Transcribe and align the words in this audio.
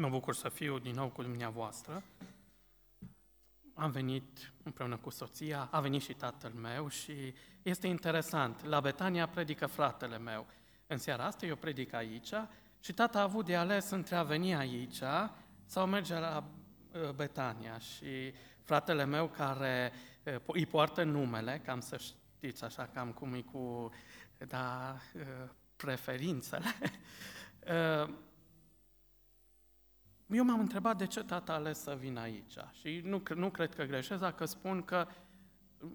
Mă 0.00 0.08
bucur 0.08 0.34
să 0.34 0.48
fiu 0.48 0.78
din 0.78 0.94
nou 0.94 1.08
cu 1.08 1.22
dumneavoastră. 1.22 2.02
Am 3.74 3.90
venit 3.90 4.52
împreună 4.62 4.96
cu 4.96 5.10
soția, 5.10 5.68
a 5.70 5.80
venit 5.80 6.02
și 6.02 6.12
tatăl 6.12 6.50
meu 6.50 6.88
și 6.88 7.34
este 7.62 7.86
interesant. 7.86 8.64
La 8.64 8.80
Betania 8.80 9.28
predică 9.28 9.66
fratele 9.66 10.18
meu. 10.18 10.46
În 10.86 10.98
seara 10.98 11.24
asta 11.24 11.46
eu 11.46 11.56
predic 11.56 11.92
aici 11.92 12.32
și 12.80 12.92
tata 12.92 13.18
a 13.18 13.22
avut 13.22 13.44
de 13.44 13.56
ales 13.56 13.90
între 13.90 14.14
a 14.14 14.22
veni 14.22 14.54
aici 14.54 15.00
sau 15.64 15.86
merge 15.86 16.18
la 16.18 16.44
uh, 16.92 17.10
Betania 17.10 17.78
și 17.78 18.32
fratele 18.62 19.04
meu 19.04 19.28
care 19.28 19.92
uh, 20.24 20.34
îi 20.46 20.66
poartă 20.66 21.02
numele, 21.02 21.60
cam 21.64 21.80
să 21.80 21.96
știți 21.96 22.64
așa 22.64 22.90
cam 22.94 23.12
cum 23.12 23.34
e 23.34 23.40
cu 23.40 23.90
da, 24.38 24.96
uh, 25.14 25.50
preferințele, 25.76 26.74
Eu 30.32 30.44
m-am 30.44 30.60
întrebat 30.60 30.98
de 30.98 31.06
ce 31.06 31.22
tata 31.22 31.52
a 31.52 31.54
ales 31.54 31.78
să 31.78 31.96
vin 32.00 32.16
aici 32.16 32.56
și 32.80 33.00
nu, 33.04 33.22
nu 33.34 33.50
cred 33.50 33.74
că 33.74 33.84
greșesc 33.84 34.20
dacă 34.20 34.44
spun 34.44 34.82
că 34.82 35.06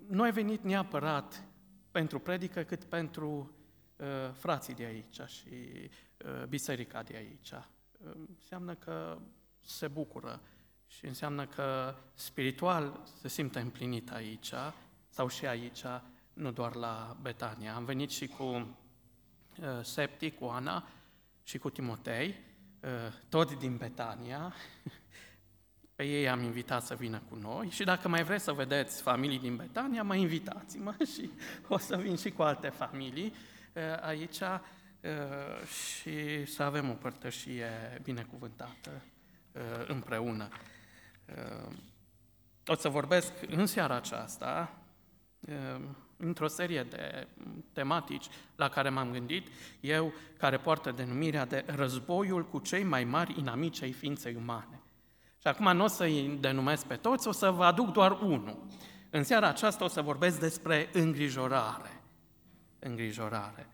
nu 0.08 0.22
ai 0.22 0.32
venit 0.32 0.64
neapărat 0.64 1.44
pentru 1.92 2.20
predică, 2.20 2.64
cât 2.64 2.84
pentru 2.84 3.56
uh, 3.96 4.08
frații 4.34 4.74
de 4.74 4.84
aici 4.84 5.20
și 5.26 5.48
uh, 6.26 6.46
biserica 6.48 7.04
de 7.04 7.16
aici. 7.16 7.52
Uh, 7.52 8.12
înseamnă 8.38 8.76
că 8.76 9.18
se 9.62 9.88
bucură 9.88 10.42
și 10.88 11.06
înseamnă 11.06 11.46
că 11.46 11.96
spiritual 12.14 13.02
se 13.22 13.28
simte 13.28 13.60
împlinit 13.60 14.12
aici 14.12 14.54
sau 15.10 15.28
și 15.28 15.46
aici, 15.46 15.84
nu 16.34 16.52
doar 16.52 16.76
la 16.76 17.18
Betania. 17.22 17.76
Am 17.76 17.86
venit 17.86 18.10
și 18.10 18.28
cu 18.28 18.44
uh, 18.44 18.68
Septi, 19.82 20.32
cu 20.32 20.46
Ana 20.46 20.88
și 21.44 21.58
cu 21.58 21.70
Timotei 21.70 22.28
Uh, 22.28 22.55
tot 23.30 23.58
din 23.58 23.78
Betania, 23.78 24.54
pe 25.96 26.04
ei 26.04 26.30
am 26.30 26.44
invitat 26.44 26.84
să 26.84 26.96
vină 26.96 27.22
cu 27.30 27.36
noi 27.36 27.70
și 27.70 27.84
dacă 27.84 28.08
mai 28.08 28.24
vreți 28.24 28.44
să 28.44 28.52
vedeți 28.52 29.02
familii 29.02 29.40
din 29.40 29.56
Betania, 29.56 30.04
mai 30.04 30.20
invitați-mă 30.20 30.96
și 31.14 31.30
o 31.68 31.78
să 31.78 31.96
vin 31.96 32.16
și 32.16 32.32
cu 32.32 32.42
alte 32.42 32.70
familii 32.70 33.34
uh, 33.74 33.82
aici 34.02 34.40
uh, 34.40 34.60
și 35.68 36.46
să 36.46 36.64
avem 36.64 36.90
o 36.90 36.94
părtășie 36.94 38.00
binecuvântată 38.04 39.02
împreună. 39.88 40.48
O 42.66 42.76
să 42.76 42.90
vorbesc 42.90 43.32
în 43.48 43.66
seara 43.66 43.96
aceasta 43.96 44.78
într-o 46.18 46.48
serie 46.48 46.84
de 46.84 47.28
tematici 47.74 48.28
la 48.56 48.70
care 48.70 48.90
m-am 48.90 49.12
gândit, 49.12 49.48
eu 49.80 50.14
care 50.38 50.58
poartă 50.58 50.92
denumirea 50.92 51.46
de 51.46 51.64
războiul 51.68 52.46
cu 52.46 52.60
cei 52.60 52.84
mai 52.84 53.04
mari 53.04 53.40
inamici 53.40 53.82
ai 53.82 53.92
ființei 53.92 54.36
umane. 54.36 54.82
Și 55.42 55.48
acum 55.48 55.76
nu 55.76 55.84
o 55.84 55.88
să-i 55.88 56.38
denumesc 56.40 56.86
pe 56.86 56.96
toți, 56.96 57.28
o 57.28 57.32
să 57.32 57.50
vă 57.50 57.64
aduc 57.64 57.92
doar 57.92 58.12
unul. 58.12 58.66
În 59.10 59.24
seara 59.24 59.48
aceasta 59.48 59.84
o 59.84 59.88
să 59.88 60.02
vorbesc 60.02 60.40
despre 60.40 60.90
îngrijorare. 60.94 62.02
Îngrijorare. 62.80 63.70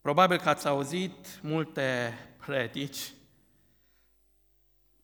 Probabil 0.00 0.38
că 0.38 0.48
ați 0.48 0.68
auzit 0.68 1.40
multe 1.42 2.18
predici, 2.46 3.12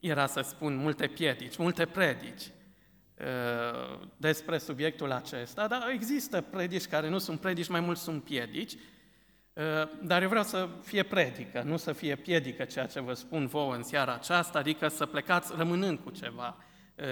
era 0.01 0.27
să 0.27 0.41
spun 0.41 0.77
multe 0.77 1.07
piedici, 1.07 1.57
multe 1.57 1.87
predici, 1.87 2.43
Uh, 2.43 2.58
despre 4.17 4.59
subiectul 4.59 5.13
acesta, 5.13 5.67
dar 5.67 5.89
există 5.93 6.41
predici 6.41 6.87
care 6.87 7.09
nu 7.09 7.19
sunt 7.19 7.41
predici, 7.41 7.69
mai 7.69 7.81
mult 7.81 7.99
sunt 7.99 8.25
piedici, 8.25 8.73
uh, 8.73 9.63
dar 10.03 10.23
eu 10.23 10.29
vreau 10.29 10.45
să 10.45 10.69
fie 10.83 11.03
predică, 11.03 11.63
nu 11.63 11.77
să 11.77 11.93
fie 11.93 12.17
piedică 12.17 12.65
ceea 12.65 12.87
ce 12.87 13.01
vă 13.01 13.13
spun 13.13 13.47
vouă 13.47 13.75
în 13.75 13.83
seara 13.83 14.15
aceasta, 14.15 14.59
adică 14.59 14.89
să 14.89 15.07
plecați 15.07 15.53
rămânând 15.57 15.99
cu 15.99 16.11
ceva 16.11 16.57
uh, 16.57 17.05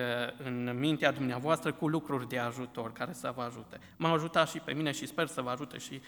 în 0.44 0.78
mintea 0.78 1.12
dumneavoastră 1.12 1.72
cu 1.72 1.88
lucruri 1.88 2.28
de 2.28 2.38
ajutor 2.38 2.92
care 2.92 3.12
să 3.12 3.32
vă 3.36 3.42
ajute. 3.42 3.78
M-au 3.96 4.14
ajutat 4.14 4.48
și 4.48 4.58
pe 4.58 4.72
mine 4.72 4.92
și 4.92 5.06
sper 5.06 5.26
să 5.26 5.42
vă 5.42 5.50
ajute 5.50 5.78
și 5.78 6.00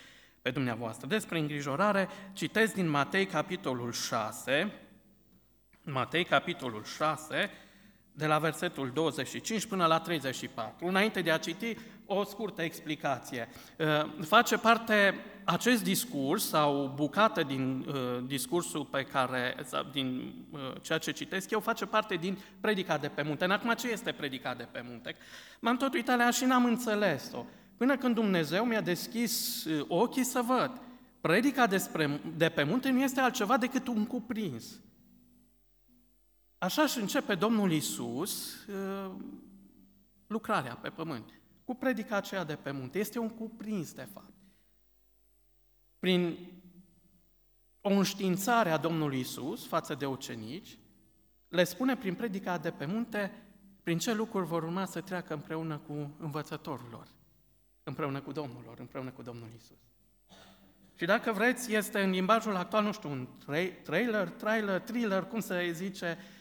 pe 0.42 0.50
dumneavoastră. 0.50 1.06
Despre 1.06 1.38
îngrijorare, 1.38 2.08
citesc 2.32 2.74
din 2.74 2.88
Matei, 2.88 3.26
capitolul 3.26 3.92
6, 3.92 4.72
Matei, 5.82 6.24
capitolul 6.24 6.84
6, 6.84 7.50
de 8.18 8.26
la 8.26 8.38
versetul 8.38 8.90
25 8.94 9.66
până 9.66 9.86
la 9.86 10.00
34. 10.00 10.86
Înainte 10.86 11.20
de 11.20 11.30
a 11.30 11.38
citi, 11.38 11.76
o 12.06 12.24
scurtă 12.24 12.62
explicație. 12.62 13.48
Uh, 13.78 14.24
face 14.24 14.56
parte 14.56 15.14
acest 15.44 15.82
discurs 15.82 16.48
sau 16.48 16.92
bucată 16.94 17.42
din 17.42 17.86
uh, 17.88 17.94
discursul 18.26 18.84
pe 18.84 19.02
care, 19.02 19.56
din 19.92 20.34
uh, 20.50 20.60
ceea 20.80 20.98
ce 20.98 21.12
citesc 21.12 21.50
eu, 21.50 21.60
face 21.60 21.86
parte 21.86 22.14
din 22.14 22.38
predica 22.60 22.98
de 22.98 23.08
pe 23.08 23.22
munte. 23.22 23.44
În 23.44 23.50
acum, 23.50 23.72
ce 23.72 23.88
este 23.88 24.12
predica 24.12 24.54
de 24.54 24.66
pe 24.72 24.84
munte? 24.88 25.16
M-am 25.60 25.76
tot 25.76 25.94
uitat 25.94 26.18
la 26.18 26.30
și 26.30 26.44
n-am 26.44 26.64
înțeles-o. 26.64 27.44
Până 27.76 27.96
când 27.96 28.14
Dumnezeu 28.14 28.64
mi-a 28.64 28.80
deschis 28.80 29.66
ochii 29.88 30.24
să 30.24 30.40
văd. 30.46 30.70
Predica 31.20 31.66
despre, 31.66 32.20
de 32.36 32.48
pe 32.48 32.62
munte 32.62 32.90
nu 32.90 33.02
este 33.02 33.20
altceva 33.20 33.56
decât 33.56 33.88
un 33.88 34.06
cuprins. 34.06 34.64
Așa 36.58 36.86
și 36.86 36.98
începe 36.98 37.34
Domnul 37.34 37.72
Isus 37.72 38.64
uh, 38.66 39.10
lucrarea 40.26 40.74
pe 40.74 40.88
pământ, 40.88 41.40
cu 41.64 41.74
predica 41.74 42.16
aceea 42.16 42.44
de 42.44 42.54
pe 42.54 42.70
munte. 42.70 42.98
Este 42.98 43.18
un 43.18 43.28
cuprins, 43.28 43.92
de 43.92 44.08
fapt. 44.12 44.32
Prin 45.98 46.36
o 47.80 47.90
înștiințare 47.90 48.70
a 48.70 48.76
Domnului 48.76 49.20
Isus 49.20 49.66
față 49.66 49.94
de 49.94 50.06
ucenici, 50.06 50.78
le 51.48 51.64
spune 51.64 51.96
prin 51.96 52.14
predica 52.14 52.58
de 52.58 52.70
pe 52.70 52.84
munte 52.84 53.32
prin 53.82 53.98
ce 53.98 54.14
lucruri 54.14 54.46
vor 54.46 54.62
urma 54.62 54.84
să 54.84 55.00
treacă 55.00 55.34
împreună 55.34 55.78
cu 55.78 56.10
învățătorul 56.18 56.88
lor, 56.90 57.08
împreună 57.82 58.20
cu 58.20 58.32
Domnul 58.32 58.62
lor, 58.66 58.78
împreună 58.78 59.10
cu 59.10 59.22
Domnul 59.22 59.48
Isus. 59.56 59.78
Și 60.94 61.04
dacă 61.04 61.32
vreți, 61.32 61.72
este 61.74 62.00
în 62.00 62.10
limbajul 62.10 62.56
actual, 62.56 62.84
nu 62.84 62.92
știu, 62.92 63.10
un 63.10 63.28
trailer, 63.82 64.28
trailer, 64.28 64.80
thriller, 64.80 65.24
cum 65.24 65.40
se 65.40 65.70
zice, 65.72 66.18
Uh, 66.18 66.37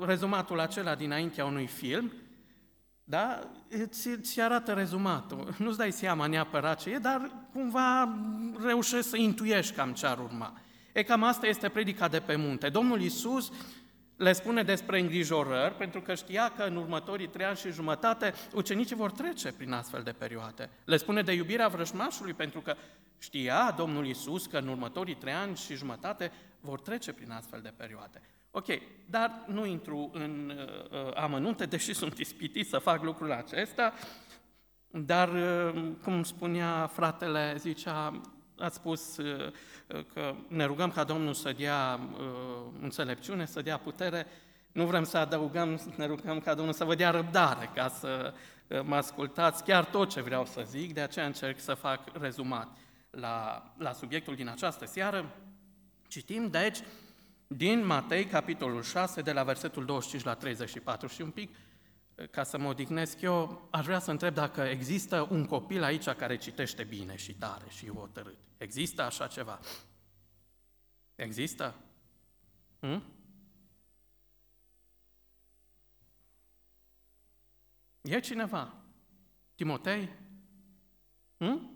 rezumatul 0.00 0.60
acela 0.60 0.94
dinaintea 0.94 1.44
unui 1.44 1.66
film, 1.66 2.12
da? 3.08 3.40
Ți, 3.84 4.20
ți 4.20 4.40
arată 4.40 4.72
rezumatul. 4.72 5.54
Nu-ți 5.58 5.78
dai 5.78 5.92
seama 5.92 6.26
neapărat 6.26 6.80
ce 6.80 6.90
e, 6.90 6.98
dar 6.98 7.30
cumva 7.52 8.18
reușești 8.64 9.08
să 9.08 9.16
intuiești 9.16 9.74
cam 9.74 9.92
ce 9.92 10.06
ar 10.06 10.18
urma. 10.18 10.60
E 10.92 11.02
cam 11.02 11.22
asta 11.22 11.46
este 11.46 11.68
predica 11.68 12.08
de 12.08 12.20
pe 12.20 12.36
munte. 12.36 12.68
Domnul 12.68 13.00
Iisus 13.00 13.52
le 14.16 14.32
spune 14.32 14.62
despre 14.62 15.00
îngrijorări, 15.00 15.74
pentru 15.74 16.00
că 16.00 16.14
știa 16.14 16.52
că 16.56 16.62
în 16.62 16.76
următorii 16.76 17.28
trei 17.28 17.46
ani 17.46 17.56
și 17.56 17.70
jumătate 17.70 18.34
ucenicii 18.54 18.96
vor 18.96 19.10
trece 19.10 19.52
prin 19.52 19.72
astfel 19.72 20.02
de 20.02 20.12
perioade. 20.12 20.70
Le 20.84 20.96
spune 20.96 21.22
de 21.22 21.32
iubirea 21.32 21.68
vrăjmașului, 21.68 22.32
pentru 22.32 22.60
că 22.60 22.76
știa 23.18 23.74
Domnul 23.76 24.06
Iisus 24.06 24.46
că 24.46 24.58
în 24.58 24.68
următorii 24.68 25.14
trei 25.14 25.32
ani 25.32 25.56
și 25.56 25.74
jumătate 25.74 26.32
vor 26.60 26.80
trece 26.80 27.12
prin 27.12 27.30
astfel 27.30 27.60
de 27.62 27.72
perioade. 27.76 28.20
Ok, 28.56 28.66
dar 29.10 29.44
nu 29.46 29.66
intru 29.66 30.10
în 30.12 30.52
uh, 30.56 31.14
amănunte, 31.14 31.66
deși 31.66 31.94
sunt 32.02 32.18
ispitit 32.18 32.68
să 32.68 32.78
fac 32.78 33.02
lucrul 33.02 33.32
acesta, 33.32 33.92
dar, 34.90 35.28
uh, 35.28 35.92
cum 36.02 36.22
spunea 36.22 36.86
fratele, 36.86 37.54
zicea, 37.58 38.20
a 38.58 38.68
spus 38.68 39.16
uh, 39.16 39.52
că 40.14 40.34
ne 40.48 40.64
rugăm 40.64 40.90
ca 40.90 41.04
Domnul 41.04 41.34
să 41.34 41.52
dea 41.52 42.00
uh, 42.12 42.26
înțelepciune, 42.80 43.46
să 43.46 43.62
dea 43.62 43.78
putere, 43.78 44.26
nu 44.72 44.86
vrem 44.86 45.04
să 45.04 45.18
adăugăm, 45.18 45.80
ne 45.96 46.06
rugăm 46.06 46.40
ca 46.40 46.54
Domnul 46.54 46.74
să 46.74 46.84
vă 46.84 46.94
dea 46.94 47.10
răbdare, 47.10 47.70
ca 47.74 47.88
să 47.88 48.34
uh, 48.68 48.80
mă 48.84 48.94
ascultați 48.94 49.64
chiar 49.64 49.84
tot 49.84 50.10
ce 50.10 50.20
vreau 50.20 50.46
să 50.46 50.62
zic, 50.66 50.94
de 50.94 51.00
aceea 51.00 51.26
încerc 51.26 51.60
să 51.60 51.74
fac 51.74 52.00
rezumat 52.20 52.68
la, 53.10 53.62
la 53.78 53.92
subiectul 53.92 54.34
din 54.34 54.48
această 54.48 54.86
seară. 54.86 55.34
Citim, 56.08 56.48
deci, 56.48 56.78
din 57.46 57.84
Matei, 57.84 58.24
capitolul 58.24 58.82
6, 58.82 59.22
de 59.22 59.32
la 59.32 59.44
versetul 59.44 59.84
25 59.84 60.24
la 60.24 60.34
34 60.34 61.06
și 61.06 61.22
un 61.22 61.30
pic, 61.30 61.56
ca 62.30 62.42
să 62.42 62.58
mă 62.58 62.68
odihnesc 62.68 63.20
eu, 63.20 63.68
aș 63.70 63.84
vrea 63.84 63.98
să 63.98 64.10
întreb 64.10 64.34
dacă 64.34 64.60
există 64.60 65.26
un 65.30 65.44
copil 65.46 65.82
aici 65.82 66.08
care 66.08 66.36
citește 66.36 66.84
bine 66.84 67.16
și 67.16 67.34
tare 67.34 67.64
și 67.68 67.88
hotărât. 67.88 68.38
Există 68.56 69.02
așa 69.02 69.26
ceva? 69.26 69.60
Există? 71.14 71.74
Hm? 72.80 73.02
E 78.00 78.20
cineva? 78.20 78.74
Timotei? 79.54 80.10
Hm? 81.38 81.70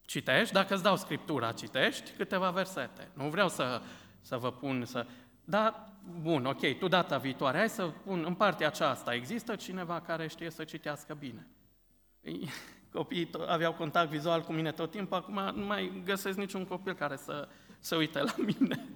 Citești? 0.00 0.54
Dacă 0.54 0.74
îți 0.74 0.82
dau 0.82 0.96
Scriptura, 0.96 1.52
citești 1.52 2.10
câteva 2.10 2.50
versete. 2.50 3.10
Nu 3.14 3.28
vreau 3.28 3.48
să 3.48 3.82
să 4.20 4.36
vă 4.36 4.52
pun 4.52 4.84
să... 4.84 5.06
Da, 5.44 5.92
bun, 6.20 6.44
ok, 6.46 6.78
tu 6.78 6.88
data 6.88 7.18
viitoare, 7.18 7.58
hai 7.58 7.68
să 7.68 7.92
pun 8.04 8.24
în 8.26 8.34
partea 8.34 8.66
aceasta, 8.66 9.14
există 9.14 9.56
cineva 9.56 10.00
care 10.00 10.26
știe 10.26 10.50
să 10.50 10.64
citească 10.64 11.14
bine? 11.14 11.46
Copiii 12.92 13.30
aveau 13.46 13.72
contact 13.72 14.10
vizual 14.10 14.42
cu 14.42 14.52
mine 14.52 14.72
tot 14.72 14.90
timpul, 14.90 15.16
acum 15.16 15.60
nu 15.60 15.66
mai 15.66 16.02
găsesc 16.04 16.38
niciun 16.38 16.64
copil 16.64 16.94
care 16.94 17.16
să 17.16 17.48
se 17.78 17.96
uite 17.96 18.22
la 18.22 18.34
mine. 18.36 18.88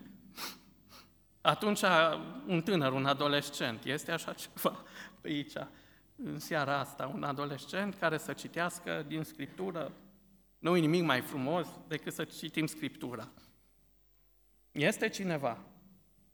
Atunci 1.40 1.80
un 2.46 2.60
tânăr, 2.60 2.92
un 2.92 3.06
adolescent, 3.06 3.84
este 3.84 4.12
așa 4.12 4.32
ceva 4.32 4.84
pe 5.20 5.28
aici, 5.28 5.52
în 6.16 6.38
seara 6.38 6.78
asta, 6.78 7.10
un 7.14 7.22
adolescent 7.22 7.94
care 7.94 8.18
să 8.18 8.32
citească 8.32 9.04
din 9.06 9.22
Scriptură, 9.22 9.92
nu 10.58 10.76
e 10.76 10.80
nimic 10.80 11.02
mai 11.02 11.20
frumos 11.20 11.66
decât 11.88 12.12
să 12.12 12.24
citim 12.24 12.66
Scriptura. 12.66 13.28
Este 14.72 15.08
cineva 15.08 15.58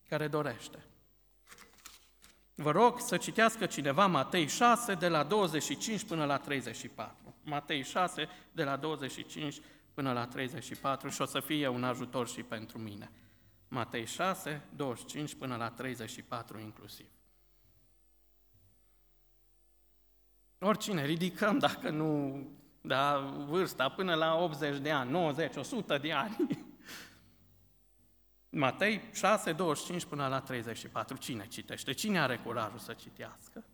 care 0.09 0.29
dorește. 0.29 0.79
Vă 2.55 2.71
rog 2.71 3.01
să 3.01 3.17
citească 3.17 3.67
cineva 3.67 4.07
Matei 4.07 4.47
6 4.47 4.95
de 4.95 5.09
la 5.09 5.23
25 5.23 6.05
până 6.05 6.25
la 6.25 6.39
34. 6.39 7.35
Matei 7.45 7.83
6 7.83 8.29
de 8.53 8.65
la 8.65 8.77
25 8.77 9.61
până 9.95 10.13
la 10.13 10.27
34 10.27 11.09
și 11.09 11.23
o 11.23 11.25
să 11.25 11.41
fie 11.41 11.69
un 11.69 11.85
ajutor 11.85 12.29
și 12.29 12.43
pentru 12.43 12.79
mine. 12.79 13.11
Matei 13.69 14.07
6, 14.07 14.63
25 14.77 15.35
până 15.35 15.57
la 15.57 15.71
34 15.71 16.59
inclusiv. 16.59 17.07
Oricine, 20.59 21.05
ridicăm 21.05 21.59
dacă 21.59 21.91
nu, 21.91 22.41
da, 22.81 23.19
vârsta 23.49 23.89
până 23.89 24.15
la 24.15 24.35
80 24.35 24.79
de 24.79 24.91
ani, 24.91 25.11
90, 25.11 25.57
100 25.57 25.99
de 25.99 26.13
ani. 26.13 26.67
Matei 28.51 29.01
6, 29.13 29.53
25 29.53 30.05
până 30.05 30.27
la 30.27 30.41
34. 30.41 31.17
Cine 31.17 31.47
citește? 31.47 31.93
Cine 31.93 32.21
are 32.21 32.37
curajul 32.37 32.79
să 32.79 32.93
citească? 32.93 33.65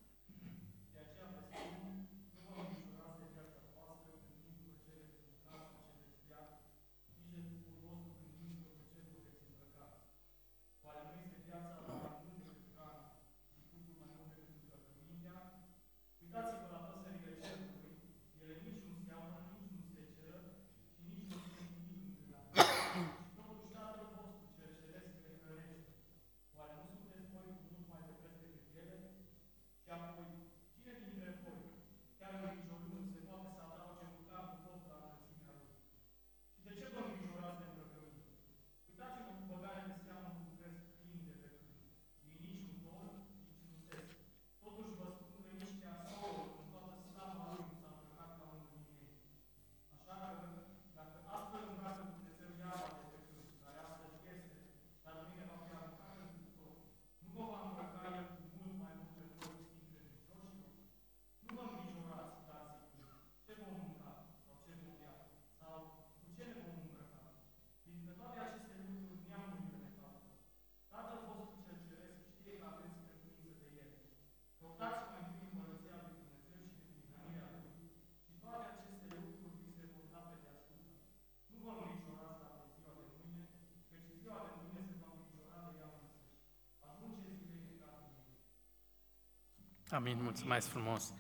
Amin, 89.95 90.23
mulțumesc 90.23 90.69
frumos. 90.69 91.15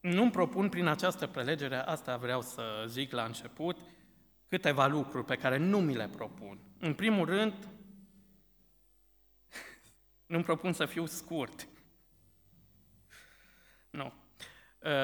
Nu-mi 0.00 0.30
propun 0.30 0.68
prin 0.68 0.86
această 0.86 1.26
prelegere, 1.26 1.76
asta 1.76 2.16
vreau 2.16 2.42
să 2.42 2.84
zic 2.86 3.12
la 3.12 3.24
început, 3.24 3.80
câteva 4.48 4.86
lucruri 4.86 5.24
pe 5.24 5.36
care 5.36 5.56
nu 5.56 5.80
mi 5.80 5.94
le 5.94 6.08
propun. 6.08 6.58
În 6.78 6.94
primul 6.94 7.26
rând, 7.26 7.54
nu-mi 10.32 10.44
propun 10.44 10.72
să 10.72 10.86
fiu 10.86 11.06
scurt. 11.06 11.68
Nu. 13.90 14.12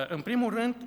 În 0.09 0.23
primul 0.23 0.55
rând, 0.55 0.87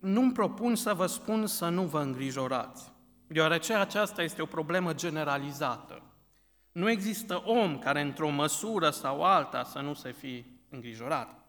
nu-mi 0.00 0.32
propun 0.32 0.74
să 0.74 0.94
vă 0.94 1.06
spun 1.06 1.46
să 1.46 1.68
nu 1.68 1.86
vă 1.86 2.00
îngrijorați, 2.00 2.92
deoarece 3.26 3.74
aceasta 3.74 4.22
este 4.22 4.42
o 4.42 4.46
problemă 4.46 4.94
generalizată. 4.94 6.09
Nu 6.72 6.90
există 6.90 7.42
om 7.44 7.78
care 7.78 8.00
într-o 8.00 8.28
măsură 8.28 8.90
sau 8.90 9.22
alta 9.22 9.64
să 9.64 9.80
nu 9.80 9.94
se 9.94 10.12
fi 10.12 10.44
îngrijorat. 10.68 11.40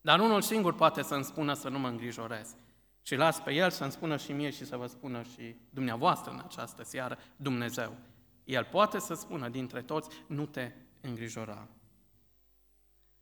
Dar 0.00 0.20
unul 0.20 0.40
singur 0.40 0.74
poate 0.74 1.02
să-mi 1.02 1.24
spună 1.24 1.54
să 1.54 1.68
nu 1.68 1.78
mă 1.78 1.88
îngrijorez. 1.88 2.54
Și 3.02 3.14
las 3.14 3.40
pe 3.40 3.52
el 3.52 3.70
să-mi 3.70 3.90
spună 3.90 4.16
și 4.16 4.32
mie 4.32 4.50
și 4.50 4.64
să 4.64 4.76
vă 4.76 4.86
spună 4.86 5.22
și 5.22 5.56
dumneavoastră 5.70 6.32
în 6.32 6.42
această 6.44 6.82
seară, 6.82 7.18
Dumnezeu. 7.36 7.96
El 8.44 8.64
poate 8.64 8.98
să 8.98 9.14
spună 9.14 9.48
dintre 9.48 9.82
toți, 9.82 10.08
nu 10.26 10.46
te 10.46 10.72
îngrijora. 11.00 11.68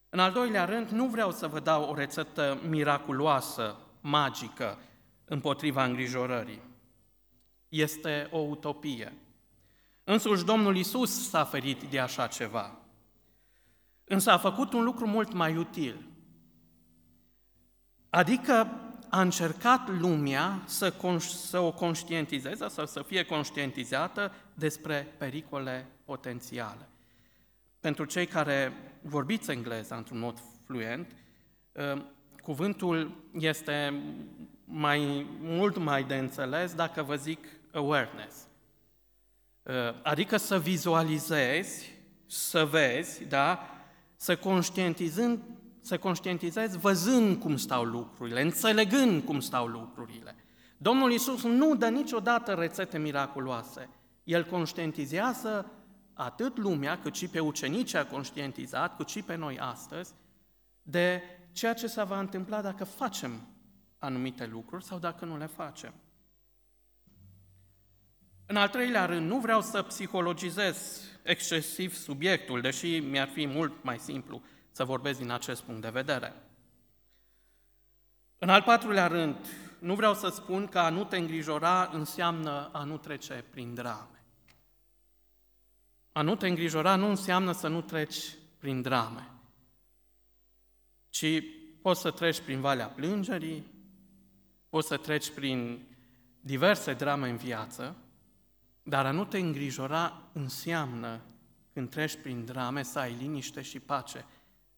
În 0.08 0.18
al 0.18 0.32
doilea 0.32 0.64
rând, 0.64 0.88
nu 0.88 1.06
vreau 1.06 1.30
să 1.30 1.46
vă 1.46 1.60
dau 1.60 1.90
o 1.90 1.94
rețetă 1.94 2.60
miraculoasă, 2.68 3.76
magică, 4.00 4.78
împotriva 5.24 5.84
îngrijorării. 5.84 6.62
Este 7.68 8.28
o 8.30 8.38
utopie. 8.38 9.12
Însuși 10.10 10.44
Domnul 10.44 10.76
Isus 10.76 11.28
s-a 11.28 11.44
ferit 11.44 11.82
de 11.82 11.98
așa 11.98 12.26
ceva. 12.26 12.78
Însă 14.04 14.30
a 14.30 14.38
făcut 14.38 14.72
un 14.72 14.84
lucru 14.84 15.06
mult 15.06 15.32
mai 15.32 15.56
util. 15.56 16.08
Adică 18.10 18.70
a 19.08 19.20
încercat 19.20 19.88
lumea 19.98 20.62
să, 20.66 20.94
să 21.18 21.58
o 21.58 21.72
conștientizeze 21.72 22.68
sau 22.68 22.86
să 22.86 23.02
fie 23.02 23.24
conștientizată 23.24 24.32
despre 24.54 25.14
pericole 25.18 25.86
potențiale. 26.04 26.88
Pentru 27.80 28.04
cei 28.04 28.26
care 28.26 28.72
vorbiți 29.02 29.50
engleza 29.50 29.96
într-un 29.96 30.18
mod 30.18 30.42
fluent, 30.64 31.12
ă, 31.76 32.02
cuvântul 32.42 33.24
este 33.32 34.02
mai, 34.64 35.26
mult 35.40 35.76
mai 35.76 36.04
de 36.04 36.16
înțeles 36.16 36.74
dacă 36.74 37.02
vă 37.02 37.16
zic 37.16 37.46
awareness. 37.72 38.47
Uh, 39.68 39.74
adică 40.02 40.36
să 40.36 40.58
vizualizezi, 40.58 41.92
să 42.26 42.64
vezi, 42.64 43.24
da? 43.24 43.60
să 44.16 44.36
conștientizând, 44.36 45.42
să 45.80 45.98
conștientizezi 45.98 46.78
văzând 46.78 47.40
cum 47.40 47.56
stau 47.56 47.84
lucrurile, 47.84 48.40
înțelegând 48.40 49.22
cum 49.22 49.40
stau 49.40 49.66
lucrurile. 49.66 50.36
Domnul 50.76 51.12
Isus 51.12 51.42
nu 51.42 51.74
dă 51.74 51.88
niciodată 51.88 52.52
rețete 52.52 52.98
miraculoase. 52.98 53.88
El 54.24 54.44
conștientizează 54.44 55.70
atât 56.12 56.58
lumea, 56.58 56.98
cât 56.98 57.14
și 57.14 57.28
pe 57.28 57.40
ucenici 57.40 57.94
a 57.94 58.06
conștientizat, 58.06 58.96
cât 58.96 59.08
și 59.08 59.22
pe 59.22 59.36
noi 59.36 59.58
astăzi, 59.58 60.14
de 60.82 61.22
ceea 61.52 61.74
ce 61.74 61.86
se 61.86 62.02
va 62.02 62.18
întâmpla 62.18 62.62
dacă 62.62 62.84
facem 62.84 63.46
anumite 63.98 64.46
lucruri 64.46 64.84
sau 64.84 64.98
dacă 64.98 65.24
nu 65.24 65.36
le 65.36 65.46
facem. 65.46 65.92
În 68.50 68.56
al 68.56 68.68
treilea 68.68 69.04
rând, 69.04 69.30
nu 69.30 69.38
vreau 69.38 69.62
să 69.62 69.82
psihologizez 69.82 71.02
excesiv 71.22 71.94
subiectul, 71.94 72.60
deși 72.60 72.98
mi-ar 72.98 73.28
fi 73.28 73.46
mult 73.46 73.82
mai 73.82 73.98
simplu 73.98 74.42
să 74.70 74.84
vorbesc 74.84 75.18
din 75.18 75.30
acest 75.30 75.62
punct 75.62 75.80
de 75.80 75.88
vedere. 75.88 76.34
În 78.38 78.48
al 78.48 78.62
patrulea 78.62 79.06
rând, 79.06 79.36
nu 79.78 79.94
vreau 79.94 80.14
să 80.14 80.28
spun 80.28 80.66
că 80.66 80.78
a 80.78 80.88
nu 80.88 81.04
te 81.04 81.16
îngrijora 81.16 81.90
înseamnă 81.92 82.70
a 82.72 82.84
nu 82.84 82.96
trece 82.96 83.44
prin 83.50 83.74
drame. 83.74 84.24
A 86.12 86.22
nu 86.22 86.36
te 86.36 86.48
îngrijora 86.48 86.96
nu 86.96 87.08
înseamnă 87.08 87.52
să 87.52 87.68
nu 87.68 87.80
treci 87.80 88.34
prin 88.58 88.82
drame, 88.82 89.30
ci 91.08 91.42
poți 91.82 92.00
să 92.00 92.10
treci 92.10 92.40
prin 92.40 92.60
valea 92.60 92.86
plângerii, 92.86 93.66
poți 94.68 94.88
să 94.88 94.96
treci 94.96 95.30
prin 95.30 95.86
diverse 96.40 96.92
drame 96.94 97.28
în 97.28 97.36
viață, 97.36 97.96
dar 98.88 99.06
a 99.06 99.10
nu 99.10 99.24
te 99.24 99.38
îngrijora 99.38 100.22
înseamnă, 100.32 101.20
când 101.72 101.90
treci 101.90 102.16
prin 102.22 102.44
drame, 102.44 102.82
să 102.82 102.98
ai 102.98 103.16
liniște 103.18 103.62
și 103.62 103.80
pace, 103.80 104.24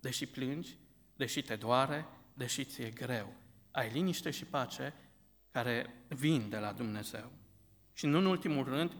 deși 0.00 0.26
plângi, 0.26 0.78
deși 1.16 1.42
te 1.42 1.56
doare, 1.56 2.06
deși 2.34 2.64
ți-e 2.64 2.90
greu. 2.90 3.32
Ai 3.70 3.90
liniște 3.92 4.30
și 4.30 4.44
pace 4.44 4.94
care 5.50 6.04
vin 6.08 6.48
de 6.48 6.56
la 6.56 6.72
Dumnezeu. 6.72 7.32
Și 7.92 8.06
nu 8.06 8.18
în 8.18 8.26
ultimul 8.26 8.64
rând, 8.64 8.92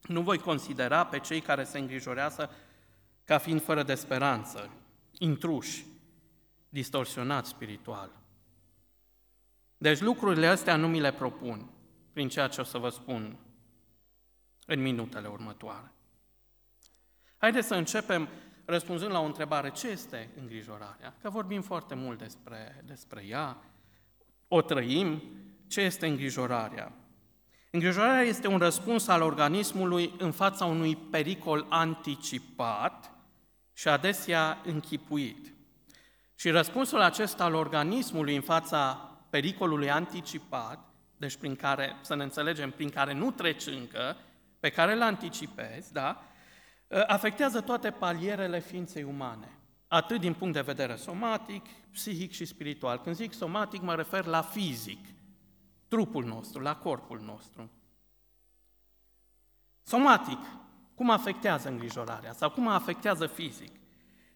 Nu 0.00 0.22
voi 0.22 0.38
considera 0.38 1.06
pe 1.06 1.18
cei 1.18 1.40
care 1.40 1.64
se 1.64 1.78
îngrijorează 1.78 2.50
ca 3.24 3.38
fiind 3.38 3.62
fără 3.62 3.82
de 3.82 3.94
speranță, 3.94 4.70
intruși, 5.18 5.84
distorsionați 6.68 7.48
spiritual. 7.48 8.10
Deci 9.76 10.00
lucrurile 10.00 10.46
astea 10.46 10.76
nu 10.76 10.88
mi 10.88 11.00
le 11.00 11.12
propun 11.12 11.70
prin 12.12 12.28
ceea 12.28 12.48
ce 12.48 12.60
o 12.60 12.64
să 12.64 12.78
vă 12.78 12.88
spun 12.88 13.38
în 14.66 14.82
minutele 14.82 15.28
următoare. 15.28 15.92
Haideți 17.36 17.66
să 17.66 17.74
începem 17.74 18.28
răspunzând 18.64 19.10
la 19.10 19.20
o 19.20 19.24
întrebare. 19.24 19.70
Ce 19.70 19.88
este 19.88 20.30
îngrijorarea? 20.40 21.14
Că 21.22 21.30
vorbim 21.30 21.62
foarte 21.62 21.94
mult 21.94 22.18
despre, 22.18 22.82
despre 22.86 23.24
ea, 23.28 23.56
o 24.48 24.62
trăim. 24.62 25.22
Ce 25.66 25.80
este 25.80 26.06
îngrijorarea? 26.06 26.92
Îngrijorarea 27.70 28.22
este 28.22 28.46
un 28.46 28.58
răspuns 28.58 29.08
al 29.08 29.22
organismului 29.22 30.14
în 30.18 30.32
fața 30.32 30.64
unui 30.64 30.96
pericol 30.96 31.66
anticipat 31.68 33.10
și 33.72 33.88
adesea 33.88 34.60
închipuit. 34.64 35.54
Și 36.34 36.50
răspunsul 36.50 37.00
acesta 37.00 37.44
al 37.44 37.54
organismului 37.54 38.34
în 38.34 38.40
fața 38.40 39.10
pericolului 39.30 39.90
anticipat, 39.90 40.78
deci 41.16 41.36
prin 41.36 41.56
care, 41.56 41.96
să 42.00 42.14
ne 42.14 42.22
înțelegem, 42.22 42.70
prin 42.70 42.88
care 42.88 43.12
nu 43.12 43.30
treci 43.30 43.66
încă, 43.66 44.16
pe 44.64 44.70
care 44.70 44.92
îl 44.92 45.02
anticipezi, 45.02 45.92
da, 45.92 46.22
afectează 47.06 47.60
toate 47.60 47.90
palierele 47.90 48.60
ființei 48.60 49.02
umane, 49.02 49.58
atât 49.88 50.20
din 50.20 50.34
punct 50.34 50.54
de 50.54 50.60
vedere 50.60 50.96
somatic, 50.96 51.66
psihic 51.92 52.32
și 52.32 52.44
spiritual. 52.44 53.00
Când 53.00 53.16
zic 53.16 53.32
somatic, 53.32 53.82
mă 53.82 53.94
refer 53.94 54.24
la 54.24 54.42
fizic, 54.42 55.06
trupul 55.88 56.24
nostru, 56.24 56.62
la 56.62 56.76
corpul 56.76 57.20
nostru. 57.20 57.70
Somatic, 59.82 60.38
cum 60.94 61.10
afectează 61.10 61.68
îngrijorarea 61.68 62.32
sau 62.32 62.50
cum 62.50 62.68
afectează 62.68 63.26
fizic? 63.26 63.72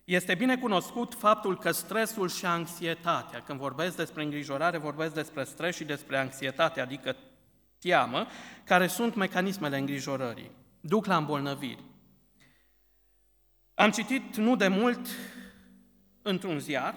Este 0.05 0.35
bine 0.35 0.59
cunoscut 0.59 1.15
faptul 1.15 1.59
că 1.59 1.71
stresul 1.71 2.29
și 2.29 2.47
anxietatea, 2.47 3.43
când 3.43 3.59
vorbesc 3.59 3.97
despre 3.97 4.23
îngrijorare, 4.23 4.79
vorbesc 4.79 5.15
despre 5.15 5.45
stres 5.45 5.77
și 5.77 5.85
despre 5.85 6.19
anxietate, 6.19 6.81
adică 6.81 7.17
teamă, 7.79 8.27
care 8.65 8.87
sunt 8.87 9.15
mecanismele 9.15 9.79
îngrijorării, 9.79 10.51
duc 10.81 11.07
la 11.07 11.17
îmbolnăviri. 11.17 11.85
Am 13.75 13.91
citit 13.91 14.37
nu 14.37 14.57
de 14.57 14.69
mult 14.69 15.07
într-un 16.23 16.59
ziar 16.59 16.95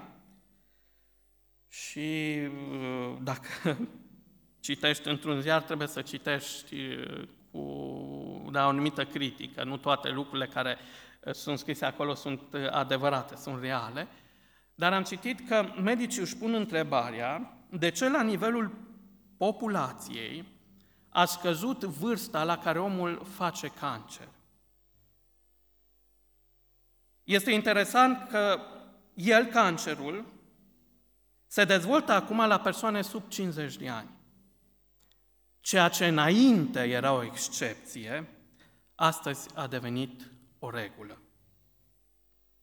și 1.67 2.37
uh, 2.45 3.17
dacă 3.21 3.77
citești 4.67 5.07
într-un 5.07 5.41
ziar, 5.41 5.61
trebuie 5.61 5.87
să 5.87 6.01
citești 6.01 6.75
uh, 6.75 7.27
cu 7.51 8.49
da, 8.51 8.65
o 8.65 8.69
anumită 8.69 9.05
critică. 9.05 9.63
Nu 9.63 9.77
toate 9.77 10.09
lucrurile 10.09 10.47
care 10.47 10.77
uh, 11.23 11.33
sunt 11.33 11.59
scrise 11.59 11.85
acolo 11.85 12.13
sunt 12.13 12.41
adevărate, 12.69 13.35
sunt 13.35 13.61
reale. 13.61 14.07
Dar 14.75 14.93
am 14.93 15.03
citit 15.03 15.47
că 15.47 15.65
medicii 15.81 16.21
își 16.21 16.37
pun 16.37 16.53
întrebarea 16.53 17.57
de 17.69 17.91
ce 17.91 18.09
la 18.09 18.21
nivelul 18.21 18.71
populației 19.37 20.45
a 21.13 21.25
scăzut 21.25 21.83
vârsta 21.83 22.43
la 22.43 22.57
care 22.57 22.79
omul 22.79 23.25
face 23.25 23.67
cancer. 23.67 24.27
Este 27.23 27.51
interesant 27.51 28.29
că 28.29 28.59
el, 29.13 29.45
cancerul, 29.45 30.25
se 31.47 31.65
dezvoltă 31.65 32.11
acum 32.11 32.37
la 32.37 32.59
persoane 32.59 33.01
sub 33.01 33.27
50 33.27 33.75
de 33.75 33.89
ani. 33.89 34.09
Ceea 35.59 35.89
ce 35.89 36.07
înainte 36.07 36.79
era 36.79 37.13
o 37.13 37.23
excepție, 37.23 38.29
astăzi 38.95 39.55
a 39.55 39.67
devenit 39.67 40.31
o 40.59 40.69
regulă. 40.69 41.21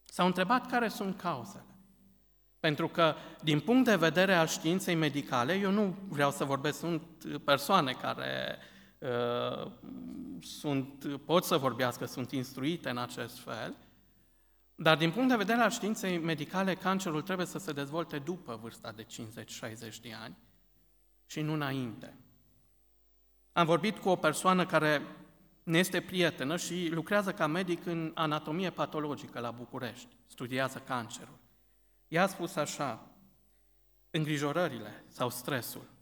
S-au 0.04 0.26
întrebat 0.26 0.66
care 0.66 0.88
sunt 0.88 1.16
cauzele. 1.16 1.64
Pentru 2.60 2.88
că, 2.88 3.14
din 3.42 3.60
punct 3.60 3.84
de 3.84 3.96
vedere 3.96 4.34
al 4.34 4.46
științei 4.46 4.94
medicale, 4.94 5.54
eu 5.54 5.70
nu 5.70 5.96
vreau 6.08 6.30
să 6.30 6.44
vorbesc, 6.44 6.78
sunt 6.78 7.02
persoane 7.44 7.92
care 7.92 8.58
uh, 8.98 9.70
sunt, 10.40 11.20
pot 11.24 11.44
să 11.44 11.56
vorbească, 11.56 12.04
sunt 12.04 12.32
instruite 12.32 12.88
în 12.88 12.98
acest 12.98 13.38
fel, 13.38 13.76
dar 14.74 14.96
din 14.96 15.10
punct 15.10 15.28
de 15.28 15.36
vedere 15.36 15.60
al 15.60 15.70
științei 15.70 16.18
medicale, 16.18 16.74
cancerul 16.74 17.22
trebuie 17.22 17.46
să 17.46 17.58
se 17.58 17.72
dezvolte 17.72 18.18
după 18.18 18.58
vârsta 18.62 18.92
de 18.92 19.04
50-60 19.04 19.06
de 20.02 20.12
ani 20.22 20.36
și 21.26 21.40
nu 21.40 21.52
înainte. 21.52 22.16
Am 23.52 23.66
vorbit 23.66 23.98
cu 23.98 24.08
o 24.08 24.16
persoană 24.16 24.66
care 24.66 25.02
ne 25.62 25.78
este 25.78 26.00
prietenă 26.00 26.56
și 26.56 26.88
lucrează 26.92 27.32
ca 27.32 27.46
medic 27.46 27.86
în 27.86 28.12
anatomie 28.14 28.70
patologică 28.70 29.40
la 29.40 29.50
București, 29.50 30.16
studiază 30.26 30.78
cancerul. 30.78 31.38
Ea 32.08 32.22
a 32.22 32.26
spus 32.26 32.56
așa, 32.56 33.10
îngrijorările 34.10 35.04
sau 35.08 35.30
stresul 35.30 35.96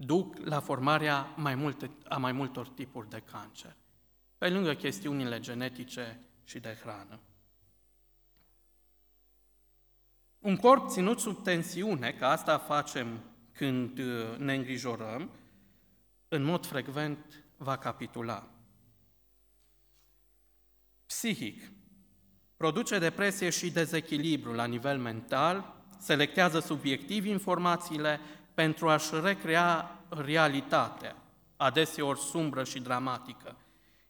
duc 0.00 0.36
la 0.36 0.60
formarea 0.60 1.34
mai 1.36 1.54
multe, 1.54 1.90
a 2.08 2.16
mai 2.16 2.32
multor 2.32 2.68
tipuri 2.68 3.08
de 3.08 3.22
cancer, 3.30 3.76
pe 4.38 4.48
lângă 4.48 4.74
chestiunile 4.74 5.40
genetice 5.40 6.20
și 6.44 6.58
de 6.58 6.78
hrană. 6.80 7.20
Un 10.38 10.56
corp 10.56 10.88
ținut 10.88 11.20
sub 11.20 11.42
tensiune, 11.42 12.12
că 12.12 12.26
asta 12.26 12.58
facem 12.58 13.20
când 13.52 13.98
uh, 13.98 14.36
ne 14.36 14.54
îngrijorăm, 14.54 15.30
în 16.28 16.42
mod 16.42 16.66
frecvent 16.66 17.44
va 17.56 17.78
capitula. 17.78 18.48
Psihic. 21.06 21.70
Produce 22.58 22.98
depresie 22.98 23.50
și 23.50 23.70
dezechilibru 23.70 24.52
la 24.52 24.64
nivel 24.64 24.98
mental, 24.98 25.74
selectează 25.98 26.60
subiectiv 26.60 27.24
informațiile 27.24 28.20
pentru 28.54 28.88
a-și 28.88 29.10
recrea 29.22 30.00
realitatea, 30.08 31.16
adeseori 31.56 32.20
sumbră 32.20 32.64
și 32.64 32.80
dramatică– 32.80 33.56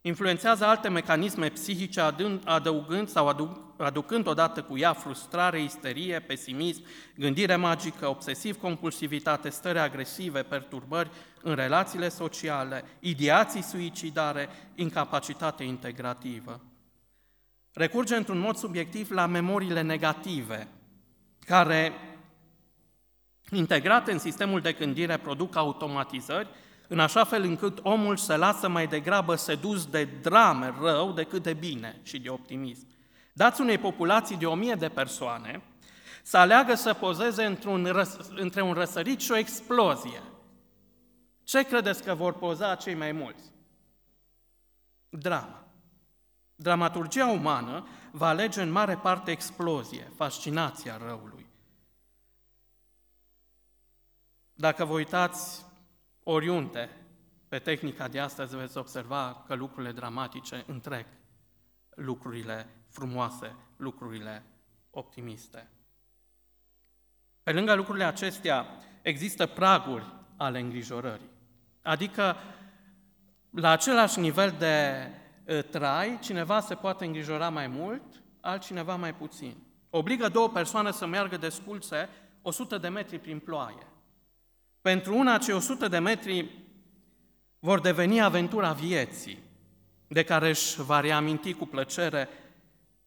influențează 0.08 0.64
alte 0.64 0.88
mecanisme 0.88 1.48
psihice 1.48 2.00
adăugând 2.44 3.08
sau 3.08 3.28
aduc, 3.28 3.56
aducând 3.76 4.26
odată 4.26 4.62
cu 4.62 4.78
ea 4.78 4.92
frustrare, 4.92 5.62
isterie, 5.62 6.20
pesimism, 6.20 6.82
gândire 7.16 7.56
magică, 7.56 8.08
obsesiv-compulsivitate, 8.08 9.48
stări 9.48 9.78
agresive, 9.78 10.42
perturbări 10.42 11.10
în 11.42 11.54
relațiile 11.54 12.08
sociale, 12.08 12.84
ideații 13.00 13.62
suicidare, 13.62 14.48
incapacitate 14.74 15.64
integrativă. 15.64 16.60
Recurge 17.78 18.16
într-un 18.16 18.38
mod 18.38 18.56
subiectiv 18.56 19.10
la 19.10 19.26
memoriile 19.26 19.80
negative, 19.80 20.68
care, 21.46 21.92
integrate 23.50 24.12
în 24.12 24.18
sistemul 24.18 24.60
de 24.60 24.72
gândire, 24.72 25.16
produc 25.16 25.56
automatizări 25.56 26.48
în 26.88 26.98
așa 26.98 27.24
fel 27.24 27.42
încât 27.42 27.78
omul 27.82 28.16
se 28.16 28.36
lasă 28.36 28.68
mai 28.68 28.86
degrabă 28.86 29.34
sedus 29.34 29.86
de 29.86 30.04
drame 30.04 30.74
rău 30.80 31.12
decât 31.12 31.42
de 31.42 31.52
bine 31.52 32.00
și 32.02 32.18
de 32.18 32.28
optimism. 32.28 32.86
Dați 33.32 33.60
unei 33.60 33.78
populații 33.78 34.36
de 34.36 34.46
o 34.46 34.54
mie 34.54 34.74
de 34.74 34.88
persoane 34.88 35.62
să 36.22 36.36
aleagă 36.36 36.74
să 36.74 36.94
pozeze 36.94 37.44
într-un 37.44 37.84
răs- 37.84 38.30
între 38.34 38.62
un 38.62 38.72
răsărit 38.72 39.20
și 39.20 39.30
o 39.30 39.36
explozie. 39.36 40.22
Ce 41.44 41.62
credeți 41.62 42.02
că 42.02 42.14
vor 42.14 42.32
poza 42.32 42.74
cei 42.74 42.94
mai 42.94 43.12
mulți? 43.12 43.42
Drama. 45.08 45.67
Dramaturgia 46.60 47.26
umană 47.26 47.86
va 48.10 48.28
alege 48.28 48.62
în 48.62 48.70
mare 48.70 48.96
parte 48.96 49.30
explozie, 49.30 50.12
fascinația 50.16 50.96
răului. 50.96 51.46
Dacă 54.54 54.84
vă 54.84 54.92
uitați 54.92 55.64
Oriunde, 56.22 56.90
pe 57.48 57.58
tehnica 57.58 58.08
de 58.08 58.20
astăzi 58.20 58.56
veți 58.56 58.78
observa 58.78 59.44
că 59.46 59.54
lucrurile 59.54 59.92
dramatice 59.92 60.64
întrec 60.66 61.06
lucrurile 61.94 62.68
frumoase, 62.88 63.54
lucrurile 63.76 64.44
optimiste. 64.90 65.70
Pe 67.42 67.52
lângă 67.52 67.74
lucrurile 67.74 68.04
acestea, 68.04 68.66
există 69.02 69.46
praguri 69.46 70.12
ale 70.36 70.60
îngrijorării. 70.60 71.30
Adică, 71.82 72.36
la 73.50 73.70
același 73.70 74.20
nivel 74.20 74.54
de 74.58 75.06
trai, 75.70 76.18
cineva 76.20 76.60
se 76.60 76.74
poate 76.74 77.04
îngrijora 77.04 77.48
mai 77.48 77.66
mult, 77.66 78.02
altcineva 78.40 78.96
mai 78.96 79.14
puțin. 79.14 79.56
Obligă 79.90 80.28
două 80.28 80.48
persoane 80.48 80.90
să 80.90 81.06
meargă 81.06 81.36
de 81.36 81.48
sculțe 81.48 82.08
100 82.42 82.78
de 82.78 82.88
metri 82.88 83.18
prin 83.18 83.38
ploaie. 83.38 83.86
Pentru 84.80 85.16
una, 85.16 85.38
cei 85.38 85.54
100 85.54 85.88
de 85.88 85.98
metri 85.98 86.66
vor 87.58 87.80
deveni 87.80 88.20
aventura 88.20 88.72
vieții, 88.72 89.42
de 90.08 90.22
care 90.22 90.48
își 90.48 90.82
va 90.82 91.00
reaminti 91.00 91.54
cu 91.54 91.66
plăcere 91.66 92.28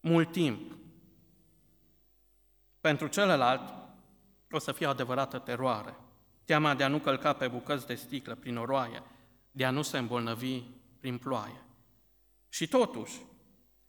mult 0.00 0.32
timp. 0.32 0.76
Pentru 2.80 3.06
celălalt, 3.06 3.74
o 4.50 4.58
să 4.58 4.72
fie 4.72 4.86
o 4.86 4.90
adevărată 4.90 5.38
teroare. 5.38 5.96
Teama 6.44 6.74
de 6.74 6.84
a 6.84 6.88
nu 6.88 6.98
călca 6.98 7.32
pe 7.32 7.48
bucăți 7.48 7.86
de 7.86 7.94
sticlă 7.94 8.34
prin 8.34 8.56
oroaie, 8.56 9.02
de 9.50 9.64
a 9.64 9.70
nu 9.70 9.82
se 9.82 9.98
îmbolnăvi 9.98 10.62
prin 11.00 11.18
ploaie. 11.18 11.62
Și 12.52 12.66
totuși, 12.68 13.20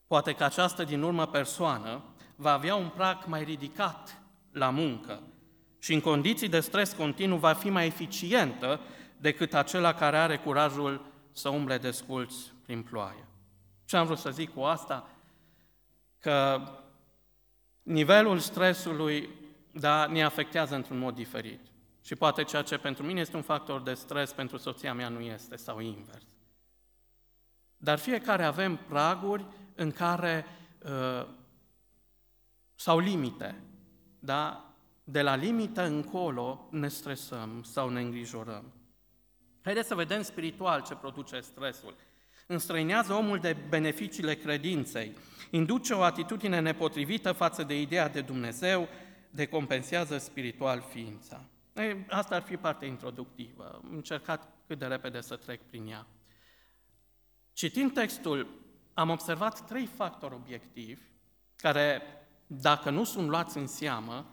poate 0.08 0.34
că 0.34 0.44
această 0.44 0.84
din 0.84 1.02
urmă 1.02 1.28
persoană 1.28 2.04
va 2.36 2.52
avea 2.52 2.76
un 2.76 2.90
prag 2.90 3.26
mai 3.26 3.44
ridicat 3.44 4.22
la 4.52 4.70
muncă 4.70 5.22
și 5.80 5.94
în 5.94 6.02
condiții 6.02 6.50
de 6.50 6.60
stres 6.60 6.94
continuu 6.94 7.38
va 7.38 7.54
fi 7.54 7.70
mai 7.70 7.86
eficientă 7.86 8.80
decât 9.18 9.54
acela 9.54 9.94
care 9.94 10.18
are 10.18 10.38
curajul 10.38 11.06
să 11.32 11.50
umble 11.50 11.78
desculți 11.78 12.54
prin 12.62 12.82
ploaie. 12.82 13.28
Ce 13.86 13.98
am 13.98 14.06
vrut 14.06 14.18
să 14.18 14.30
zic 14.30 14.54
cu 14.54 14.62
asta? 14.62 15.10
Că 16.20 16.62
nivelul 17.82 18.40
stresului 18.40 19.30
da, 19.72 20.06
ne 20.06 20.24
afectează 20.24 20.76
într-un 20.76 20.98
mod 20.98 21.16
diferit. 21.16 21.62
Și 22.04 22.16
poate 22.16 22.44
ceea 22.44 22.62
ce 22.62 22.78
pentru 22.78 23.04
mine 23.04 23.20
este 23.20 23.36
un 23.36 23.42
factor 23.42 23.82
de 23.82 23.94
stres, 23.94 24.34
pentru 24.34 24.58
soția 24.58 24.94
mea 24.94 25.10
nu 25.10 25.20
este, 25.20 25.56
sau 25.56 25.80
invers. 25.80 26.33
Dar 27.84 27.98
fiecare 27.98 28.44
avem 28.44 28.76
praguri 28.76 29.46
în 29.76 29.92
care 29.92 30.46
uh, 30.84 31.28
sau 32.76 33.00
limite, 33.00 33.56
da? 34.20 34.74
De 35.04 35.22
la 35.22 35.36
limită 35.36 35.86
încolo 35.86 36.68
ne 36.72 36.88
stresăm 36.88 37.64
sau 37.64 37.90
ne 37.90 38.02
îngrijorăm. 38.02 38.74
Haideți 39.64 39.88
să 39.88 39.96
vedem 39.96 40.22
spiritual 40.22 40.82
ce 40.82 40.96
produce 40.96 41.40
stresul. 41.40 41.96
Înstrăinează 42.48 43.14
omul 43.14 43.40
de 43.40 43.56
beneficiile 43.70 44.36
credinței, 44.36 45.18
induce 45.50 45.94
o 45.94 46.02
atitudine 46.02 46.60
nepotrivită 46.60 47.32
față 47.32 47.64
de 47.64 47.82
ideea 47.82 48.10
de 48.10 48.22
Dumnezeu, 48.22 48.88
decompensează 49.30 50.18
spiritual 50.18 50.82
ființa. 50.90 51.46
Ei, 51.76 52.06
asta 52.10 52.36
ar 52.36 52.42
fi 52.42 52.58
partea 52.58 52.88
introductivă. 52.88 53.82
Am 53.84 53.90
încercat 53.92 54.50
cât 54.68 54.80
de 54.80 54.86
repede 54.86 55.22
să 55.22 55.36
trec 55.36 55.62
prin 55.62 55.88
ea. 55.88 56.08
Citind 57.54 57.94
textul, 57.94 58.48
am 58.94 59.10
observat 59.10 59.68
trei 59.68 59.86
factori 59.86 60.34
obiectivi 60.34 61.02
care, 61.56 62.02
dacă 62.48 62.90
nu 62.90 63.04
sunt 63.04 63.28
luați 63.28 63.58
în 63.58 63.68
seamă, 63.68 64.26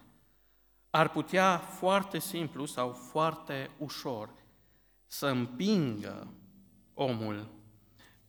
ar 0.90 1.08
putea 1.08 1.58
foarte 1.58 2.18
simplu 2.18 2.64
sau 2.64 2.92
foarte 2.92 3.70
ușor 3.78 4.30
să 5.06 5.26
împingă 5.26 6.34
omul 6.94 7.48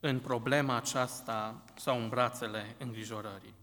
în 0.00 0.18
problema 0.18 0.76
aceasta 0.76 1.64
sau 1.74 2.00
în 2.00 2.08
brațele 2.08 2.76
îngrijorării. 2.78 3.54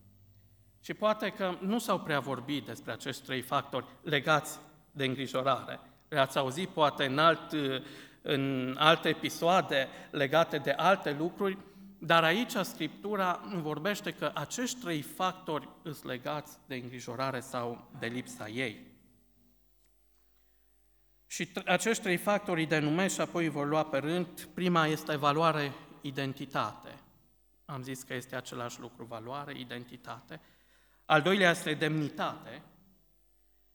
Și 0.81 0.93
poate 0.93 1.29
că 1.29 1.57
nu 1.61 1.79
s-au 1.79 1.99
prea 1.99 2.19
vorbit 2.19 2.65
despre 2.65 2.91
acești 2.91 3.25
trei 3.25 3.41
factori 3.41 3.85
legați 4.01 4.59
de 4.91 5.05
îngrijorare. 5.05 5.79
Le-ați 6.07 6.37
auzit 6.37 6.69
poate 6.69 7.05
în, 7.05 7.17
alt, 7.17 7.55
în 8.29 8.75
alte 8.79 9.09
episoade 9.09 9.87
legate 10.11 10.57
de 10.57 10.71
alte 10.71 11.11
lucruri, 11.11 11.57
dar 11.99 12.23
aici 12.23 12.51
Scriptura 12.51 13.41
vorbește 13.53 14.11
că 14.11 14.31
acești 14.33 14.79
trei 14.81 15.01
factori 15.01 15.69
sunt 15.83 16.03
legați 16.03 16.57
de 16.67 16.75
îngrijorare 16.75 17.39
sau 17.39 17.91
de 17.99 18.07
lipsa 18.07 18.47
ei. 18.47 18.87
Și 21.27 21.49
acești 21.65 22.03
trei 22.03 22.17
factori 22.17 22.59
îi 22.59 22.67
denumesc 22.67 23.13
și 23.15 23.21
apoi 23.21 23.43
îi 23.43 23.49
vor 23.49 23.67
lua 23.67 23.83
pe 23.83 23.97
rând. 23.97 24.41
Prima 24.53 24.87
este 24.87 25.15
valoare, 25.15 25.71
identitate. 26.01 26.89
Am 27.65 27.81
zis 27.81 28.03
că 28.03 28.13
este 28.13 28.35
același 28.35 28.79
lucru, 28.79 29.05
valoare, 29.05 29.59
identitate. 29.59 30.39
Al 31.05 31.21
doilea 31.21 31.49
este 31.49 31.73
demnitate 31.73 32.61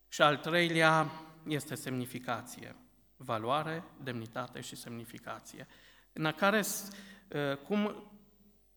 și 0.08 0.22
al 0.22 0.36
treilea 0.36 1.10
este 1.48 1.74
semnificație. 1.74 2.76
Valoare, 3.24 3.84
demnitate 4.02 4.60
și 4.60 4.76
semnificație. 4.76 5.66
În 6.12 6.32
care, 6.36 6.62
ă, 7.32 7.54
cum 7.54 8.12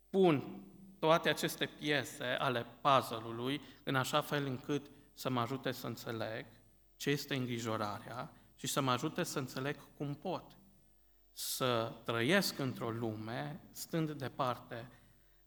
pun 0.10 0.62
toate 1.00 1.30
aceste 1.30 1.66
piese 1.66 2.24
ale 2.24 2.66
puzzle-ului 2.82 3.62
în 3.84 3.96
așa 3.96 4.22
fel 4.22 4.46
încât 4.46 4.90
să 5.14 5.30
mă 5.30 5.40
ajute 5.40 5.72
să 5.72 5.88
înțeleg 5.88 6.46
ce 6.96 7.10
este 7.10 7.36
îngrijorarea 7.36 8.32
și 8.56 8.68
să 8.68 8.82
mă 8.82 8.92
ajute 8.92 9.24
să 9.24 9.40
înțeleg 9.40 9.76
cum 9.98 10.14
pot 10.14 10.44
să 11.34 11.94
trăiesc 12.04 12.60
într-o 12.60 12.90
lume 12.90 13.60
stând 13.72 14.12
departe 14.12 14.90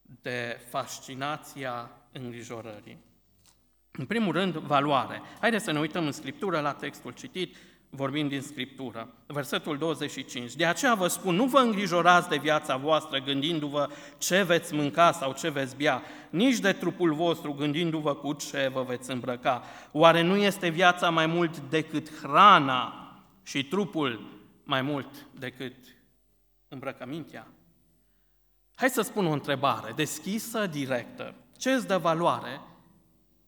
de 0.02 0.60
fascinația 0.68 1.90
îngrijorării. 2.12 3.04
În 3.90 4.06
primul 4.06 4.32
rând, 4.32 4.54
valoare. 4.54 5.22
Haideți 5.40 5.64
să 5.64 5.72
ne 5.72 5.78
uităm 5.78 6.06
în 6.06 6.12
Scriptură 6.12 6.60
la 6.60 6.72
textul 6.72 7.12
citit, 7.12 7.56
vorbind 7.90 8.28
din 8.28 8.40
Scriptură. 8.40 9.08
Versetul 9.26 9.78
25. 9.78 10.54
De 10.54 10.66
aceea 10.66 10.94
vă 10.94 11.06
spun, 11.06 11.34
nu 11.34 11.44
vă 11.44 11.58
îngrijorați 11.58 12.28
de 12.28 12.36
viața 12.36 12.76
voastră 12.76 13.18
gândindu-vă 13.18 13.88
ce 14.18 14.42
veți 14.42 14.74
mânca 14.74 15.12
sau 15.12 15.32
ce 15.32 15.48
veți 15.48 15.76
bea, 15.76 16.02
nici 16.30 16.58
de 16.58 16.72
trupul 16.72 17.14
vostru 17.14 17.52
gândindu-vă 17.52 18.14
cu 18.14 18.32
ce 18.32 18.70
vă 18.72 18.82
veți 18.82 19.10
îmbrăca. 19.10 19.62
Oare 19.92 20.22
nu 20.22 20.36
este 20.36 20.68
viața 20.68 21.10
mai 21.10 21.26
mult 21.26 21.58
decât 21.58 22.10
hrana 22.22 22.94
și 23.42 23.64
trupul 23.64 24.20
mai 24.64 24.82
mult 24.82 25.26
decât 25.38 25.74
îmbrăcămintea? 26.68 27.46
Hai 28.74 28.90
să 28.90 29.02
spun 29.02 29.26
o 29.26 29.32
întrebare 29.32 29.92
deschisă, 29.92 30.66
directă. 30.66 31.34
Ce 31.56 31.70
îți 31.70 31.86
dă 31.86 31.98
valoare 31.98 32.60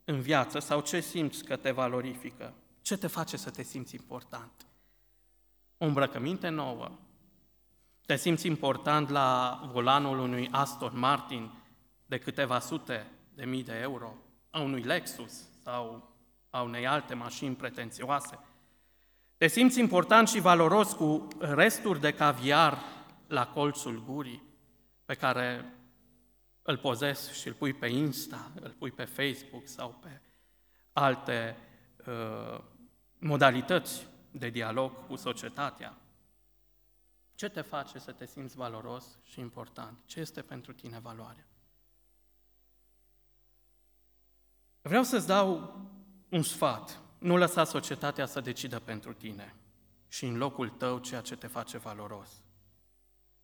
în 0.04 0.20
viață 0.20 0.58
sau 0.58 0.80
ce 0.80 1.00
simți 1.00 1.44
că 1.44 1.56
te 1.56 1.70
valorifică? 1.70 2.54
Ce 2.82 2.96
te 2.96 3.06
face 3.06 3.36
să 3.36 3.50
te 3.50 3.62
simți 3.62 3.94
important? 3.94 4.66
O 5.78 5.84
îmbrăcăminte 5.84 6.48
nouă. 6.48 6.90
Te 8.06 8.16
simți 8.16 8.46
important 8.46 9.08
la 9.08 9.60
volanul 9.72 10.18
unui 10.18 10.48
Aston 10.50 10.98
Martin 10.98 11.52
de 12.06 12.18
câteva 12.18 12.58
sute 12.58 13.10
de 13.34 13.44
mii 13.44 13.64
de 13.64 13.78
euro, 13.80 14.14
a 14.50 14.60
unui 14.60 14.82
Lexus 14.82 15.32
sau 15.62 16.10
a 16.50 16.62
unei 16.62 16.86
alte 16.86 17.14
mașini 17.14 17.54
pretențioase. 17.54 18.38
Te 19.36 19.46
simți 19.46 19.78
important 19.78 20.28
și 20.28 20.40
valoros 20.40 20.92
cu 20.92 21.28
resturi 21.38 22.00
de 22.00 22.14
caviar 22.14 22.78
la 23.26 23.46
colțul 23.46 24.04
gurii 24.06 24.42
pe 25.04 25.14
care 25.14 25.74
îl 26.62 26.76
pozezi 26.76 27.40
și 27.40 27.48
îl 27.48 27.54
pui 27.54 27.72
pe 27.72 27.86
Insta, 27.86 28.50
îl 28.60 28.74
pui 28.78 28.90
pe 28.90 29.04
Facebook 29.04 29.66
sau 29.66 29.98
pe 30.02 30.20
alte 30.92 31.56
uh, 32.06 32.60
modalități 33.22 34.06
de 34.30 34.48
dialog 34.48 35.06
cu 35.06 35.16
societatea. 35.16 35.98
Ce 37.34 37.48
te 37.48 37.60
face 37.60 37.98
să 37.98 38.12
te 38.12 38.26
simți 38.26 38.56
valoros 38.56 39.18
și 39.22 39.40
important? 39.40 39.98
Ce 40.06 40.20
este 40.20 40.42
pentru 40.42 40.72
tine 40.72 40.98
valoarea? 40.98 41.46
Vreau 44.80 45.02
să-ți 45.02 45.26
dau 45.26 45.80
un 46.28 46.42
sfat. 46.42 47.00
Nu 47.18 47.36
lăsa 47.36 47.64
societatea 47.64 48.26
să 48.26 48.40
decidă 48.40 48.78
pentru 48.78 49.12
tine 49.12 49.54
și 50.08 50.24
în 50.24 50.36
locul 50.36 50.68
tău 50.68 50.98
ceea 50.98 51.20
ce 51.20 51.36
te 51.36 51.46
face 51.46 51.78
valoros. 51.78 52.42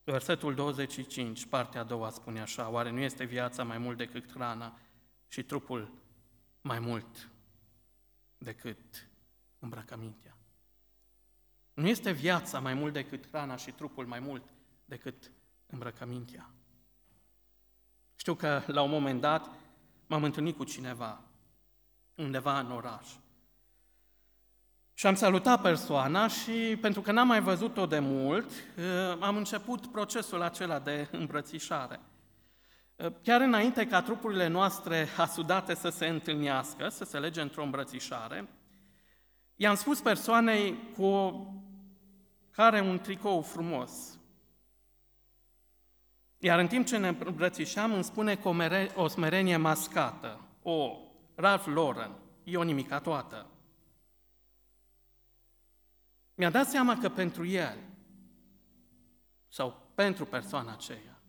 Versetul 0.05 0.55
25, 0.55 1.47
partea 1.47 1.81
a 1.81 1.85
doua, 1.85 2.11
spune 2.11 2.41
așa, 2.41 2.69
oare 2.69 2.91
nu 2.91 3.01
este 3.01 3.25
viața 3.25 3.65
mai 3.65 3.79
mult 3.79 3.97
decât 3.97 4.31
hrana 4.31 4.79
și 5.29 5.43
trupul 5.43 5.93
mai 6.61 6.79
mult 6.79 7.31
decât 8.39 9.08
îmbrăcămintea? 9.59 10.37
Nu 11.75 11.89
este 11.89 12.11
viața 12.11 12.61
mai 12.61 12.75
mult 12.75 12.93
decât 12.93 13.27
hrana 13.27 13.57
și 13.57 13.71
trupul 13.71 14.07
mai 14.07 14.21
mult 14.21 14.43
decât 14.85 15.33
îmbrăcămintea? 15.67 16.51
Știu 18.17 18.35
că 18.35 18.63
la 18.67 18.83
un 18.83 18.91
moment 18.91 19.21
dat 19.21 19.51
m-am 20.07 20.25
întâlnit 20.25 20.57
cu 20.57 20.65
cineva 20.65 21.23
undeva 22.15 22.59
în 22.59 22.71
oraș 22.71 23.07
și 24.99 25.07
am 25.07 25.15
salutat 25.15 25.61
persoana 25.61 26.29
și, 26.29 26.79
pentru 26.81 27.01
că 27.01 27.13
n-am 27.13 27.27
mai 27.27 27.41
văzut-o 27.41 27.87
de 27.87 27.99
mult, 27.99 28.51
uh, 28.51 28.85
am 29.21 29.37
început 29.37 29.87
procesul 29.87 30.43
acela 30.43 30.79
de 30.79 31.09
îmbrățișare. 31.11 32.01
Uh, 32.97 33.07
chiar 33.23 33.41
înainte 33.41 33.87
ca 33.87 34.03
trupurile 34.03 34.47
noastre 34.47 35.09
asudate 35.17 35.75
să 35.75 35.89
se 35.89 36.07
întâlnească, 36.07 36.89
să 36.89 37.05
se 37.05 37.19
lege 37.19 37.41
într-o 37.41 37.63
îmbrățișare, 37.63 38.49
i-am 39.59 39.75
spus 39.75 40.01
persoanei 40.01 40.93
cu 40.97 41.43
care 42.51 42.81
un 42.81 42.99
tricou 42.99 43.43
frumos. 43.43 44.19
Iar 46.39 46.59
în 46.59 46.67
timp 46.67 46.87
ce 46.87 46.97
ne 46.97 47.09
îmbrățișam, 47.09 47.93
îmi 47.93 48.05
spune 48.05 48.37
cu 48.37 48.57
o 48.95 49.09
smerenie 49.09 49.57
mascată. 49.57 50.41
O, 50.63 50.99
Ralph 51.35 51.67
Lauren, 51.67 52.13
e 52.45 52.57
o 52.57 52.63
nimica 52.63 53.01
toată. 53.01 53.47
Mi-a 56.35 56.51
dat 56.51 56.69
seama 56.69 56.99
că 56.99 57.09
pentru 57.09 57.47
el 57.47 57.79
sau 59.49 59.83
pentru 59.95 60.25
persoana 60.25 60.73
aceea 60.73 61.21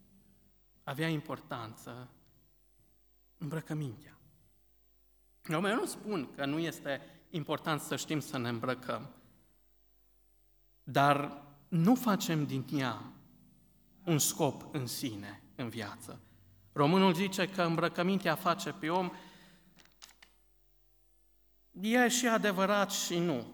avea 0.84 1.08
importanță 1.08 2.10
îmbrăcămintea. 3.38 4.18
Eu 5.50 5.62
nu 5.62 5.86
spun 5.86 6.34
că 6.36 6.46
nu 6.46 6.60
este 6.60 7.19
important 7.30 7.82
să 7.82 7.96
știm 7.96 8.20
să 8.20 8.38
ne 8.38 8.50
îmbrăcăm, 8.50 9.10
dar 10.84 11.44
nu 11.68 11.96
facem 11.96 12.46
din 12.46 12.66
ea 12.74 13.02
un 14.04 14.18
scop 14.18 14.74
în 14.76 14.88
sine, 14.88 15.42
în 15.56 15.70
viață. 15.70 16.20
Românul 16.72 17.14
zice 17.14 17.50
că 17.50 17.62
îmbrăcămintea 17.62 18.36
face 18.36 18.72
pe 18.72 18.90
om, 18.90 19.12
e 21.72 22.08
și 22.08 22.28
adevărat 22.28 22.92
și 22.92 23.20
nu. 23.20 23.54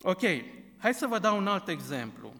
Ok, 0.00 0.20
hai 0.76 0.94
să 0.94 1.06
vă 1.06 1.18
dau 1.18 1.36
un 1.36 1.46
alt 1.46 1.68
exemplu. 1.68 2.34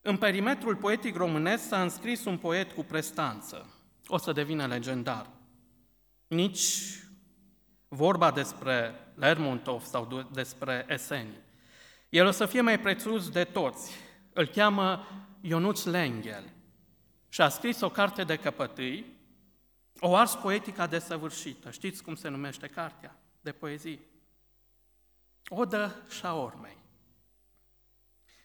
În 0.00 0.16
perimetrul 0.16 0.76
poetic 0.76 1.16
românesc 1.16 1.66
s-a 1.66 1.82
înscris 1.82 2.24
un 2.24 2.38
poet 2.38 2.72
cu 2.72 2.82
prestanță. 2.82 3.72
O 4.06 4.18
să 4.18 4.32
devină 4.32 4.66
legendar. 4.66 5.30
Nici 6.26 6.98
vorba 7.88 8.30
despre 8.30 8.94
Lermontov 9.14 9.84
sau 9.84 10.26
despre 10.32 10.86
Eseni. 10.88 11.40
El 12.08 12.26
o 12.26 12.30
să 12.30 12.46
fie 12.46 12.60
mai 12.60 12.80
prețus 12.80 13.30
de 13.30 13.44
toți. 13.44 13.92
Îl 14.32 14.46
cheamă 14.46 15.06
Ionuț 15.40 15.84
Lengel 15.84 16.44
și 17.28 17.40
a 17.40 17.48
scris 17.48 17.80
o 17.80 17.90
carte 17.90 18.24
de 18.24 18.36
căpătâi, 18.36 19.16
o 20.00 20.16
ars 20.16 20.34
poetică 20.34 20.86
desăvârșită. 20.86 21.70
Știți 21.70 22.02
cum 22.02 22.14
se 22.14 22.28
numește 22.28 22.66
cartea 22.66 23.16
de 23.40 23.52
poezii? 23.52 24.00
Odă 25.48 26.02
șaormei. 26.10 26.76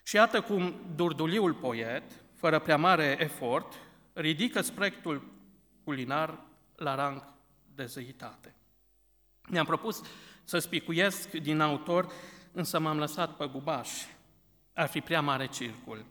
Și 0.04 0.16
iată 0.16 0.42
cum 0.42 0.76
durduliul 0.96 1.54
poet, 1.54 2.04
fără 2.36 2.60
prea 2.60 2.78
mare 2.78 3.18
efort, 3.20 3.74
ridică 4.14 4.62
spectrul 4.62 5.32
culinar 5.84 6.40
la 6.76 6.96
rang 6.96 7.24
de 7.76 7.86
zeitate. 7.86 8.56
Mi-am 9.50 9.66
propus 9.66 10.02
să 10.44 10.60
spicuiesc 10.60 11.32
din 11.32 11.60
autor, 11.60 12.12
însă 12.52 12.80
m-am 12.80 12.98
lăsat 12.98 13.36
pe 13.36 13.48
gubaș. 13.48 13.90
Ar 14.74 14.88
fi 14.88 15.02
prea 15.02 15.22
mare 15.22 15.48
circul 15.48 16.06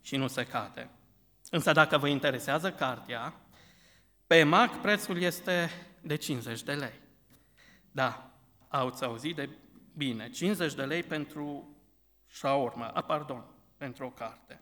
și 0.00 0.16
nu 0.16 0.26
se 0.26 0.46
cade. 0.46 0.90
Însă 1.50 1.72
dacă 1.72 1.98
vă 1.98 2.08
interesează 2.08 2.72
cartea, 2.72 3.34
pe 4.26 4.42
MAC 4.42 4.80
prețul 4.80 5.20
este 5.20 5.70
de 6.00 6.16
50 6.16 6.62
de 6.62 6.72
lei. 6.72 7.00
Da, 7.90 8.30
ați 8.68 9.04
auzit 9.04 9.34
de 9.36 9.48
bine, 9.96 10.30
50 10.30 10.74
de 10.74 10.82
lei 10.82 11.02
pentru 11.02 11.76
shawarma, 12.26 12.86
a, 12.86 13.00
pardon, 13.00 13.44
pentru 13.76 14.04
o 14.04 14.10
carte. 14.10 14.60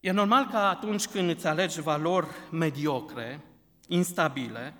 E 0.00 0.10
normal 0.10 0.46
ca 0.46 0.68
atunci 0.68 1.06
când 1.06 1.30
îți 1.30 1.46
alegi 1.46 1.80
valori 1.80 2.26
mediocre, 2.50 3.40
instabile, 3.88 4.74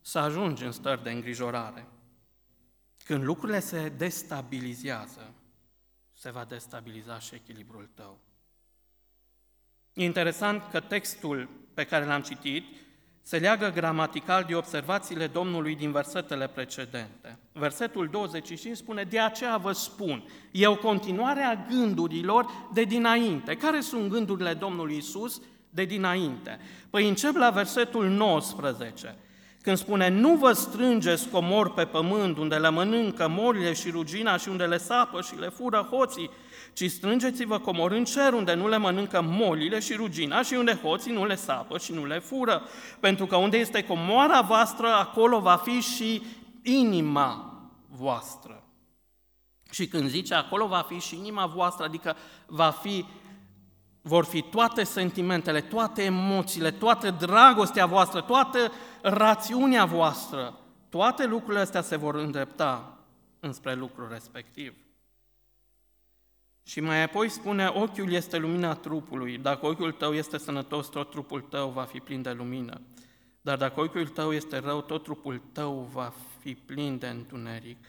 să 0.00 0.18
ajungi 0.18 0.64
în 0.64 0.72
stări 0.72 1.02
de 1.02 1.10
îngrijorare. 1.10 1.86
Când 3.04 3.24
lucrurile 3.24 3.60
se 3.60 3.88
destabilizează, 3.88 5.34
se 6.12 6.30
va 6.30 6.44
destabiliza 6.44 7.18
și 7.18 7.34
echilibrul 7.34 7.88
tău. 7.94 8.18
E 9.92 10.04
interesant 10.04 10.62
că 10.70 10.80
textul 10.80 11.48
pe 11.74 11.84
care 11.84 12.04
l-am 12.04 12.22
citit 12.22 12.64
se 13.22 13.38
leagă 13.38 13.70
gramatical 13.70 14.44
de 14.44 14.54
observațiile 14.54 15.26
Domnului 15.26 15.76
din 15.76 15.92
versetele 15.92 16.46
precedente. 16.46 17.38
Versetul 17.52 18.08
25 18.08 18.76
spune, 18.76 19.02
de 19.02 19.20
aceea 19.20 19.56
vă 19.56 19.72
spun, 19.72 20.24
e 20.50 20.66
o 20.66 20.76
continuare 20.76 21.40
a 21.40 21.66
gândurilor 21.68 22.46
de 22.72 22.84
dinainte. 22.84 23.56
Care 23.56 23.80
sunt 23.80 24.10
gândurile 24.10 24.54
Domnului 24.54 24.96
Isus 24.96 25.42
de 25.70 25.84
dinainte? 25.84 26.58
Păi 26.90 27.08
încep 27.08 27.34
la 27.34 27.50
versetul 27.50 28.08
19, 28.08 29.16
când 29.62 29.76
spune, 29.76 30.08
nu 30.08 30.34
vă 30.34 30.52
strângeți 30.52 31.28
comori 31.28 31.74
pe 31.74 31.84
pământ, 31.84 32.38
unde 32.38 32.56
le 32.56 32.68
mănâncă 32.68 33.28
morile 33.28 33.72
și 33.72 33.90
rugina 33.90 34.36
și 34.36 34.48
unde 34.48 34.64
le 34.64 34.78
sapă 34.78 35.20
și 35.20 35.38
le 35.38 35.48
fură 35.48 35.88
hoții, 35.90 36.30
ci 36.72 36.90
strângeți-vă 36.90 37.58
comori 37.58 37.96
în 37.96 38.04
cer, 38.04 38.32
unde 38.32 38.54
nu 38.54 38.68
le 38.68 38.76
mănâncă 38.76 39.22
molile 39.22 39.80
și 39.80 39.94
rugina 39.94 40.42
și 40.42 40.54
unde 40.54 40.78
hoții 40.82 41.12
nu 41.12 41.26
le 41.26 41.34
sapă 41.34 41.78
și 41.78 41.92
nu 41.92 42.06
le 42.06 42.18
fură. 42.18 42.62
Pentru 43.00 43.26
că 43.26 43.36
unde 43.36 43.56
este 43.56 43.84
comoara 43.84 44.40
voastră, 44.40 44.86
acolo 44.86 45.40
va 45.40 45.56
fi 45.56 45.80
și 45.80 46.22
inima 46.62 47.54
voastră. 47.88 48.62
Și 49.70 49.86
când 49.86 50.08
zice 50.08 50.34
acolo 50.34 50.66
va 50.66 50.84
fi 50.88 50.98
și 50.98 51.16
inima 51.16 51.46
voastră, 51.46 51.84
adică 51.84 52.16
va 52.46 52.70
fi, 52.70 53.04
vor 54.02 54.24
fi 54.24 54.42
toate 54.42 54.84
sentimentele, 54.84 55.60
toate 55.60 56.02
emoțiile, 56.02 56.70
toată 56.70 57.10
dragostea 57.10 57.86
voastră, 57.86 58.20
toată 58.20 58.72
rațiunea 59.02 59.84
voastră, 59.84 60.58
toate 60.88 61.26
lucrurile 61.26 61.60
astea 61.60 61.82
se 61.82 61.96
vor 61.96 62.14
îndrepta 62.14 62.98
înspre 63.40 63.74
lucrul 63.74 64.08
respectiv. 64.10 64.74
Și 66.62 66.80
mai 66.80 67.02
apoi 67.02 67.28
spune, 67.28 67.66
ochiul 67.66 68.12
este 68.12 68.38
lumina 68.38 68.74
trupului. 68.74 69.38
Dacă 69.38 69.66
ochiul 69.66 69.92
tău 69.92 70.14
este 70.14 70.38
sănătos, 70.38 70.88
tot 70.88 71.10
trupul 71.10 71.40
tău 71.40 71.68
va 71.70 71.82
fi 71.82 71.98
plin 71.98 72.22
de 72.22 72.32
lumină. 72.32 72.80
Dar 73.40 73.56
dacă 73.56 73.80
ochiul 73.80 74.08
tău 74.08 74.32
este 74.32 74.58
rău, 74.58 74.80
tot 74.80 75.02
trupul 75.02 75.42
tău 75.52 75.88
va 75.92 76.12
fi 76.38 76.54
plin 76.54 76.98
de 76.98 77.06
întuneric. 77.06 77.84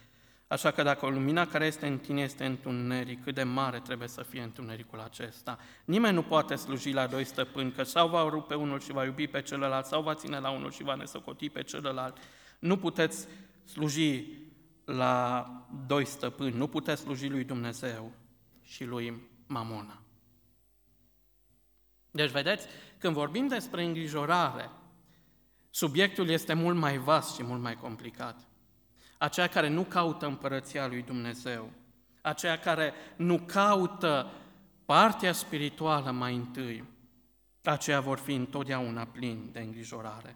Așa 0.51 0.71
că 0.71 0.83
dacă 0.83 1.07
lumina 1.07 1.47
care 1.47 1.65
este 1.65 1.87
în 1.87 1.97
tine 1.97 2.21
este 2.21 2.45
întuneric, 2.45 3.23
cât 3.23 3.35
de 3.35 3.43
mare 3.43 3.79
trebuie 3.79 4.07
să 4.07 4.23
fie 4.23 4.41
întunericul 4.41 4.99
acesta. 4.99 5.57
Nimeni 5.85 6.13
nu 6.13 6.23
poate 6.23 6.55
sluji 6.55 6.91
la 6.91 7.07
doi 7.07 7.23
stăpâni, 7.23 7.71
că 7.71 7.83
sau 7.83 8.09
va 8.09 8.29
rupe 8.29 8.55
unul 8.55 8.79
și 8.79 8.91
va 8.91 9.05
iubi 9.05 9.27
pe 9.27 9.41
celălalt, 9.41 9.85
sau 9.85 10.01
va 10.01 10.13
ține 10.13 10.39
la 10.39 10.49
unul 10.49 10.71
și 10.71 10.83
va 10.83 10.95
nesocoti 10.95 11.49
pe 11.49 11.63
celălalt. 11.63 12.17
Nu 12.59 12.77
puteți 12.77 13.27
sluji 13.63 14.25
la 14.85 15.47
doi 15.87 16.05
stăpâni, 16.05 16.57
nu 16.57 16.67
puteți 16.67 17.01
sluji 17.01 17.27
lui 17.27 17.43
Dumnezeu 17.43 18.11
și 18.61 18.83
lui 18.83 19.29
Mamona. 19.47 20.01
Deci, 22.11 22.31
vedeți, 22.31 22.67
când 22.97 23.13
vorbim 23.13 23.47
despre 23.47 23.83
îngrijorare, 23.83 24.69
subiectul 25.69 26.29
este 26.29 26.53
mult 26.53 26.77
mai 26.77 26.97
vast 26.97 27.35
și 27.35 27.43
mult 27.43 27.61
mai 27.61 27.75
complicat. 27.75 28.50
Aceia 29.21 29.47
care 29.47 29.67
nu 29.67 29.83
caută 29.83 30.25
împărăția 30.25 30.87
lui 30.87 31.01
Dumnezeu, 31.01 31.69
aceia 32.21 32.57
care 32.57 32.93
nu 33.15 33.37
caută 33.37 34.31
partea 34.85 35.31
spirituală 35.33 36.11
mai 36.11 36.35
întâi, 36.35 36.83
aceia 37.63 37.99
vor 37.99 38.17
fi 38.17 38.33
întotdeauna 38.33 39.05
plini 39.05 39.49
de 39.51 39.59
îngrijorare. 39.59 40.35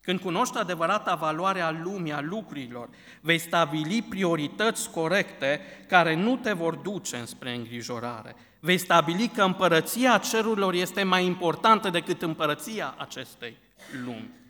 Când 0.00 0.20
cunoști 0.20 0.58
adevărata 0.58 1.14
valoare 1.14 1.60
a 1.60 1.70
lumii, 1.70 2.12
a 2.12 2.20
lucrurilor, 2.20 2.88
vei 3.20 3.38
stabili 3.38 4.02
priorități 4.02 4.90
corecte 4.90 5.60
care 5.88 6.14
nu 6.14 6.36
te 6.36 6.52
vor 6.52 6.74
duce 6.74 7.16
înspre 7.16 7.54
îngrijorare. 7.54 8.36
Vei 8.60 8.78
stabili 8.78 9.28
că 9.28 9.42
împărăția 9.42 10.18
cerurilor 10.18 10.74
este 10.74 11.02
mai 11.02 11.24
importantă 11.24 11.90
decât 11.90 12.22
împărăția 12.22 12.94
acestei 12.98 13.56
lumi. 14.04 14.42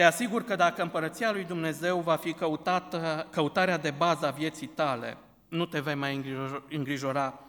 Te 0.00 0.06
asigur 0.06 0.44
că 0.44 0.56
dacă 0.56 0.82
împărăția 0.82 1.32
lui 1.32 1.44
Dumnezeu 1.44 2.00
va 2.00 2.16
fi 2.16 2.32
căutată, 2.32 3.28
căutarea 3.30 3.78
de 3.78 3.90
bază 3.90 4.26
a 4.26 4.30
vieții 4.30 4.66
tale, 4.66 5.16
nu 5.48 5.66
te 5.66 5.80
vei 5.80 5.94
mai 5.94 6.44
îngrijora 6.68 7.40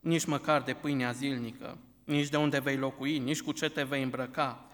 nici 0.00 0.24
măcar 0.24 0.62
de 0.62 0.72
pâinea 0.72 1.12
zilnică, 1.12 1.78
nici 2.04 2.28
de 2.28 2.36
unde 2.36 2.58
vei 2.58 2.76
locui, 2.76 3.18
nici 3.18 3.42
cu 3.42 3.52
ce 3.52 3.68
te 3.68 3.82
vei 3.82 4.02
îmbrăca, 4.02 4.64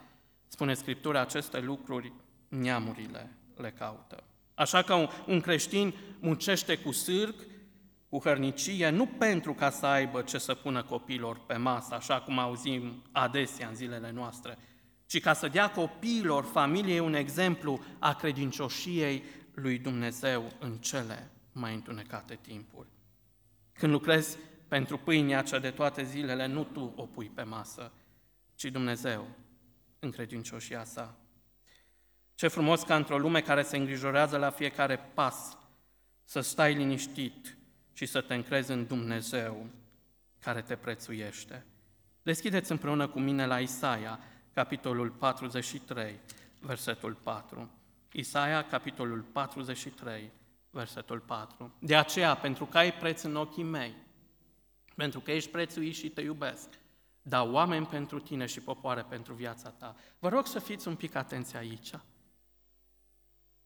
Spune 0.46 0.74
Scriptura, 0.74 1.20
aceste 1.20 1.60
lucruri 1.60 2.12
neamurile 2.48 3.36
le 3.56 3.74
caută. 3.78 4.22
Așa 4.54 4.82
că 4.82 4.94
un, 4.94 5.08
un 5.26 5.40
creștin 5.40 5.94
muncește 6.20 6.76
cu 6.76 6.92
sârg, 6.92 7.34
cu 8.08 8.18
hărnicie, 8.18 8.90
nu 8.90 9.06
pentru 9.06 9.54
ca 9.54 9.70
să 9.70 9.86
aibă 9.86 10.22
ce 10.22 10.38
să 10.38 10.54
pună 10.54 10.82
copiilor 10.82 11.40
pe 11.46 11.56
masă, 11.56 11.94
așa 11.94 12.20
cum 12.20 12.38
auzim 12.38 13.02
adesea 13.12 13.68
în 13.68 13.74
zilele 13.74 14.10
noastre, 14.10 14.58
ci 15.06 15.20
ca 15.20 15.32
să 15.32 15.48
dea 15.48 15.70
copiilor, 15.70 16.44
familiei, 16.44 16.98
un 16.98 17.14
exemplu 17.14 17.80
a 17.98 18.14
credincioșiei 18.14 19.24
lui 19.54 19.78
Dumnezeu 19.78 20.52
în 20.58 20.76
cele 20.76 21.30
mai 21.52 21.74
întunecate 21.74 22.38
timpuri. 22.42 22.88
Când 23.72 23.92
lucrezi 23.92 24.36
pentru 24.68 24.98
pâinea 24.98 25.42
cea 25.42 25.58
de 25.58 25.70
toate 25.70 26.04
zilele, 26.04 26.46
nu 26.46 26.64
tu 26.64 26.92
o 26.96 27.06
pui 27.06 27.30
pe 27.34 27.42
masă, 27.42 27.92
ci 28.54 28.64
Dumnezeu 28.64 29.28
în 29.98 30.10
credincioșia 30.10 30.84
sa. 30.84 31.16
Ce 32.34 32.48
frumos 32.48 32.82
ca 32.82 32.96
într-o 32.96 33.18
lume 33.18 33.40
care 33.40 33.62
se 33.62 33.76
îngrijorează 33.76 34.36
la 34.36 34.50
fiecare 34.50 34.96
pas, 35.14 35.56
să 36.24 36.40
stai 36.40 36.74
liniștit 36.74 37.56
și 37.92 38.06
să 38.06 38.20
te 38.20 38.34
încrezi 38.34 38.70
în 38.70 38.86
Dumnezeu 38.86 39.66
care 40.38 40.62
te 40.62 40.76
prețuiește. 40.76 41.66
Deschideți 42.22 42.70
împreună 42.70 43.08
cu 43.08 43.20
mine 43.20 43.46
la 43.46 43.60
Isaia, 43.60 44.18
capitolul 44.54 45.10
43, 45.10 46.20
versetul 46.60 47.14
4. 47.22 47.70
Isaia, 48.12 48.64
capitolul 48.64 49.20
43, 49.32 50.30
versetul 50.70 51.18
4. 51.18 51.72
De 51.78 51.96
aceea, 51.96 52.34
pentru 52.34 52.64
că 52.64 52.78
ai 52.78 52.92
preț 52.92 53.22
în 53.22 53.36
ochii 53.36 53.62
mei, 53.62 53.94
pentru 54.94 55.20
că 55.20 55.32
ești 55.32 55.50
prețuit 55.50 55.94
și 55.94 56.08
te 56.08 56.20
iubesc, 56.20 56.68
da 57.22 57.42
oameni 57.42 57.86
pentru 57.86 58.20
tine 58.20 58.46
și 58.46 58.60
popoare 58.60 59.02
pentru 59.08 59.34
viața 59.34 59.70
ta. 59.70 59.96
Vă 60.18 60.28
rog 60.28 60.46
să 60.46 60.58
fiți 60.58 60.88
un 60.88 60.96
pic 60.96 61.14
atenți 61.14 61.56
aici. 61.56 61.90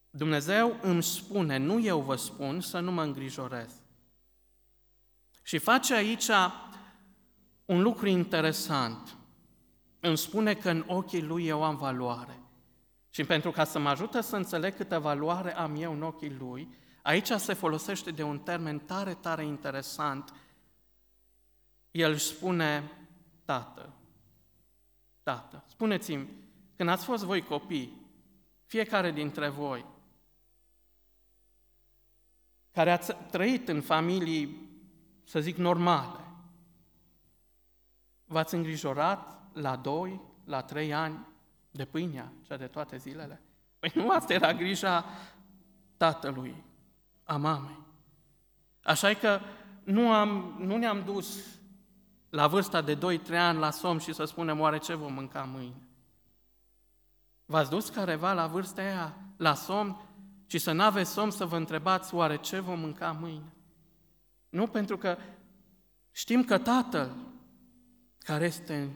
Dumnezeu 0.09 0.77
îmi 0.81 1.03
spune, 1.03 1.57
nu 1.57 1.79
eu 1.79 1.99
vă 1.99 2.15
spun, 2.15 2.61
să 2.61 2.79
nu 2.79 2.91
mă 2.91 3.03
îngrijorez. 3.03 3.73
Și 5.43 5.57
face 5.57 5.93
aici 5.93 6.29
un 7.65 7.81
lucru 7.81 8.07
interesant. 8.07 9.18
Îmi 9.99 10.17
spune 10.17 10.53
că 10.53 10.69
în 10.69 10.83
ochii 10.87 11.21
lui 11.21 11.47
eu 11.47 11.63
am 11.63 11.77
valoare. 11.77 12.39
Și 13.09 13.23
pentru 13.23 13.51
ca 13.51 13.63
să 13.63 13.79
mă 13.79 13.89
ajute 13.89 14.21
să 14.21 14.35
înțeleg 14.35 14.75
câtă 14.75 14.99
valoare 14.99 15.55
am 15.55 15.75
eu 15.81 15.93
în 15.93 16.01
ochii 16.01 16.35
lui, 16.39 16.73
aici 17.01 17.27
se 17.27 17.53
folosește 17.53 18.11
de 18.11 18.23
un 18.23 18.39
termen 18.39 18.79
tare, 18.79 19.13
tare 19.13 19.45
interesant. 19.45 20.33
El 21.91 22.11
își 22.11 22.25
spune, 22.25 22.91
tată, 23.45 23.93
tată. 25.23 25.63
Spuneți-mi, 25.67 26.29
când 26.75 26.89
ați 26.89 27.05
fost 27.05 27.23
voi 27.23 27.41
copii, 27.41 28.07
fiecare 28.65 29.11
dintre 29.11 29.47
voi, 29.47 29.85
care 32.71 32.91
ați 32.91 33.13
trăit 33.31 33.67
în 33.67 33.81
familii, 33.81 34.69
să 35.23 35.39
zic, 35.39 35.57
normale, 35.57 36.19
v-ați 38.25 38.55
îngrijorat 38.55 39.38
la 39.53 39.75
doi, 39.75 40.21
la 40.45 40.61
trei 40.61 40.93
ani 40.93 41.27
de 41.71 41.85
pâinea, 41.85 42.31
cea 42.47 42.57
de 42.57 42.67
toate 42.67 42.97
zilele? 42.97 43.41
Păi 43.79 43.91
nu 43.95 44.09
asta 44.09 44.33
era 44.33 44.53
grija 44.53 45.05
tatălui, 45.97 46.63
a 47.23 47.37
mamei. 47.37 47.77
Așa 48.83 49.13
că 49.13 49.39
nu, 49.83 50.11
am, 50.11 50.55
nu 50.59 50.77
ne-am 50.77 51.03
dus 51.03 51.39
la 52.29 52.47
vârsta 52.47 52.81
de 52.81 52.97
2-3 52.97 52.99
ani 53.29 53.59
la 53.59 53.71
somn 53.71 53.99
și 53.99 54.13
să 54.13 54.25
spunem 54.25 54.59
oare 54.59 54.77
ce 54.77 54.93
vom 54.93 55.13
mânca 55.13 55.43
mâine. 55.43 55.87
V-ați 57.45 57.69
dus 57.69 57.89
careva 57.89 58.33
la 58.33 58.47
vârsta 58.47 58.81
aia 58.81 59.15
la 59.37 59.53
somn 59.53 60.01
și 60.45 60.57
să 60.57 60.71
nu 60.71 60.83
aveți 60.83 61.11
somn 61.11 61.31
să 61.31 61.45
vă 61.45 61.55
întrebați 61.55 62.13
oare 62.13 62.37
ce 62.37 62.59
vom 62.59 62.79
mânca 62.79 63.11
mâine? 63.11 63.53
Nu 64.49 64.67
pentru 64.67 64.97
că 64.97 65.17
știm 66.11 66.43
că 66.43 66.57
Tatăl 66.57 67.15
care 68.17 68.45
este 68.45 68.75
în 68.75 68.89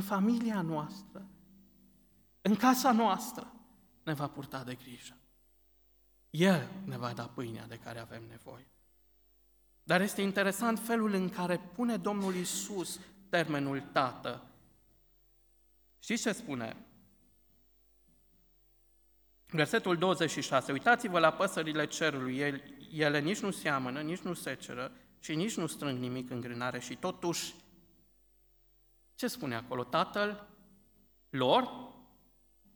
familia 0.00 0.62
noastră, 0.62 1.28
în 2.42 2.56
casa 2.56 2.92
noastră, 2.92 3.52
ne 4.02 4.12
va 4.12 4.28
purta 4.28 4.64
de 4.64 4.74
grijă. 4.74 5.16
El 6.30 6.68
ne 6.84 6.96
va 6.96 7.12
da 7.12 7.26
pâinea 7.26 7.66
de 7.66 7.78
care 7.78 7.98
avem 7.98 8.22
nevoie. 8.28 8.68
Dar 9.82 10.00
este 10.00 10.22
interesant 10.22 10.78
felul 10.78 11.12
în 11.12 11.28
care 11.28 11.58
pune 11.74 11.96
Domnul 11.96 12.34
Isus 12.34 13.00
termenul 13.28 13.80
tată. 13.92 14.42
Știți 15.98 16.22
ce 16.22 16.32
spune? 16.32 16.76
Versetul 19.46 19.96
26. 19.96 20.72
Uitați-vă 20.72 21.18
la 21.18 21.32
păsările 21.32 21.86
cerului. 21.86 22.38
Ele 22.92 23.20
nici 23.20 23.40
nu 23.40 23.50
seamănă, 23.50 24.00
nici 24.00 24.20
nu 24.20 24.34
seceră 24.34 24.92
și 25.20 25.34
nici 25.34 25.56
nu 25.56 25.66
strâng 25.66 25.98
nimic 25.98 26.30
în 26.30 26.40
grânare 26.40 26.80
și 26.80 26.96
totuși, 26.96 27.54
ce 29.14 29.26
spune 29.26 29.54
acolo? 29.54 29.84
Tatăl 29.84 30.48
lor? 31.30 31.92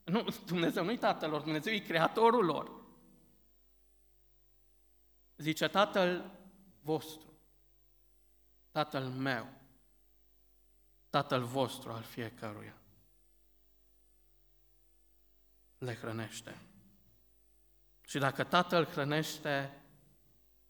Nu, 0.05 0.27
Dumnezeu 0.47 0.85
nu-i 0.85 0.99
tatăl 0.99 1.31
lor, 1.31 1.41
Dumnezeu 1.41 1.73
e 1.73 1.79
creatorul 1.79 2.45
lor. 2.45 2.77
Zice, 5.37 5.69
tatăl 5.69 6.39
vostru, 6.81 7.33
tatăl 8.71 9.05
meu, 9.05 9.49
tatăl 11.11 11.45
vostru 11.45 11.91
al 11.91 12.03
fiecăruia. 12.03 12.77
Le 15.79 15.95
hrănește. 15.95 16.59
Și 18.01 18.19
dacă 18.19 18.45
tatăl 18.45 18.85
hrănește 18.85 19.83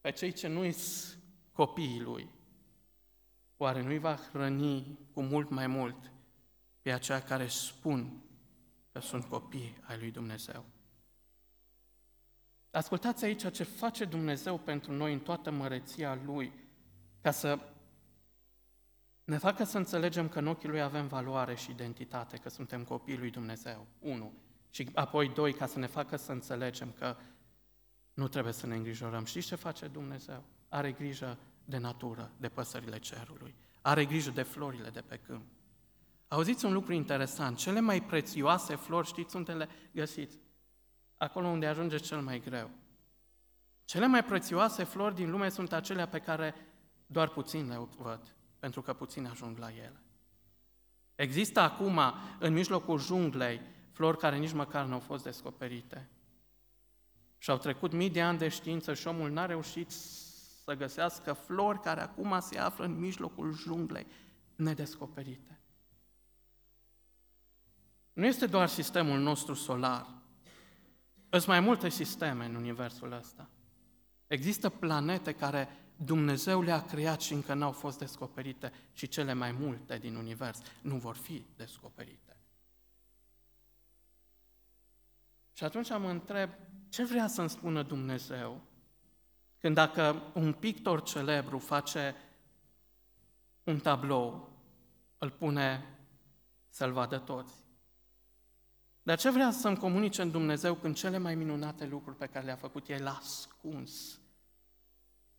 pe 0.01 0.11
cei 0.11 0.33
ce 0.33 0.47
nu 0.47 0.71
sunt 0.71 1.23
copiii 1.53 2.01
lui, 2.01 2.31
oare 3.59 3.83
nu-i 3.83 3.99
va 3.99 4.15
hrăni 4.15 4.99
cu 5.13 5.23
mult 5.23 5.51
mai 5.51 5.67
mult 5.67 6.13
pe 6.83 6.93
aceia 6.93 7.23
care 7.23 7.47
spun 7.47 8.23
că 8.93 9.01
sunt 9.01 9.25
copii 9.25 9.77
ai 9.87 9.99
lui 9.99 10.11
Dumnezeu? 10.11 10.65
Ascultați 12.71 13.25
aici 13.25 13.53
ce 13.53 13.63
face 13.63 14.05
Dumnezeu 14.05 14.59
pentru 14.59 14.93
noi 14.93 15.13
în 15.13 15.21
toată 15.21 15.51
măreția 15.51 16.19
Lui, 16.25 16.53
ca 17.21 17.31
să 17.31 17.59
ne 19.25 19.39
facă 19.39 19.65
să 19.65 19.79
înțelegem 19.79 20.29
că 20.29 20.39
în 20.39 20.47
ochii 20.47 20.69
Lui 20.69 20.81
avem 20.81 21.07
valoare 21.07 21.55
și 21.55 21.71
identitate, 21.71 22.37
că 22.37 22.49
suntem 22.49 22.85
copiii 22.85 23.19
Lui 23.19 23.31
Dumnezeu, 23.31 23.87
unu. 23.99 24.33
Și 24.71 24.91
apoi, 24.95 25.29
doi, 25.29 25.53
ca 25.53 25.67
să 25.67 25.79
ne 25.79 25.87
facă 25.87 26.17
să 26.17 26.33
înțelegem 26.33 26.91
că 26.91 27.17
nu 28.15 28.29
trebuie 28.29 28.53
să 28.53 28.67
ne 28.67 28.75
îngrijorăm. 28.75 29.25
Știți 29.25 29.47
ce 29.47 29.55
face 29.55 29.87
Dumnezeu? 29.87 30.45
Are 30.69 30.93
grijă 30.93 31.39
de 31.69 31.79
natură, 31.79 32.33
de 32.37 32.49
păsările 32.49 32.99
cerului. 32.99 33.55
Are 33.81 34.05
grijă 34.05 34.31
de 34.31 34.43
florile 34.43 34.91
de 34.91 35.01
pe 35.01 35.17
câmp. 35.17 35.47
Auziți 36.29 36.65
un 36.65 36.73
lucru 36.73 36.93
interesant. 36.93 37.57
Cele 37.57 37.81
mai 37.81 38.03
prețioase 38.03 38.75
flori, 38.75 39.07
știți 39.07 39.37
unde 39.37 39.53
le 39.53 39.69
găsiți? 39.93 40.39
acolo 41.19 41.47
unde 41.47 41.67
ajunge 41.67 41.97
cel 41.97 42.21
mai 42.21 42.41
greu. 42.41 42.71
Cele 43.85 44.07
mai 44.07 44.25
prețioase 44.25 44.85
flori 44.85 45.15
din 45.15 45.31
lume 45.31 45.49
sunt 45.49 45.73
acelea 45.73 46.09
pe 46.09 46.19
care 46.19 46.55
doar 47.07 47.29
puțin 47.29 47.69
le 47.69 47.89
văd, 47.97 48.35
pentru 48.59 48.83
că 48.83 48.93
puțin 48.93 49.27
ajung 49.27 49.59
la 49.59 49.69
ele. 49.69 50.03
Există 51.15 51.61
acum, 51.61 52.01
în 52.39 52.53
mijlocul 52.53 52.99
junglei, 52.99 53.61
flori 53.93 54.19
care 54.19 54.37
nici 54.37 54.53
măcar 54.53 54.85
nu 54.85 54.93
au 54.93 55.01
fost 55.01 55.25
descoperite. 55.25 56.09
Și 57.39 57.51
au 57.51 57.57
trecut 57.57 57.93
mii 57.93 58.11
de 58.11 58.23
ani 58.23 58.39
de 58.39 58.49
știință 58.49 58.95
și 58.95 59.07
omul 59.07 59.31
n-a 59.31 59.47
reușit 59.47 59.91
să 60.69 60.75
găsească 60.75 61.33
flori 61.33 61.81
care 61.81 62.01
acum 62.01 62.41
se 62.41 62.59
află 62.59 62.85
în 62.85 62.99
mijlocul 62.99 63.53
junglei, 63.53 64.07
nedescoperite. 64.57 65.61
Nu 68.13 68.27
este 68.27 68.47
doar 68.47 68.69
sistemul 68.69 69.19
nostru 69.19 69.55
solar, 69.55 70.07
sunt 71.31 71.47
mai 71.47 71.61
multe 71.61 71.89
sisteme 71.89 72.45
în 72.45 72.55
universul 72.55 73.13
ăsta. 73.13 73.49
Există 74.27 74.69
planete 74.69 75.33
care 75.33 75.69
Dumnezeu 75.97 76.63
le-a 76.63 76.83
creat 76.83 77.21
și 77.21 77.33
încă 77.33 77.55
n-au 77.55 77.73
fost 77.73 77.99
descoperite 77.99 78.73
și 78.93 79.09
cele 79.09 79.33
mai 79.33 79.53
multe 79.53 79.99
din 79.99 80.15
univers 80.15 80.63
nu 80.83 80.97
vor 80.97 81.17
fi 81.17 81.47
descoperite. 81.57 82.37
Și 85.53 85.65
atunci 85.65 85.89
mă 85.89 86.11
întreb, 86.11 86.51
ce 86.89 87.05
vrea 87.05 87.27
să-mi 87.27 87.51
spună 87.51 87.83
Dumnezeu 87.83 88.68
când 89.59 89.75
dacă 89.75 90.23
un 90.35 90.53
pictor 90.53 91.03
celebru 91.03 91.59
face 91.59 92.15
un 93.65 93.79
tablou, 93.79 94.53
îl 95.19 95.31
pune 95.31 95.99
să-l 96.69 96.93
vadă 96.93 97.19
toți? 97.19 97.55
Dar 99.03 99.19
ce 99.19 99.31
vrea 99.31 99.51
să-mi 99.51 99.77
comunice 99.77 100.23
în 100.23 100.31
Dumnezeu 100.31 100.75
când 100.75 100.97
cele 100.97 101.19
mai 101.19 101.35
minunate 101.35 101.87
lucruri 101.87 102.17
pe 102.17 102.27
care 102.27 102.45
le-a 102.45 102.57
făcut 102.57 102.89
El 102.89 103.07
a 103.07 103.17
ascuns 103.17 104.21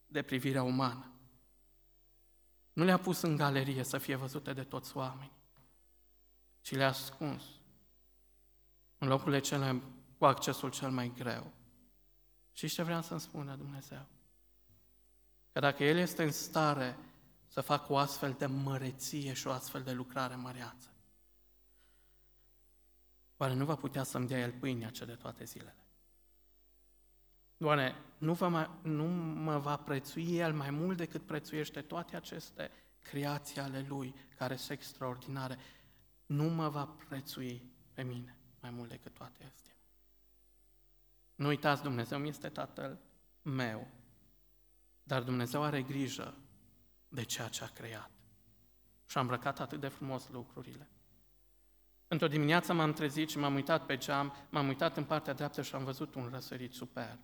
de 0.05 0.21
privirea 0.21 0.63
umană? 0.63 1.11
Nu 2.73 2.83
le-a 2.83 2.97
pus 2.97 3.21
în 3.21 3.35
galerie 3.35 3.83
să 3.83 3.97
fie 3.97 4.15
văzute 4.15 4.53
de 4.53 4.63
toți 4.63 4.97
oamenii, 4.97 5.37
ci 6.61 6.75
le-a 6.75 6.87
ascuns 6.87 7.43
în 8.97 9.07
locurile 9.07 9.39
cele 9.39 9.81
cu 10.17 10.25
accesul 10.25 10.69
cel 10.69 10.89
mai 10.89 11.11
greu. 11.17 11.51
Și 12.59 12.67
ce 12.67 12.83
vrea 12.83 13.01
să-mi 13.01 13.19
spună 13.19 13.55
Dumnezeu? 13.55 14.05
Că 15.51 15.59
dacă 15.59 15.83
El 15.83 15.97
este 15.97 16.23
în 16.23 16.31
stare 16.31 16.97
să 17.47 17.61
facă 17.61 17.93
o 17.93 17.97
astfel 17.97 18.35
de 18.37 18.45
măreție 18.45 19.33
și 19.33 19.47
o 19.47 19.51
astfel 19.51 19.83
de 19.83 19.91
lucrare 19.91 20.35
măreață, 20.35 20.93
Oare 23.37 23.53
nu 23.53 23.65
va 23.65 23.75
putea 23.75 24.03
să-mi 24.03 24.27
dea 24.27 24.39
El 24.39 24.51
pâinea 24.51 24.89
cea 24.89 25.05
de 25.05 25.15
toate 25.15 25.43
zilele? 25.43 25.75
Doamne, 27.57 27.95
nu, 28.17 28.33
va 28.33 28.47
mai, 28.47 28.69
nu 28.81 29.05
mă 29.41 29.57
va 29.57 29.77
prețui 29.77 30.37
El 30.37 30.53
mai 30.53 30.69
mult 30.69 30.97
decât 30.97 31.25
prețuiește 31.25 31.81
toate 31.81 32.15
aceste 32.15 32.71
creații 33.01 33.61
ale 33.61 33.85
Lui, 33.87 34.15
care 34.37 34.55
sunt 34.55 34.77
extraordinare. 34.77 35.57
Nu 36.25 36.49
mă 36.49 36.69
va 36.69 36.85
prețui 36.85 37.71
pe 37.93 38.03
mine 38.03 38.37
mai 38.61 38.69
mult 38.69 38.89
decât 38.89 39.13
toate 39.13 39.43
astea. 39.43 39.78
Nu 41.39 41.47
uitați, 41.47 41.81
Dumnezeu 41.81 42.17
mi 42.17 42.27
este 42.27 42.49
Tatăl 42.49 42.99
meu, 43.41 43.87
dar 45.03 45.23
Dumnezeu 45.23 45.63
are 45.63 45.81
grijă 45.81 46.37
de 47.07 47.23
ceea 47.23 47.47
ce 47.47 47.63
a 47.63 47.67
creat. 47.67 48.11
Și 49.05 49.17
am 49.17 49.23
îmbrăcat 49.23 49.59
atât 49.59 49.79
de 49.79 49.87
frumos 49.87 50.29
lucrurile. 50.29 50.89
Într-o 52.07 52.27
dimineață 52.27 52.73
m-am 52.73 52.93
trezit 52.93 53.29
și 53.29 53.37
m-am 53.37 53.53
uitat 53.53 53.85
pe 53.85 53.97
geam, 53.97 54.33
m-am 54.49 54.67
uitat 54.67 54.97
în 54.97 55.03
partea 55.03 55.33
dreaptă 55.33 55.61
și 55.61 55.75
am 55.75 55.83
văzut 55.83 56.15
un 56.15 56.29
răsărit 56.31 56.73
super. 56.73 57.17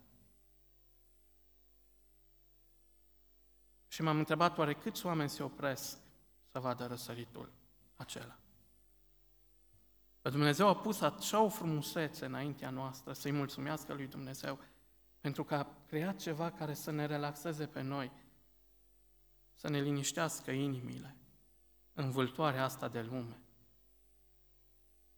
Și 3.88 4.02
m-am 4.02 4.18
întrebat 4.18 4.58
oare 4.58 4.74
câți 4.74 5.06
oameni 5.06 5.28
se 5.28 5.42
opresc 5.42 5.98
să 6.50 6.58
vadă 6.58 6.86
răsăritul 6.86 7.52
acela. 7.96 8.38
Că 10.26 10.32
Dumnezeu 10.32 10.68
a 10.68 10.76
pus 10.76 11.00
așa 11.00 11.40
o 11.40 11.48
frumusețe 11.48 12.24
înaintea 12.24 12.70
noastră 12.70 13.12
să-i 13.12 13.32
mulțumească 13.32 13.94
lui 13.94 14.06
Dumnezeu 14.06 14.58
pentru 15.20 15.44
că 15.44 15.54
a 15.54 15.66
creat 15.86 16.16
ceva 16.20 16.50
care 16.50 16.74
să 16.74 16.90
ne 16.90 17.06
relaxeze 17.06 17.66
pe 17.66 17.82
noi 17.82 18.12
să 19.54 19.68
ne 19.68 19.80
liniștească 19.80 20.50
inimile 20.50 21.16
în 21.92 22.10
vâltoarea 22.10 22.64
asta 22.64 22.88
de 22.88 23.02
lume. 23.02 23.40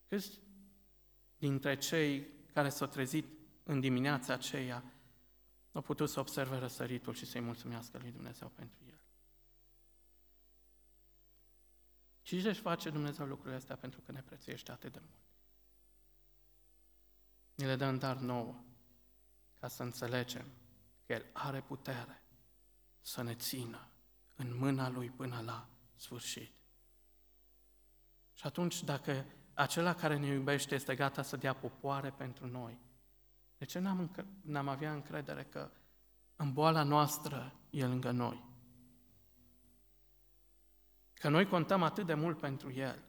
Câți 0.08 0.40
dintre 1.36 1.76
cei 1.76 2.28
care 2.52 2.68
s-au 2.68 2.86
trezit 2.86 3.26
în 3.62 3.80
dimineața 3.80 4.32
aceea 4.32 4.84
au 5.72 5.80
putut 5.80 6.08
să 6.08 6.20
observe 6.20 6.56
răsăritul 6.56 7.14
și 7.14 7.26
să-i 7.26 7.40
mulțumească 7.40 7.98
lui 7.98 8.10
Dumnezeu 8.10 8.48
pentru 8.48 8.78
el? 8.88 8.97
Și 12.28 12.42
ce 12.42 12.48
își 12.48 12.60
face 12.60 12.90
Dumnezeu 12.90 13.26
lucrurile 13.26 13.56
astea 13.56 13.76
pentru 13.76 14.00
că 14.00 14.12
ne 14.12 14.22
prețuiește 14.22 14.72
atât 14.72 14.92
de 14.92 14.98
mult? 14.98 15.18
Ne 17.54 17.66
le 17.66 17.76
dă 17.76 17.84
în 17.84 17.98
dar 17.98 18.16
nouă, 18.16 18.54
ca 19.60 19.68
să 19.68 19.82
înțelegem 19.82 20.46
că 21.06 21.12
El 21.12 21.24
are 21.32 21.60
putere 21.60 22.22
să 23.00 23.22
ne 23.22 23.34
țină 23.34 23.88
în 24.36 24.56
mâna 24.58 24.88
Lui 24.88 25.10
până 25.10 25.40
la 25.44 25.68
sfârșit. 25.94 26.52
Și 28.34 28.46
atunci, 28.46 28.82
dacă 28.82 29.24
acela 29.54 29.94
care 29.94 30.16
ne 30.16 30.26
iubește 30.26 30.74
este 30.74 30.94
gata 30.94 31.22
să 31.22 31.36
dea 31.36 31.52
popoare 31.52 32.10
pentru 32.10 32.46
noi, 32.46 32.78
de 33.58 33.64
ce 33.64 33.78
n-am, 33.78 34.10
înc- 34.10 34.26
n-am 34.40 34.68
avea 34.68 34.92
încredere 34.92 35.44
că 35.44 35.70
în 36.36 36.52
boala 36.52 36.82
noastră 36.82 37.54
e 37.70 37.86
lângă 37.86 38.10
noi? 38.10 38.47
Că 41.18 41.28
noi 41.28 41.46
contăm 41.46 41.82
atât 41.82 42.06
de 42.06 42.14
mult 42.14 42.38
pentru 42.38 42.72
El, 42.72 43.02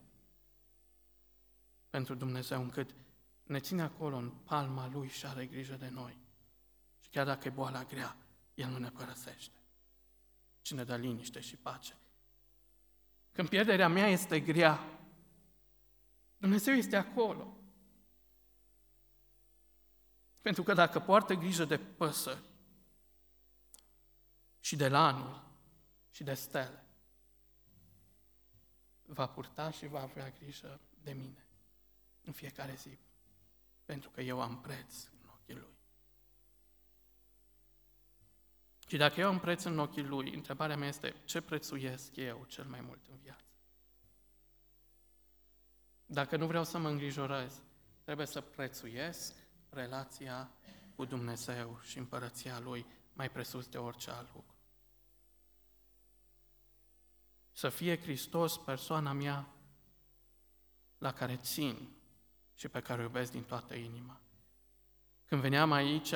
pentru 1.89 2.15
Dumnezeu, 2.15 2.61
încât 2.61 2.95
ne 3.43 3.59
ține 3.59 3.81
acolo 3.81 4.15
în 4.15 4.29
palma 4.29 4.87
Lui 4.87 5.07
și 5.07 5.25
are 5.25 5.45
grijă 5.45 5.75
de 5.75 5.89
noi. 5.89 6.17
Și 6.99 7.09
chiar 7.09 7.25
dacă 7.25 7.47
e 7.47 7.51
boala 7.51 7.83
grea, 7.83 8.17
El 8.53 8.69
nu 8.69 8.77
ne 8.77 8.89
părăsește, 8.89 9.57
ci 10.61 10.73
ne 10.73 10.83
dă 10.83 10.95
liniște 10.95 11.39
și 11.39 11.55
pace. 11.55 11.97
Când 13.31 13.49
pierderea 13.49 13.87
mea 13.87 14.07
este 14.07 14.39
grea, 14.39 14.79
Dumnezeu 16.37 16.73
este 16.73 16.95
acolo. 16.95 17.57
Pentru 20.41 20.63
că 20.63 20.73
dacă 20.73 20.99
poartă 20.99 21.33
grijă 21.33 21.65
de 21.65 21.77
păsări 21.77 22.49
și 24.59 24.75
de 24.75 24.87
lanuri 24.87 25.41
și 26.11 26.23
de 26.23 26.33
stele, 26.33 26.88
va 29.13 29.27
purta 29.27 29.71
și 29.71 29.87
va 29.87 30.01
avea 30.01 30.29
grijă 30.29 30.79
de 31.03 31.11
mine 31.11 31.47
în 32.23 32.31
fiecare 32.33 32.73
zi, 32.75 32.97
pentru 33.85 34.09
că 34.09 34.21
eu 34.21 34.41
am 34.41 34.61
preț 34.61 35.05
în 35.05 35.29
ochii 35.33 35.55
Lui. 35.55 35.77
Și 38.87 38.97
dacă 38.97 39.19
eu 39.19 39.27
am 39.27 39.39
preț 39.39 39.63
în 39.63 39.79
ochii 39.79 40.03
Lui, 40.03 40.33
întrebarea 40.33 40.77
mea 40.77 40.87
este 40.87 41.15
ce 41.25 41.41
prețuiesc 41.41 42.15
eu 42.15 42.45
cel 42.47 42.65
mai 42.65 42.81
mult 42.81 43.07
în 43.07 43.17
viață? 43.17 43.43
Dacă 46.05 46.37
nu 46.37 46.47
vreau 46.47 46.63
să 46.63 46.77
mă 46.77 46.89
îngrijorez, 46.89 47.61
trebuie 48.03 48.25
să 48.25 48.41
prețuiesc 48.41 49.33
relația 49.69 50.51
cu 50.95 51.05
Dumnezeu 51.05 51.79
și 51.81 51.97
împărăția 51.97 52.59
Lui 52.59 52.85
mai 53.13 53.29
presus 53.29 53.67
de 53.67 53.77
orice 53.77 54.11
alt 54.11 54.29
Să 57.59 57.69
fie 57.69 57.99
Hristos 57.99 58.57
persoana 58.57 59.13
mea 59.13 59.47
la 60.97 61.13
care 61.13 61.35
țin 61.35 61.89
și 62.55 62.67
pe 62.67 62.79
care 62.79 62.99
o 62.99 63.03
iubesc 63.03 63.31
din 63.31 63.43
toată 63.43 63.75
inima. 63.75 64.21
Când 65.25 65.41
veneam 65.41 65.71
aici, 65.71 66.13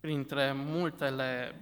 printre 0.00 0.52
multele, 0.52 1.60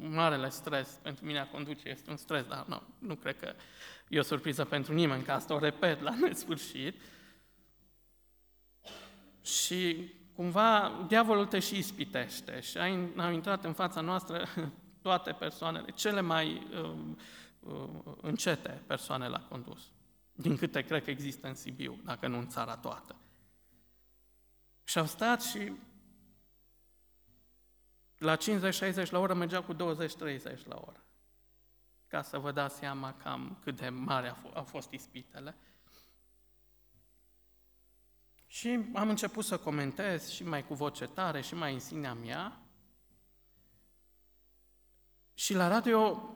marele 0.00 0.48
stres, 0.48 0.98
pentru 1.02 1.24
mine 1.24 1.38
a 1.38 1.48
conduce 1.48 1.88
este 1.88 2.10
un 2.10 2.16
stres, 2.16 2.44
dar 2.44 2.64
nu, 2.66 2.82
nu 2.98 3.14
cred 3.14 3.38
că 3.38 3.54
e 4.08 4.18
o 4.18 4.22
surpriză 4.22 4.64
pentru 4.64 4.94
nimeni, 4.94 5.24
că 5.24 5.32
asta 5.32 5.54
o 5.54 5.58
repet 5.58 6.00
la 6.00 6.14
nesfârșit. 6.26 7.00
Și 9.42 10.12
cumva 10.34 11.04
diavolul 11.08 11.46
te 11.46 11.58
și 11.58 11.78
ispitește 11.78 12.60
și 12.60 12.78
au 13.16 13.32
intrat 13.32 13.64
în 13.64 13.72
fața 13.72 14.00
noastră 14.00 14.48
toate 15.02 15.32
persoanele, 15.32 15.90
cele 15.90 16.20
mai 16.20 16.66
uh, 16.72 16.98
uh, 17.60 18.14
încete 18.20 18.82
persoane 18.86 19.28
la 19.28 19.40
condus, 19.40 19.90
din 20.32 20.56
câte 20.56 20.82
cred 20.82 21.04
că 21.04 21.10
există 21.10 21.46
în 21.46 21.54
Sibiu, 21.54 22.00
dacă 22.04 22.26
nu 22.26 22.38
în 22.38 22.48
țara 22.48 22.76
toată. 22.76 23.16
Și 24.84 24.98
au 24.98 25.06
stat 25.06 25.42
și 25.42 25.72
la 28.18 28.36
50-60 28.36 29.10
la 29.10 29.18
oră 29.18 29.34
mergeau 29.34 29.62
cu 29.62 29.74
20-30 29.74 29.76
la 30.64 30.82
oră. 30.86 31.04
Ca 32.06 32.22
să 32.22 32.38
vă 32.38 32.52
dați 32.52 32.76
seama 32.76 33.14
cam 33.14 33.58
cât 33.62 33.76
de 33.76 33.88
mare 33.88 34.36
au 34.54 34.64
fost 34.64 34.90
ispitele. 34.90 35.56
Și 38.46 38.80
am 38.94 39.08
început 39.08 39.44
să 39.44 39.58
comentez 39.58 40.30
și 40.30 40.44
mai 40.44 40.66
cu 40.66 40.74
voce 40.74 41.06
tare 41.06 41.40
și 41.40 41.54
mai 41.54 41.72
în 41.72 41.80
sinea 41.80 42.14
mea 42.14 42.60
și 45.38 45.54
la 45.54 45.68
radio 45.68 46.30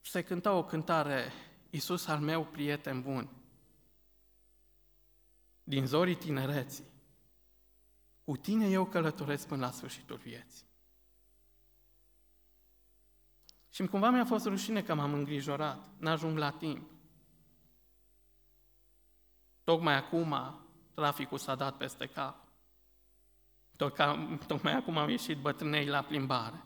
se 0.00 0.22
cânta 0.22 0.52
o 0.52 0.64
cântare, 0.64 1.32
Iisus 1.70 2.06
al 2.06 2.20
meu 2.20 2.44
prieten 2.44 3.02
bun, 3.02 3.28
din 5.64 5.86
zorii 5.86 6.14
tinereții. 6.14 6.84
Cu 8.24 8.36
tine 8.36 8.68
eu 8.68 8.84
călătoresc 8.86 9.46
până 9.46 9.64
la 9.64 9.70
sfârșitul 9.70 10.16
vieții. 10.16 10.66
Și 13.70 13.86
cumva 13.86 14.10
mi-a 14.10 14.24
fost 14.24 14.44
rușine 14.46 14.82
că 14.82 14.94
m-am 14.94 15.12
îngrijorat, 15.12 15.88
n-ajung 15.98 16.38
la 16.38 16.50
timp. 16.50 16.90
Tocmai 19.64 19.94
acum 19.94 20.60
traficul 20.94 21.38
s-a 21.38 21.54
dat 21.54 21.76
peste 21.76 22.06
cap. 22.06 22.46
Tocmai 24.46 24.72
acum 24.72 24.96
am 24.96 25.08
ieșit 25.08 25.38
bătrânei 25.38 25.86
la 25.86 26.02
plimbare. 26.02 26.64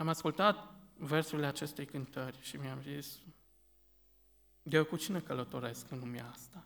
Și 0.00 0.06
am 0.06 0.12
ascultat 0.12 0.74
versurile 0.96 1.46
acestei 1.46 1.86
cântări 1.86 2.38
și 2.40 2.56
mi-am 2.56 2.80
zis, 2.82 3.18
eu 4.62 4.84
cu 4.84 4.96
cine 4.96 5.20
călătoresc 5.20 5.90
în 5.90 5.98
lumea 5.98 6.30
asta? 6.30 6.64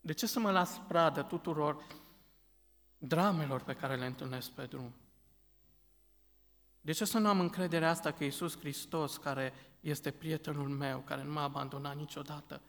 De 0.00 0.12
ce 0.12 0.26
să 0.26 0.38
mă 0.40 0.50
las 0.50 0.80
pradă 0.88 1.22
tuturor 1.22 1.86
dramelor 2.98 3.62
pe 3.62 3.74
care 3.74 3.96
le 3.96 4.06
întâlnesc 4.06 4.50
pe 4.50 4.66
drum? 4.66 4.94
De 6.80 6.92
ce 6.92 7.04
să 7.04 7.18
nu 7.18 7.28
am 7.28 7.40
încrederea 7.40 7.90
asta 7.90 8.12
că 8.12 8.24
Iisus 8.24 8.58
Hristos, 8.58 9.16
care 9.16 9.52
este 9.80 10.10
prietenul 10.10 10.68
meu, 10.68 11.00
care 11.00 11.22
nu 11.22 11.32
m-a 11.32 11.42
abandonat 11.42 11.96
niciodată, 11.96 12.60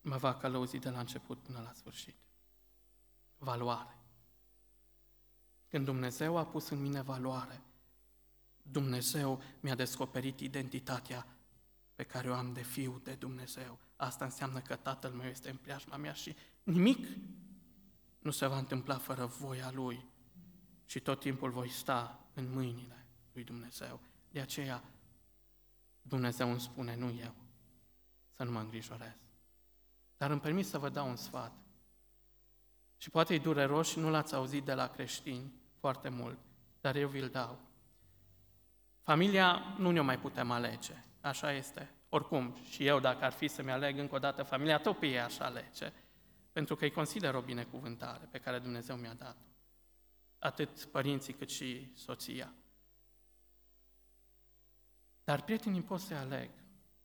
mă 0.00 0.16
va 0.16 0.34
călăuzi 0.34 0.78
de 0.78 0.90
la 0.90 0.98
început 0.98 1.38
până 1.38 1.60
la 1.64 1.72
sfârșit? 1.72 2.16
Valoare. 3.36 3.98
Când 5.68 5.84
Dumnezeu 5.84 6.36
a 6.36 6.46
pus 6.46 6.68
în 6.68 6.80
mine 6.80 7.02
valoare, 7.02 7.62
Dumnezeu 8.62 9.42
mi-a 9.60 9.74
descoperit 9.74 10.40
identitatea 10.40 11.26
pe 11.94 12.02
care 12.02 12.30
o 12.30 12.34
am 12.34 12.52
de 12.52 12.62
fiu 12.62 13.00
de 13.04 13.14
Dumnezeu. 13.14 13.78
Asta 13.96 14.24
înseamnă 14.24 14.60
că 14.60 14.76
Tatăl 14.76 15.10
meu 15.10 15.28
este 15.28 15.50
în 15.50 15.56
preajma 15.56 15.96
mea 15.96 16.12
și 16.12 16.36
nimic 16.62 17.06
nu 18.18 18.30
se 18.30 18.46
va 18.46 18.58
întâmpla 18.58 18.98
fără 18.98 19.26
voia 19.26 19.70
Lui. 19.70 20.04
Și 20.86 21.00
tot 21.00 21.20
timpul 21.20 21.50
voi 21.50 21.68
sta 21.68 22.26
în 22.34 22.52
mâinile 22.52 23.06
lui 23.32 23.44
Dumnezeu. 23.44 24.00
De 24.30 24.40
aceea 24.40 24.84
Dumnezeu 26.02 26.50
îmi 26.50 26.60
spune, 26.60 26.96
nu 26.96 27.10
eu, 27.20 27.34
să 28.36 28.44
nu 28.44 28.50
mă 28.50 28.60
îngrijorez. 28.60 29.16
Dar 30.16 30.30
îmi 30.30 30.40
permis 30.40 30.68
să 30.68 30.78
vă 30.78 30.88
dau 30.88 31.08
un 31.08 31.16
sfat. 31.16 31.52
Și 32.96 33.10
poate 33.10 33.34
e 33.34 33.38
dureros 33.38 33.88
și 33.88 33.98
nu 33.98 34.10
l-ați 34.10 34.34
auzit 34.34 34.64
de 34.64 34.74
la 34.74 34.88
creștini 34.88 35.52
foarte 35.78 36.08
mult, 36.08 36.38
dar 36.80 36.96
eu 36.96 37.08
vi-l 37.08 37.28
dau. 37.28 37.58
Familia 39.02 39.74
nu 39.78 39.90
ne-o 39.90 40.02
mai 40.02 40.18
putem 40.18 40.50
alege, 40.50 41.04
așa 41.20 41.52
este. 41.52 41.94
Oricum, 42.08 42.56
și 42.68 42.86
eu 42.86 43.00
dacă 43.00 43.24
ar 43.24 43.32
fi 43.32 43.48
să-mi 43.48 43.70
aleg 43.70 43.98
încă 43.98 44.14
o 44.14 44.18
dată 44.18 44.42
familia, 44.42 44.78
tot 44.78 44.98
pe 44.98 45.06
ei 45.06 45.20
aș 45.20 45.38
alege, 45.38 45.92
pentru 46.52 46.76
că 46.76 46.84
îi 46.84 46.90
consider 46.90 47.34
o 47.34 47.40
binecuvântare 47.40 48.28
pe 48.30 48.38
care 48.38 48.58
Dumnezeu 48.58 48.96
mi-a 48.96 49.14
dat-o. 49.14 49.46
Atât 50.38 50.84
părinții 50.84 51.32
cât 51.32 51.50
și 51.50 51.92
soția. 51.94 52.52
Dar 55.24 55.42
prietenii 55.42 55.82
pot 55.82 56.00
să 56.00 56.14
aleg. 56.14 56.50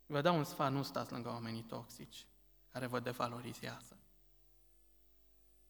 Vă 0.05 0.21
dau 0.21 0.37
un 0.37 0.43
sfat, 0.43 0.71
nu 0.71 0.83
stați 0.83 1.11
lângă 1.11 1.29
oamenii 1.29 1.61
toxici 1.61 2.27
care 2.71 2.85
vă 2.85 2.99
devalorizează. 2.99 3.97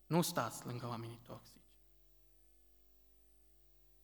Nu 0.05 0.21
stați 0.21 0.65
lângă 0.65 0.87
oamenii 0.87 1.19
toxici 1.23 1.57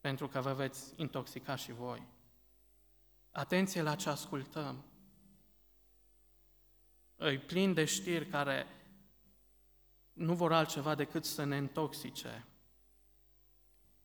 pentru 0.04 0.28
că 0.28 0.42
vă 0.42 0.54
veți 0.54 0.94
intoxica 0.96 1.56
și 1.56 1.72
voi. 1.72 2.08
Atenție 3.34 3.82
la 3.82 3.96
ce 3.96 4.10
ascultăm. 4.10 4.84
Îi 7.16 7.38
plin 7.40 7.74
de 7.74 7.86
știri 7.86 8.28
care 8.28 8.68
nu 10.14 10.36
vor 10.36 10.54
altceva 10.54 10.96
decât 10.96 11.26
să 11.26 11.44
ne 11.44 11.56
intoxice. 11.56 12.46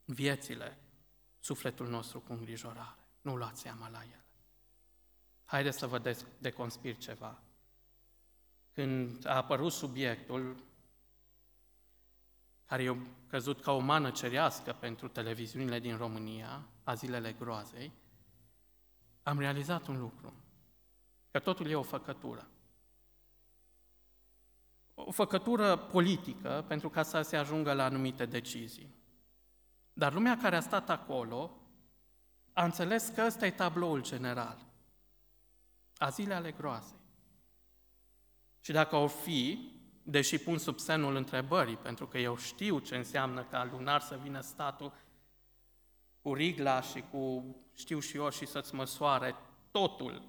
viețile, 0.04 0.78
sufletul 1.40 1.88
nostru 1.88 2.20
cu 2.20 2.32
îngrijorare. 2.32 2.98
Nu 3.20 3.36
luați 3.36 3.60
seama 3.60 3.88
la 3.88 4.02
el. 4.02 4.24
Haideți 5.44 5.78
să 5.78 5.86
vă 5.86 6.16
deconspir 6.38 6.96
ceva. 6.96 7.42
Când 8.72 9.26
a 9.26 9.36
apărut 9.36 9.72
subiectul, 9.72 10.62
care 12.66 12.82
i-a 12.82 12.96
căzut 13.26 13.60
ca 13.60 13.72
o 13.72 13.78
mană 13.78 14.10
cerească 14.10 14.72
pentru 14.72 15.08
televiziunile 15.08 15.78
din 15.78 15.96
România, 15.96 16.68
a 16.84 16.94
zilele 16.94 17.32
groazei, 17.32 17.92
am 19.28 19.38
realizat 19.38 19.86
un 19.86 19.98
lucru, 20.00 20.34
că 21.30 21.38
totul 21.38 21.70
e 21.70 21.74
o 21.74 21.82
făcătură. 21.82 22.48
O 24.94 25.10
făcătură 25.10 25.76
politică 25.76 26.64
pentru 26.68 26.88
ca 26.88 27.02
să 27.02 27.20
se 27.20 27.36
ajungă 27.36 27.72
la 27.72 27.84
anumite 27.84 28.26
decizii. 28.26 28.94
Dar 29.92 30.12
lumea 30.12 30.38
care 30.42 30.56
a 30.56 30.60
stat 30.60 30.90
acolo 30.90 31.50
a 32.52 32.64
înțeles 32.64 33.08
că 33.14 33.22
ăsta 33.26 33.46
e 33.46 33.50
tabloul 33.50 34.02
general 34.02 34.66
a 35.96 36.08
zile 36.08 36.34
ale 36.34 36.52
groazei. 36.52 36.98
Și 38.60 38.72
dacă 38.72 38.96
o 38.96 39.06
fi, 39.06 39.72
deși 40.02 40.38
pun 40.38 40.58
sub 40.58 40.78
semnul 40.78 41.16
întrebării, 41.16 41.76
pentru 41.76 42.06
că 42.06 42.18
eu 42.18 42.36
știu 42.36 42.78
ce 42.78 42.96
înseamnă 42.96 43.44
ca 43.44 43.68
lunar 43.72 44.00
să 44.00 44.18
vină 44.22 44.40
statul 44.40 44.92
cu 46.22 46.34
rigla 46.34 46.80
și 46.80 47.04
cu, 47.10 47.56
știu 47.78 48.00
și 48.00 48.16
eu, 48.16 48.30
și 48.30 48.46
să-ți 48.46 48.74
măsoare 48.74 49.34
totul, 49.70 50.22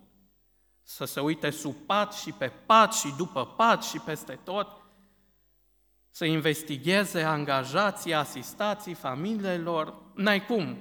să 0.83 1.05
se 1.05 1.19
uite 1.19 1.49
sub 1.49 1.75
pat 1.85 2.13
și 2.13 2.31
pe 2.31 2.51
pat 2.65 2.93
și 2.93 3.13
după 3.17 3.45
pat 3.45 3.83
și 3.83 3.99
peste 3.99 4.39
tot, 4.43 4.81
să 6.09 6.25
investigheze 6.25 7.21
angajații, 7.21 8.13
asistații, 8.13 8.93
familiilor, 8.93 9.93
n-ai 10.15 10.45
cum, 10.45 10.77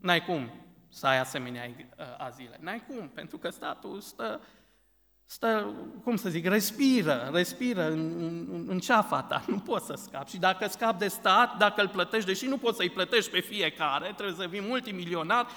n-ai 0.00 0.24
cum 0.24 0.50
să 0.88 1.06
ai 1.06 1.18
asemenea 1.18 1.70
uh, 1.76 2.04
azile. 2.18 2.58
N-ai 2.60 2.84
cum, 2.86 3.08
pentru 3.08 3.38
că 3.38 3.50
statul 3.50 4.00
stă, 4.00 4.40
stă 5.24 5.74
cum 6.02 6.16
să 6.16 6.28
zic, 6.28 6.46
respiră, 6.46 7.30
respiră 7.32 7.90
în, 7.90 8.22
în, 8.22 8.64
în 8.68 8.78
ceafa 8.78 9.22
ta, 9.22 9.44
nu 9.46 9.58
poți 9.58 9.86
să 9.86 9.94
scapi. 9.96 10.30
Și 10.30 10.38
dacă 10.38 10.66
scapi 10.66 10.98
de 10.98 11.08
stat, 11.08 11.56
dacă 11.56 11.80
îl 11.80 11.88
plătești, 11.88 12.26
deși 12.26 12.46
nu 12.46 12.58
poți 12.58 12.76
să-i 12.76 12.90
plătești 12.90 13.30
pe 13.30 13.40
fiecare, 13.40 14.12
trebuie 14.16 14.36
să 14.36 14.48
fii 14.50 14.60
multimilionar, 14.60 15.44
uh, 15.44 15.50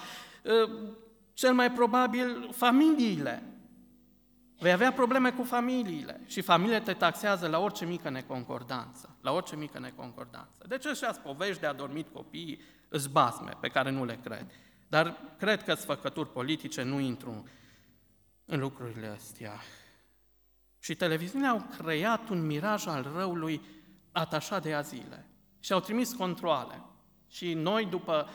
cel 1.33 1.53
mai 1.53 1.71
probabil 1.71 2.49
familiile. 2.51 3.43
Vei 4.57 4.71
avea 4.71 4.91
probleme 4.91 5.31
cu 5.31 5.43
familiile 5.43 6.21
și 6.25 6.41
familiile 6.41 6.79
te 6.79 6.93
taxează 6.93 7.47
la 7.47 7.59
orice 7.59 7.85
mică 7.85 8.09
neconcordanță, 8.09 9.17
la 9.21 9.31
orice 9.31 9.55
mică 9.55 9.79
neconcordanță. 9.79 10.65
Deci 10.67 10.85
ăștia 10.85 11.11
povești 11.23 11.61
de 11.61 11.67
adormit 11.67 12.07
copiii, 12.13 12.61
zbasme 12.91 13.51
pe 13.59 13.67
care 13.67 13.89
nu 13.89 14.05
le 14.05 14.19
cred. 14.23 14.45
Dar 14.87 15.17
cred 15.37 15.63
că 15.63 15.73
sfăcături 15.73 16.31
politice 16.31 16.83
nu 16.83 16.99
intru 16.99 17.43
în 18.45 18.59
lucrurile 18.59 19.07
astea. 19.07 19.59
Și 20.79 20.95
televiziunea 20.95 21.49
au 21.49 21.65
creat 21.77 22.29
un 22.29 22.45
miraj 22.45 22.87
al 22.87 23.11
răului 23.15 23.61
atașat 24.11 24.61
de 24.61 24.73
azile 24.73 25.25
și 25.59 25.73
au 25.73 25.79
trimis 25.79 26.13
controle. 26.13 26.81
Și 27.27 27.53
noi, 27.53 27.85
după 27.85 28.29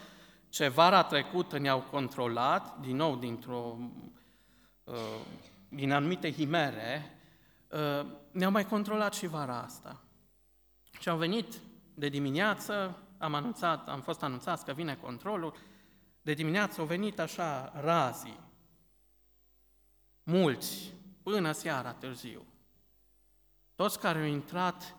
ce 0.50 0.68
vara 0.68 1.02
trecută 1.02 1.58
ne-au 1.58 1.80
controlat, 1.80 2.80
din 2.80 2.96
nou 2.96 3.16
dintr-o, 3.16 3.76
uh, 4.84 4.94
din 5.68 5.92
anumite 5.92 6.32
himere, 6.32 7.18
uh, 7.68 8.06
ne-au 8.30 8.50
mai 8.50 8.66
controlat 8.66 9.14
și 9.14 9.26
vara 9.26 9.62
asta. 9.62 10.00
Și 11.00 11.08
au 11.08 11.16
venit 11.16 11.60
de 11.94 12.08
dimineață, 12.08 12.98
am 13.18 13.34
anunțat, 13.34 13.88
am 13.88 14.00
fost 14.00 14.22
anunțați 14.22 14.64
că 14.64 14.72
vine 14.72 14.94
controlul, 14.94 15.54
de 16.22 16.32
dimineață 16.32 16.80
au 16.80 16.86
venit 16.86 17.18
așa 17.18 17.72
razii, 17.80 18.40
mulți, 20.22 20.92
până 21.22 21.52
seara 21.52 21.92
târziu. 21.92 22.44
Toți 23.74 23.98
care 23.98 24.18
au 24.18 24.24
intrat, 24.24 24.96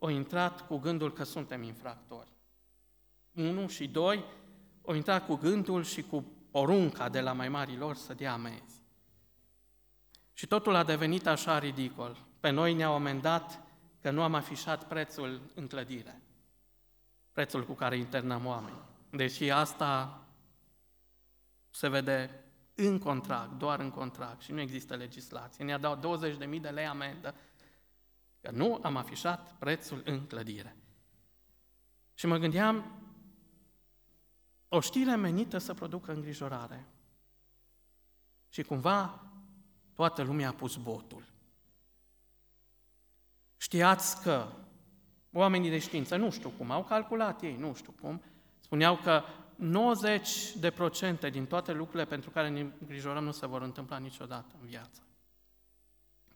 au 0.00 0.08
intrat 0.08 0.66
cu 0.66 0.76
gândul 0.76 1.12
că 1.12 1.24
suntem 1.24 1.62
infractori. 1.62 2.32
Unu 3.32 3.66
și 3.66 3.88
doi, 3.88 4.24
au 4.84 4.94
intrat 4.94 5.26
cu 5.26 5.34
gândul 5.34 5.84
și 5.84 6.02
cu 6.02 6.24
porunca 6.50 7.08
de 7.08 7.20
la 7.20 7.32
mai 7.32 7.48
mari 7.48 7.76
lor 7.76 7.94
să 7.94 8.14
dea 8.14 8.32
amenzi. 8.32 8.82
Și 10.32 10.46
totul 10.46 10.74
a 10.74 10.84
devenit 10.84 11.26
așa 11.26 11.58
ridicol. 11.58 12.26
Pe 12.40 12.50
noi 12.50 12.74
ne-au 12.74 12.94
amendat 12.94 13.62
că 14.00 14.10
nu 14.10 14.22
am 14.22 14.34
afișat 14.34 14.88
prețul 14.88 15.40
în 15.54 15.66
clădire, 15.66 16.22
prețul 17.32 17.64
cu 17.64 17.72
care 17.72 17.96
internăm 17.96 18.46
oameni. 18.46 18.76
Deși 19.10 19.50
asta 19.50 20.20
se 21.70 21.88
vede 21.88 22.44
în 22.74 22.98
contract, 22.98 23.52
doar 23.52 23.80
în 23.80 23.90
contract 23.90 24.40
și 24.40 24.52
nu 24.52 24.60
există 24.60 24.94
legislație. 24.94 25.64
Ne-a 25.64 25.78
dat 25.78 26.06
20.000 26.54 26.60
de 26.60 26.68
lei 26.68 26.86
amendă 26.86 27.34
că 28.40 28.50
nu 28.50 28.80
am 28.82 28.96
afișat 28.96 29.52
prețul 29.58 30.02
în 30.04 30.26
clădire. 30.26 30.76
Și 32.14 32.26
mă 32.26 32.36
gândeam, 32.36 33.01
o 34.74 34.80
știre 34.80 35.14
menită 35.14 35.58
să 35.58 35.74
producă 35.74 36.12
îngrijorare. 36.12 36.86
Și 38.48 38.62
cumva 38.62 39.22
toată 39.94 40.22
lumea 40.22 40.48
a 40.48 40.52
pus 40.52 40.76
botul. 40.76 41.24
Știați 43.56 44.22
că 44.22 44.46
oamenii 45.32 45.70
de 45.70 45.78
știință, 45.78 46.16
nu 46.16 46.30
știu 46.30 46.50
cum, 46.50 46.70
au 46.70 46.84
calculat 46.84 47.42
ei, 47.42 47.56
nu 47.56 47.74
știu 47.74 47.94
cum, 48.00 48.22
spuneau 48.60 48.96
că 48.96 49.22
90 49.56 50.56
de 50.56 50.70
procente 50.70 51.30
din 51.30 51.46
toate 51.46 51.72
lucrurile 51.72 52.04
pentru 52.04 52.30
care 52.30 52.48
ne 52.48 52.60
îngrijorăm 52.80 53.24
nu 53.24 53.32
se 53.32 53.46
vor 53.46 53.62
întâmpla 53.62 53.98
niciodată 53.98 54.54
în 54.60 54.66
viață. 54.66 55.02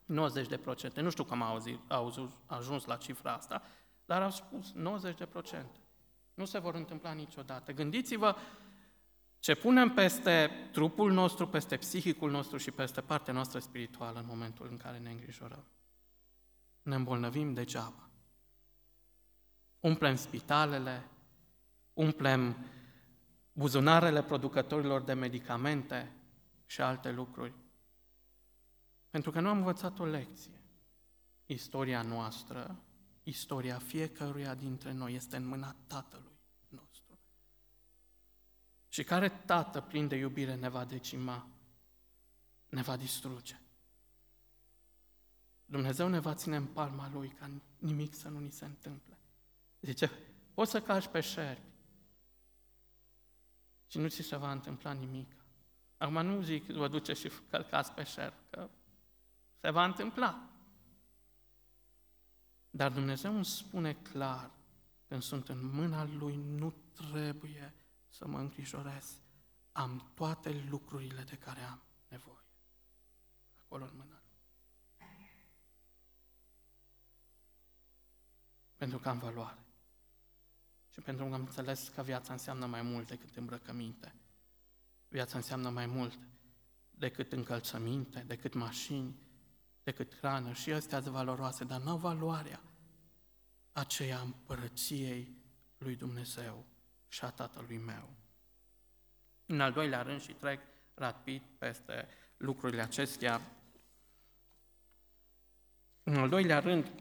90 0.05 0.49
de 0.49 0.57
procente. 0.57 1.01
Nu 1.01 1.11
știu 1.11 1.25
cum 1.25 1.43
au, 1.43 1.53
auzit, 1.53 1.81
au 1.87 2.31
ajuns 2.47 2.85
la 2.85 2.97
cifra 2.97 3.33
asta, 3.33 3.63
dar 4.05 4.23
au 4.23 4.31
spus 4.31 4.73
90 4.73 5.17
de 5.17 5.27
procente. 5.27 5.86
Nu 6.37 6.45
se 6.45 6.59
vor 6.59 6.75
întâmpla 6.75 7.13
niciodată. 7.13 7.73
Gândiți-vă 7.73 8.37
ce 9.39 9.55
punem 9.55 9.91
peste 9.91 10.51
trupul 10.73 11.13
nostru, 11.13 11.47
peste 11.49 11.77
psihicul 11.77 12.31
nostru 12.31 12.57
și 12.57 12.71
peste 12.71 13.01
partea 13.01 13.33
noastră 13.33 13.59
spirituală 13.59 14.19
în 14.19 14.27
momentul 14.29 14.67
în 14.71 14.77
care 14.77 14.99
ne 14.99 15.11
îngrijorăm. 15.11 15.65
Ne 16.83 16.95
îmbolnăvim 16.95 17.55
degeaba. 17.55 18.09
Umplem 19.81 20.17
spitalele, 20.17 21.09
umplem 21.93 22.57
buzunarele 23.53 24.23
producătorilor 24.23 25.03
de 25.03 25.13
medicamente 25.13 26.13
și 26.67 26.81
alte 26.81 27.11
lucruri. 27.11 27.55
Pentru 29.11 29.31
că 29.31 29.41
nu 29.41 29.49
am 29.49 29.57
învățat 29.57 29.99
o 29.99 30.05
lecție. 30.05 30.61
Istoria 31.47 32.03
noastră, 32.03 32.77
istoria 33.23 33.79
fiecăruia 33.79 34.55
dintre 34.55 34.93
noi 34.93 35.15
este 35.15 35.37
în 35.37 35.47
mâna 35.47 35.77
Tatălui 35.87 36.25
nostru. 36.25 36.26
Și 38.97 39.05
care 39.05 39.29
Tată 39.29 39.81
plin 39.81 40.09
de 40.09 40.17
iubire 40.17 40.55
ne 40.55 40.69
va 40.69 40.85
decima, 40.85 41.47
ne 42.69 42.83
va 42.83 42.97
distruge. 42.97 43.61
Dumnezeu 45.65 46.09
ne 46.09 46.19
va 46.19 46.35
ține 46.35 46.57
în 46.57 46.67
palma 46.67 47.11
Lui 47.13 47.29
ca 47.29 47.51
nimic 47.79 48.15
să 48.15 48.29
nu 48.29 48.39
ni 48.39 48.51
se 48.51 48.65
întâmple. 48.65 49.19
Zice, 49.81 50.11
poți 50.55 50.71
să 50.71 50.83
cași 50.83 51.09
pe 51.09 51.21
șerpi, 51.21 51.73
și 53.87 53.99
nu 53.99 54.09
ți 54.09 54.23
se 54.23 54.37
va 54.37 54.53
întâmpla 54.53 54.93
nimic. 54.93 55.33
Acum 55.97 56.27
nu 56.27 56.43
zic, 56.43 56.67
vă 56.67 56.89
duceți 56.89 57.21
și 57.21 57.31
călcați 57.51 57.93
pe 57.93 58.05
șer, 58.05 58.33
că 58.51 58.71
se 59.61 59.71
va 59.71 59.85
întâmpla. 59.85 60.51
Dar 62.71 62.93
Dumnezeu 62.93 63.35
îmi 63.35 63.45
spune 63.45 63.93
clar, 63.93 64.51
când 65.09 65.23
sunt 65.23 65.49
în 65.49 65.71
mâna 65.75 66.05
Lui, 66.05 66.37
nu 66.37 66.75
trebuie 66.93 67.75
să 68.17 68.27
mă 68.27 68.39
îngrijorez. 68.39 69.21
Am 69.73 70.11
toate 70.15 70.67
lucrurile 70.69 71.23
de 71.23 71.37
care 71.37 71.61
am 71.61 71.83
nevoie. 72.09 72.45
Acolo 73.65 73.85
în 73.85 73.93
mâna 73.97 74.23
Lui. 74.27 74.35
Pentru 78.77 78.99
că 78.99 79.09
am 79.09 79.19
valoare 79.19 79.65
și 80.91 81.01
pentru 81.01 81.27
că 81.27 81.35
am 81.35 81.41
înțeles 81.41 81.89
că 81.89 82.03
viața 82.03 82.33
înseamnă 82.33 82.67
mai 82.67 82.83
mult 82.83 83.07
decât 83.07 83.37
îmbrăcăminte. 83.37 84.15
Viața 85.09 85.37
înseamnă 85.37 85.71
mai 85.71 85.87
mult 85.87 86.19
decât 86.91 87.33
încălțăminte, 87.33 88.21
decât 88.21 88.55
mașini, 88.55 89.17
decât 89.83 90.17
hrană 90.17 90.53
și 90.53 90.73
astea 90.73 91.01
sunt 91.01 91.13
valoroase, 91.13 91.65
dar 91.65 91.81
nu 91.81 91.91
au 91.91 91.97
valoarea 91.97 92.63
aceea 93.73 94.21
împărăției 94.21 95.37
lui 95.79 95.97
Dumnezeu 95.97 96.67
și 97.09 97.25
a 97.25 97.31
Tatălui 97.31 97.77
meu. 97.77 98.09
În 99.47 99.61
al 99.61 99.73
doilea 99.73 100.03
rând 100.03 100.21
și 100.21 100.33
trec 100.33 100.61
rapid 100.95 101.43
peste 101.59 102.09
lucrurile 102.37 102.83
acestea, 102.83 103.41
în 106.03 106.17
al 106.17 106.29
doilea 106.29 106.59
rând, 106.59 106.93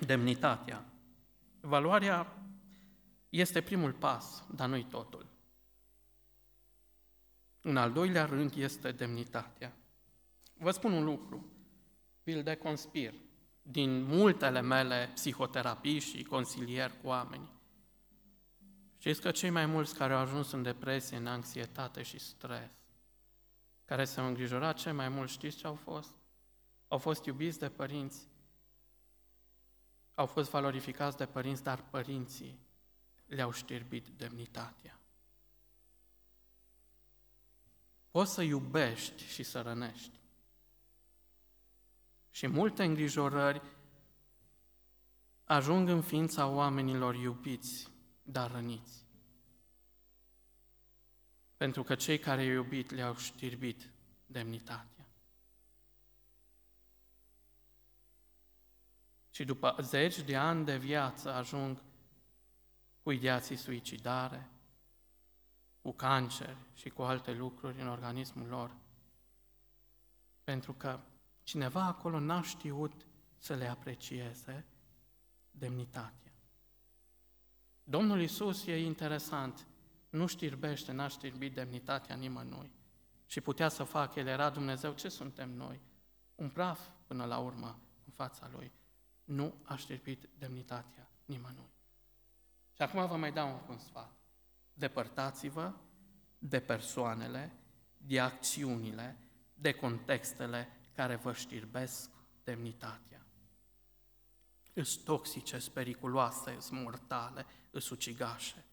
demnitatea. 0.00 0.84
Valoarea 1.60 2.36
este 3.28 3.60
primul 3.60 3.92
pas, 3.92 4.44
dar 4.54 4.68
nu 4.68 4.82
totul. 4.82 5.26
În 7.60 7.76
al 7.76 7.92
doilea 7.92 8.24
rând 8.24 8.54
este 8.56 8.92
demnitatea. 8.92 9.76
Vă 10.58 10.70
spun 10.70 10.92
un 10.92 11.04
lucru, 11.04 11.52
vi-l 12.22 12.42
deconspir 12.42 13.14
din 13.62 14.02
multele 14.02 14.60
mele 14.60 15.10
psihoterapii 15.14 15.98
și 15.98 16.22
consilieri 16.22 17.00
cu 17.00 17.06
oameni. 17.06 17.55
Știți 19.06 19.20
că 19.20 19.30
cei 19.30 19.50
mai 19.50 19.66
mulți 19.66 19.94
care 19.94 20.12
au 20.12 20.18
ajuns 20.18 20.50
în 20.50 20.62
depresie, 20.62 21.16
în 21.16 21.26
anxietate 21.26 22.02
și 22.02 22.18
stres, 22.18 22.70
care 23.84 24.04
s-au 24.04 24.26
îngrijorat 24.26 24.76
cei 24.76 24.92
mai 24.92 25.08
mult, 25.08 25.30
știți 25.30 25.56
ce 25.56 25.66
au 25.66 25.74
fost? 25.74 26.14
Au 26.88 26.98
fost 26.98 27.24
iubiți 27.24 27.58
de 27.58 27.68
părinți, 27.68 28.28
au 30.14 30.26
fost 30.26 30.50
valorificați 30.50 31.16
de 31.16 31.26
părinți, 31.26 31.62
dar 31.62 31.82
părinții 31.90 32.58
le-au 33.26 33.50
știrbit 33.50 34.08
demnitatea. 34.08 35.00
Poți 38.10 38.32
să 38.32 38.42
iubești 38.42 39.24
și 39.24 39.42
să 39.42 39.60
rănești. 39.60 40.20
Și 42.30 42.46
multe 42.46 42.84
îngrijorări 42.84 43.62
ajung 45.44 45.88
în 45.88 46.02
ființa 46.02 46.46
oamenilor 46.46 47.14
iubiți, 47.14 47.94
dar 48.26 48.50
răniți. 48.50 49.04
Pentru 51.56 51.82
că 51.82 51.94
cei 51.94 52.18
care 52.18 52.44
i-au 52.44 52.54
iubit 52.54 52.90
le-au 52.90 53.16
știrbit 53.16 53.90
demnitatea. 54.26 55.06
Și 59.30 59.44
după 59.44 59.76
zeci 59.80 60.20
de 60.20 60.36
ani 60.36 60.64
de 60.64 60.76
viață 60.76 61.32
ajung 61.32 61.82
cu 63.02 63.10
ideații 63.10 63.56
suicidare, 63.56 64.50
cu 65.82 65.92
cancer 65.92 66.56
și 66.74 66.88
cu 66.88 67.02
alte 67.02 67.32
lucruri 67.32 67.80
în 67.80 67.88
organismul 67.88 68.46
lor. 68.46 68.76
Pentru 70.44 70.72
că 70.72 71.00
cineva 71.42 71.84
acolo 71.84 72.18
n-a 72.18 72.42
știut 72.42 73.06
să 73.38 73.54
le 73.54 73.66
aprecieze 73.66 74.64
demnitatea. 75.50 76.25
Domnul 77.88 78.20
Isus 78.20 78.66
e 78.66 78.84
interesant, 78.84 79.66
nu 80.08 80.26
știrbește, 80.26 80.92
n-a 80.92 81.08
știrbit 81.08 81.54
demnitatea 81.54 82.16
nimănui. 82.16 82.70
Și 83.26 83.40
putea 83.40 83.68
să 83.68 83.82
facă, 83.82 84.20
El 84.20 84.26
era 84.26 84.50
Dumnezeu, 84.50 84.92
ce 84.92 85.08
suntem 85.08 85.50
noi? 85.50 85.80
Un 86.34 86.50
praf 86.50 86.88
până 87.06 87.24
la 87.24 87.38
urmă 87.38 87.78
în 88.04 88.12
fața 88.12 88.48
Lui. 88.52 88.72
Nu 89.24 89.54
a 89.62 89.76
știrbit 89.76 90.28
demnitatea 90.38 91.10
nimănui. 91.24 91.70
Și 92.72 92.82
acum 92.82 93.06
vă 93.06 93.16
mai 93.16 93.32
dau 93.32 93.64
un 93.68 93.78
sfat. 93.78 94.12
Depărtați-vă 94.72 95.72
de 96.38 96.60
persoanele, 96.60 97.52
de 97.96 98.20
acțiunile, 98.20 99.16
de 99.54 99.72
contextele 99.72 100.68
care 100.94 101.16
vă 101.16 101.32
știrbesc 101.32 102.10
demnitatea. 102.44 103.25
Îs 104.78 104.94
toxice, 104.94 105.56
îs 105.56 105.68
periculoase, 105.68 106.54
îs 106.56 106.70
mortale, 106.70 107.46
îs 107.70 107.90
ucigașe. 107.90 108.64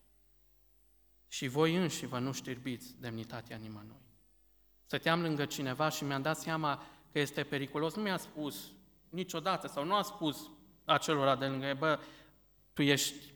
Și 1.28 1.48
voi 1.48 1.76
înși 1.76 2.06
vă 2.06 2.20
nu 2.20 2.32
știrbiți 2.32 2.96
demnitatea 3.00 3.58
nimănui. 3.58 4.02
Stăteam 4.86 5.22
lângă 5.22 5.46
cineva 5.46 5.90
și 5.90 6.04
mi-am 6.04 6.22
dat 6.22 6.38
seama 6.38 6.84
că 7.12 7.20
este 7.20 7.44
periculos. 7.44 7.96
Nu 7.96 8.02
mi-a 8.02 8.18
spus 8.18 8.72
niciodată 9.10 9.68
sau 9.68 9.86
nu 9.86 9.96
a 9.96 10.02
spus 10.02 10.50
acelora 10.86 11.36
de 11.36 11.46
lângă, 11.46 11.76
bă, 11.80 12.00
tu 12.74 12.82
ești 12.82 13.34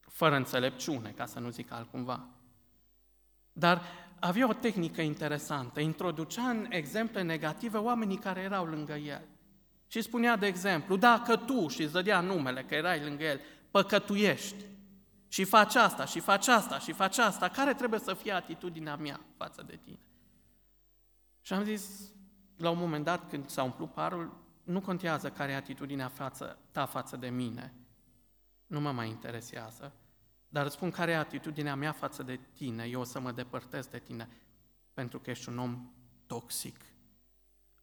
fără 0.00 0.36
înțelepciune, 0.36 1.10
ca 1.10 1.26
să 1.26 1.38
nu 1.38 1.50
zic 1.50 1.72
altcumva. 1.72 2.28
Dar 3.52 3.82
avea 4.20 4.48
o 4.48 4.52
tehnică 4.52 5.00
interesantă, 5.00 5.80
introducea 5.80 6.48
în 6.48 6.66
exemple 6.68 7.22
negative 7.22 7.78
oamenii 7.78 8.18
care 8.18 8.40
erau 8.40 8.64
lângă 8.64 8.94
el. 8.94 9.22
Și 9.90 10.02
spunea, 10.02 10.36
de 10.36 10.46
exemplu, 10.46 10.96
dacă 10.96 11.36
tu, 11.36 11.68
și 11.68 11.82
îți 11.82 11.92
dădea 11.92 12.20
numele, 12.20 12.64
că 12.64 12.74
erai 12.74 13.04
lângă 13.04 13.24
el, 13.24 13.40
păcătuiești. 13.70 14.64
Și 15.28 15.44
faci 15.44 15.74
asta, 15.74 16.04
și 16.04 16.20
faci 16.20 16.48
asta, 16.48 16.78
și 16.78 16.92
faci 16.92 17.18
asta, 17.18 17.48
care 17.48 17.74
trebuie 17.74 18.00
să 18.00 18.14
fie 18.14 18.32
atitudinea 18.32 18.96
mea 18.96 19.20
față 19.36 19.62
de 19.66 19.78
tine? 19.84 20.08
Și 21.40 21.52
am 21.52 21.64
zis, 21.64 22.12
la 22.56 22.70
un 22.70 22.78
moment 22.78 23.04
dat, 23.04 23.28
când 23.28 23.48
s-a 23.48 23.62
umplut 23.62 23.92
parul, 23.92 24.36
nu 24.62 24.80
contează 24.80 25.30
care 25.30 25.52
e 25.52 25.56
atitudinea 25.56 26.08
față, 26.08 26.58
ta 26.70 26.86
față 26.86 27.16
de 27.16 27.28
mine, 27.28 27.74
nu 28.66 28.80
mă 28.80 28.92
mai 28.92 29.08
interesează, 29.08 29.92
dar 30.48 30.64
îți 30.64 30.74
spun 30.74 30.90
care 30.90 31.10
e 31.10 31.16
atitudinea 31.16 31.74
mea 31.74 31.92
față 31.92 32.22
de 32.22 32.40
tine, 32.54 32.84
eu 32.84 33.00
o 33.00 33.04
să 33.04 33.20
mă 33.20 33.32
depărtez 33.32 33.86
de 33.86 33.98
tine, 33.98 34.28
pentru 34.92 35.20
că 35.20 35.30
ești 35.30 35.48
un 35.48 35.58
om 35.58 35.90
toxic. 36.26 36.76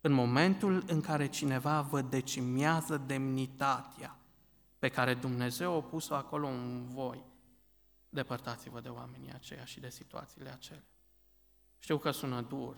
În 0.08 0.14
momentul 0.14 0.84
în 0.88 1.02
care 1.02 1.28
cineva 1.28 1.82
vă 1.82 2.02
decimează 2.02 2.98
demnitatea 3.06 4.18
pe 4.80 4.90
care 4.90 5.14
Dumnezeu 5.14 5.76
a 5.76 5.82
pus-o 5.82 6.16
acolo 6.16 6.48
în 6.48 6.88
voi, 6.90 7.24
depărtați-vă 8.10 8.80
de 8.80 8.90
oamenii 8.90 9.32
aceia 9.34 9.66
și 9.66 9.80
de 9.80 9.90
situațiile 9.90 10.50
acelea. 10.50 10.86
Știu 11.80 11.98
că 11.98 12.12
sună 12.12 12.42
dur, 12.42 12.78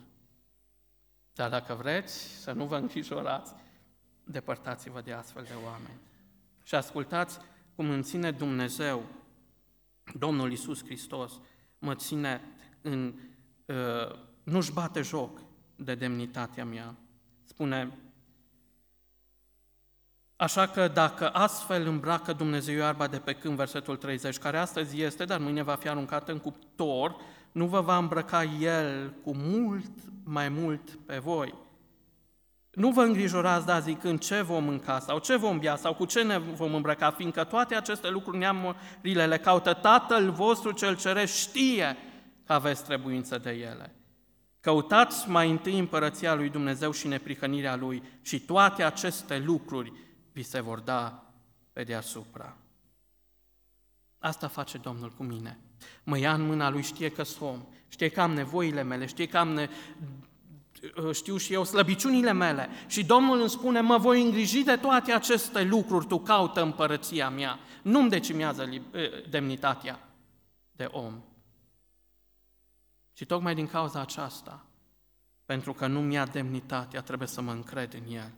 dar 1.34 1.49
dacă 1.49 1.73
vreți 1.73 2.13
să 2.13 2.51
nu 2.51 2.65
vă 2.65 2.77
îngrijorați, 2.77 3.53
depărtați-vă 4.23 5.01
de 5.01 5.13
astfel 5.13 5.43
de 5.43 5.55
oameni. 5.65 5.99
Și 6.63 6.75
ascultați 6.75 7.39
cum 7.75 7.89
îmi 7.89 8.03
ține 8.03 8.32
Dumnezeu, 8.32 9.03
Domnul 10.13 10.51
Isus 10.51 10.84
Hristos, 10.84 11.39
mă 11.80 11.95
ține 11.95 12.41
în... 12.82 13.19
Uh, 13.65 14.19
nu-și 14.43 14.71
bate 14.71 15.01
joc 15.01 15.41
de 15.75 15.95
demnitatea 15.95 16.65
mea. 16.65 16.95
Spune, 17.60 17.91
Așa 20.36 20.68
că 20.68 20.88
dacă 20.88 21.30
astfel 21.30 21.88
îmbracă 21.88 22.34
Dumnezeu 22.34 22.78
iarba 22.78 23.07
de 23.07 23.18
pe 23.18 23.34
când, 23.34 23.55
versetul 23.55 23.95
30, 23.95 24.38
care 24.38 24.57
astăzi 24.57 25.01
este, 25.01 25.26
dar 25.26 25.39
mâine 25.39 25.62
va 25.62 25.76
fi 25.76 25.89
aruncată 25.89 26.32
în 26.32 26.38
cuptor, 26.39 27.16
nu 27.51 27.66
vă 27.66 27.82
va 27.82 27.97
îmbrăca 27.97 28.43
El 28.43 29.14
cu 29.24 29.36
mult 29.36 29.91
mai 30.24 30.49
mult 30.49 30.89
pe 31.05 31.18
voi. 31.18 31.53
Nu 32.72 32.91
vă 32.91 33.01
îngrijorați, 33.01 33.66
da, 33.66 33.80
zicând 33.80 34.20
ce 34.20 34.41
vom 34.41 34.64
mânca 34.64 34.99
sau 34.99 35.20
ce 35.20 35.36
vom 35.36 35.60
bea 35.60 35.76
sau 35.76 35.93
cu 35.93 36.05
ce 36.05 36.24
ne 36.24 36.38
vom 36.38 36.74
îmbrăca, 36.74 37.12
fiindcă 37.12 37.43
toate 37.43 37.76
aceste 37.76 38.10
lucruri 38.10 38.38
neamurile 38.38 39.26
le 39.26 39.38
caută 39.38 39.74
Tatăl 39.74 40.32
vostru 40.32 40.72
cel 40.72 40.95
cerești, 40.95 41.38
știe 41.38 41.97
că 42.45 42.53
aveți 42.53 42.84
trebuință 42.84 43.38
de 43.38 43.49
ele. 43.49 43.99
Căutați 44.60 45.30
mai 45.30 45.49
întâi 45.49 45.80
împărăția 45.80 46.34
lui 46.34 46.49
Dumnezeu 46.49 46.91
și 46.91 47.07
neprihănirea 47.07 47.76
lui 47.76 48.03
și 48.22 48.39
toate 48.39 48.84
aceste 48.84 49.39
lucruri 49.39 49.93
vi 50.32 50.43
se 50.43 50.62
vor 50.62 50.80
da 50.80 51.24
pe 51.74 51.84
deasupra. 51.84 52.57
Asta 54.20 54.47
face 54.47 54.78
Domnul 54.78 55.10
cu 55.18 55.24
mine. 55.24 55.60
Mă 56.03 56.18
ia 56.18 56.34
în 56.34 56.41
mâna 56.41 56.70
lui, 56.70 56.82
știe 56.82 57.10
că 57.10 57.24
sunt 57.24 57.49
om, 57.49 57.64
știe 57.88 58.10
că 58.10 58.22
am 58.22 58.32
nevoile 58.32 58.84
mele, 58.84 59.05
știe 59.05 59.28
că 59.28 59.38
am 59.38 59.49
ne- 59.49 59.70
Uh, 61.03 61.16
știu 61.16 61.38
și 61.38 61.53
eu, 61.53 61.64
slăbiciunile 61.64 62.32
mele. 62.32 62.70
Și 62.88 63.05
Domnul 63.05 63.39
îmi 63.39 63.49
spune, 63.49 63.82
mă 63.82 63.97
voi 63.97 64.22
îngriji 64.22 64.64
de 64.64 64.76
toate 64.76 65.12
aceste 65.12 65.64
lucruri, 65.64 66.07
tu 66.07 66.20
caută 66.20 66.62
împărăția 66.62 67.30
mea. 67.30 67.60
Nu-mi 67.82 68.10
decimează 68.10 68.70
uh, 68.72 68.82
demnitatea 69.30 69.99
de 70.72 70.88
om. 70.91 71.24
Și 73.20 73.26
tocmai 73.26 73.55
din 73.55 73.67
cauza 73.67 74.01
aceasta, 74.01 74.65
pentru 75.45 75.74
că 75.74 75.88
nu 75.88 76.01
mi-a 76.01 76.26
demnitatea, 76.26 77.01
trebuie 77.01 77.28
să 77.28 77.41
mă 77.41 77.51
încred 77.51 77.93
în 77.93 78.13
El. 78.13 78.32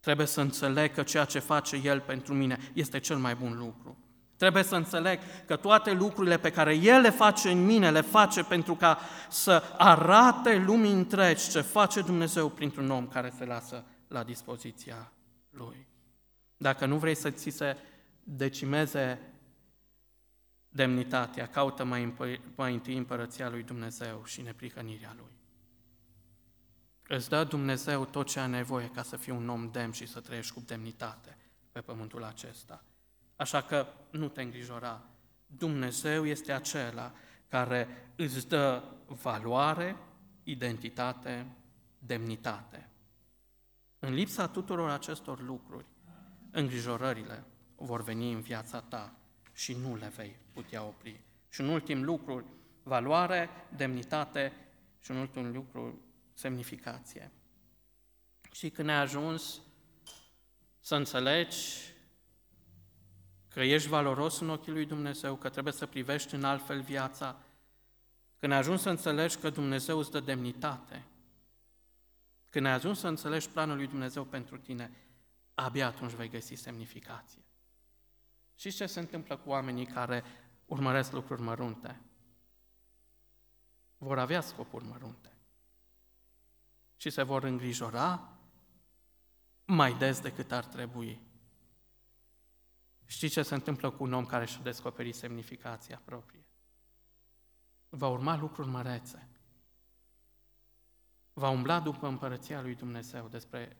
Trebuie 0.00 0.26
să 0.26 0.40
înțeleg 0.40 0.94
că 0.94 1.02
ceea 1.02 1.24
ce 1.24 1.38
face 1.38 1.76
El 1.76 2.00
pentru 2.00 2.34
mine 2.34 2.58
este 2.72 2.98
cel 2.98 3.16
mai 3.16 3.34
bun 3.34 3.58
lucru. 3.58 3.98
Trebuie 4.36 4.62
să 4.62 4.76
înțeleg 4.76 5.18
că 5.46 5.56
toate 5.56 5.92
lucrurile 5.92 6.38
pe 6.38 6.50
care 6.50 6.74
El 6.74 7.00
le 7.00 7.10
face 7.10 7.50
în 7.50 7.64
mine, 7.64 7.90
le 7.90 8.00
face 8.00 8.42
pentru 8.42 8.74
ca 8.74 8.98
să 9.28 9.62
arate 9.78 10.56
lumii 10.56 10.92
întregi 10.92 11.50
ce 11.50 11.60
face 11.60 12.00
Dumnezeu 12.00 12.48
printr-un 12.48 12.90
om 12.90 13.08
care 13.08 13.32
se 13.36 13.44
lasă 13.44 13.84
la 14.08 14.22
dispoziția 14.22 15.12
Lui. 15.50 15.86
Dacă 16.56 16.86
nu 16.86 16.96
vrei 16.96 17.14
să 17.14 17.30
ți 17.30 17.50
se 17.50 17.76
decimeze 18.22 19.29
demnitatea, 20.70 21.46
caută 21.46 21.84
mai, 21.84 22.14
mai 22.54 22.72
întâi 22.72 22.96
împărăția 22.96 23.48
lui 23.48 23.62
Dumnezeu 23.62 24.24
și 24.24 24.42
neprihănirea 24.42 25.14
Lui. 25.16 25.38
Îți 27.08 27.28
dă 27.28 27.44
Dumnezeu 27.44 28.04
tot 28.04 28.26
ce 28.26 28.40
ai 28.40 28.48
nevoie 28.48 28.90
ca 28.90 29.02
să 29.02 29.16
fii 29.16 29.32
un 29.32 29.48
om 29.48 29.70
demn 29.70 29.92
și 29.92 30.06
să 30.06 30.20
trăiești 30.20 30.52
cu 30.52 30.62
demnitate 30.66 31.36
pe 31.72 31.80
pământul 31.80 32.24
acesta. 32.24 32.84
Așa 33.36 33.62
că 33.62 33.86
nu 34.10 34.28
te 34.28 34.42
îngrijora. 34.42 35.04
Dumnezeu 35.46 36.26
este 36.26 36.52
acela 36.52 37.12
care 37.48 38.12
îți 38.16 38.48
dă 38.48 38.82
valoare, 39.06 39.96
identitate, 40.42 41.56
demnitate. 41.98 42.90
În 43.98 44.14
lipsa 44.14 44.48
tuturor 44.48 44.90
acestor 44.90 45.40
lucruri, 45.40 45.86
îngrijorările 46.50 47.44
vor 47.74 48.02
veni 48.02 48.32
în 48.32 48.40
viața 48.40 48.80
ta 48.80 49.19
și 49.60 49.74
nu 49.74 49.96
le 49.96 50.12
vei 50.16 50.36
putea 50.52 50.82
opri. 50.82 51.20
Și 51.48 51.60
un 51.60 51.68
ultim 51.68 52.04
lucru, 52.04 52.44
valoare, 52.82 53.48
demnitate 53.76 54.52
și 55.00 55.10
un 55.10 55.16
ultim 55.16 55.52
lucru, 55.52 56.00
semnificație. 56.34 57.30
Și 58.52 58.70
când 58.70 58.88
ai 58.88 59.00
ajuns 59.00 59.60
să 60.80 60.94
înțelegi 60.94 61.58
că 63.48 63.60
ești 63.60 63.88
valoros 63.88 64.40
în 64.40 64.50
ochii 64.50 64.72
lui 64.72 64.86
Dumnezeu, 64.86 65.36
că 65.36 65.48
trebuie 65.48 65.72
să 65.72 65.86
privești 65.86 66.34
în 66.34 66.44
altfel 66.44 66.80
viața, 66.80 67.42
când 68.38 68.52
ai 68.52 68.58
ajuns 68.58 68.80
să 68.80 68.90
înțelegi 68.90 69.36
că 69.36 69.50
Dumnezeu 69.50 69.98
îți 69.98 70.10
dă 70.10 70.20
demnitate, 70.20 71.04
când 72.50 72.66
ai 72.66 72.72
ajuns 72.72 72.98
să 72.98 73.08
înțelegi 73.08 73.48
planul 73.48 73.76
lui 73.76 73.86
Dumnezeu 73.86 74.24
pentru 74.24 74.58
tine, 74.58 74.90
abia 75.54 75.86
atunci 75.86 76.12
vei 76.12 76.28
găsi 76.28 76.54
semnificație. 76.54 77.42
Și 78.60 78.70
ce 78.70 78.86
se 78.86 79.00
întâmplă 79.00 79.36
cu 79.36 79.48
oamenii 79.48 79.86
care 79.86 80.24
urmăresc 80.66 81.12
lucruri 81.12 81.42
mărunte? 81.42 82.00
Vor 83.98 84.18
avea 84.18 84.40
scopuri 84.40 84.84
mărunte. 84.84 85.32
Și 86.96 87.10
se 87.10 87.22
vor 87.22 87.44
îngrijora 87.44 88.38
mai 89.64 89.94
des 89.94 90.20
decât 90.20 90.52
ar 90.52 90.64
trebui. 90.64 91.20
Știți 93.06 93.32
ce 93.32 93.42
se 93.42 93.54
întâmplă 93.54 93.90
cu 93.90 94.02
un 94.02 94.12
om 94.12 94.26
care 94.26 94.44
și-a 94.46 94.62
descoperit 94.62 95.14
semnificația 95.14 96.02
proprie? 96.04 96.46
Va 97.88 98.08
urma 98.08 98.36
lucruri 98.36 98.68
mărețe. 98.68 99.28
Va 101.32 101.48
umbla 101.48 101.80
după 101.80 102.06
împărăția 102.06 102.60
lui 102.60 102.74
Dumnezeu 102.74 103.28
despre... 103.28 103.76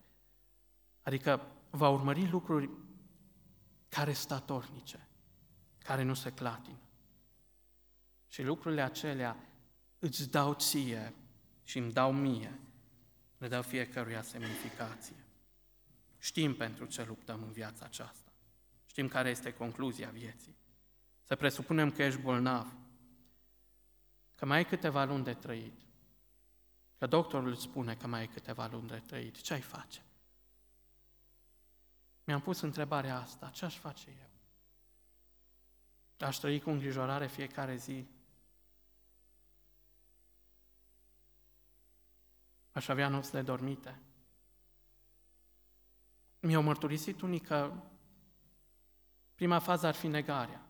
Adică 1.01 1.47
va 1.69 1.89
urmări 1.89 2.29
lucruri 2.29 2.69
care 3.95 4.13
statornice, 4.13 5.07
care 5.77 6.03
nu 6.03 6.13
se 6.13 6.31
clatină. 6.31 6.79
Și 8.27 8.43
lucrurile 8.43 8.81
acelea 8.81 9.37
îți 9.99 10.29
dau 10.29 10.53
ție 10.53 11.13
și 11.63 11.77
îmi 11.77 11.91
dau 11.91 12.13
mie, 12.13 12.59
le 13.37 13.47
dau 13.47 13.61
fiecăruia 13.61 14.21
semnificație. 14.21 15.15
Știm 16.17 16.55
pentru 16.55 16.85
ce 16.85 17.03
luptăm 17.03 17.43
în 17.43 17.51
viața 17.51 17.85
aceasta. 17.85 18.31
Știm 18.85 19.07
care 19.07 19.29
este 19.29 19.53
concluzia 19.53 20.09
vieții. 20.09 20.55
Să 21.23 21.35
presupunem 21.35 21.91
că 21.91 22.03
ești 22.03 22.21
bolnav, 22.21 22.73
că 24.35 24.45
mai 24.45 24.57
ai 24.57 24.65
câteva 24.65 25.03
luni 25.03 25.23
de 25.23 25.33
trăit, 25.33 25.79
că 26.97 27.07
doctorul 27.07 27.49
îți 27.49 27.61
spune 27.61 27.95
că 27.95 28.07
mai 28.07 28.19
ai 28.19 28.27
câteva 28.27 28.67
luni 28.67 28.87
de 28.87 29.01
trăit, 29.05 29.41
ce 29.41 29.53
ai 29.53 29.61
face? 29.61 30.01
Mi-am 32.31 32.43
pus 32.43 32.61
întrebarea 32.61 33.19
asta, 33.19 33.49
ce 33.49 33.65
aș 33.65 33.77
face 33.77 34.09
eu? 34.09 34.29
Aș 36.27 36.37
trăi 36.37 36.61
cu 36.61 36.69
îngrijorare 36.69 37.27
fiecare 37.27 37.75
zi? 37.75 38.07
Aș 42.71 42.87
avea 42.87 43.07
nopți 43.07 43.37
dormite? 43.37 43.99
Mi-au 46.39 46.61
mărturisit 46.61 47.21
unii 47.21 47.39
că 47.39 47.73
prima 49.35 49.59
fază 49.59 49.87
ar 49.87 49.95
fi 49.95 50.07
negarea. 50.07 50.65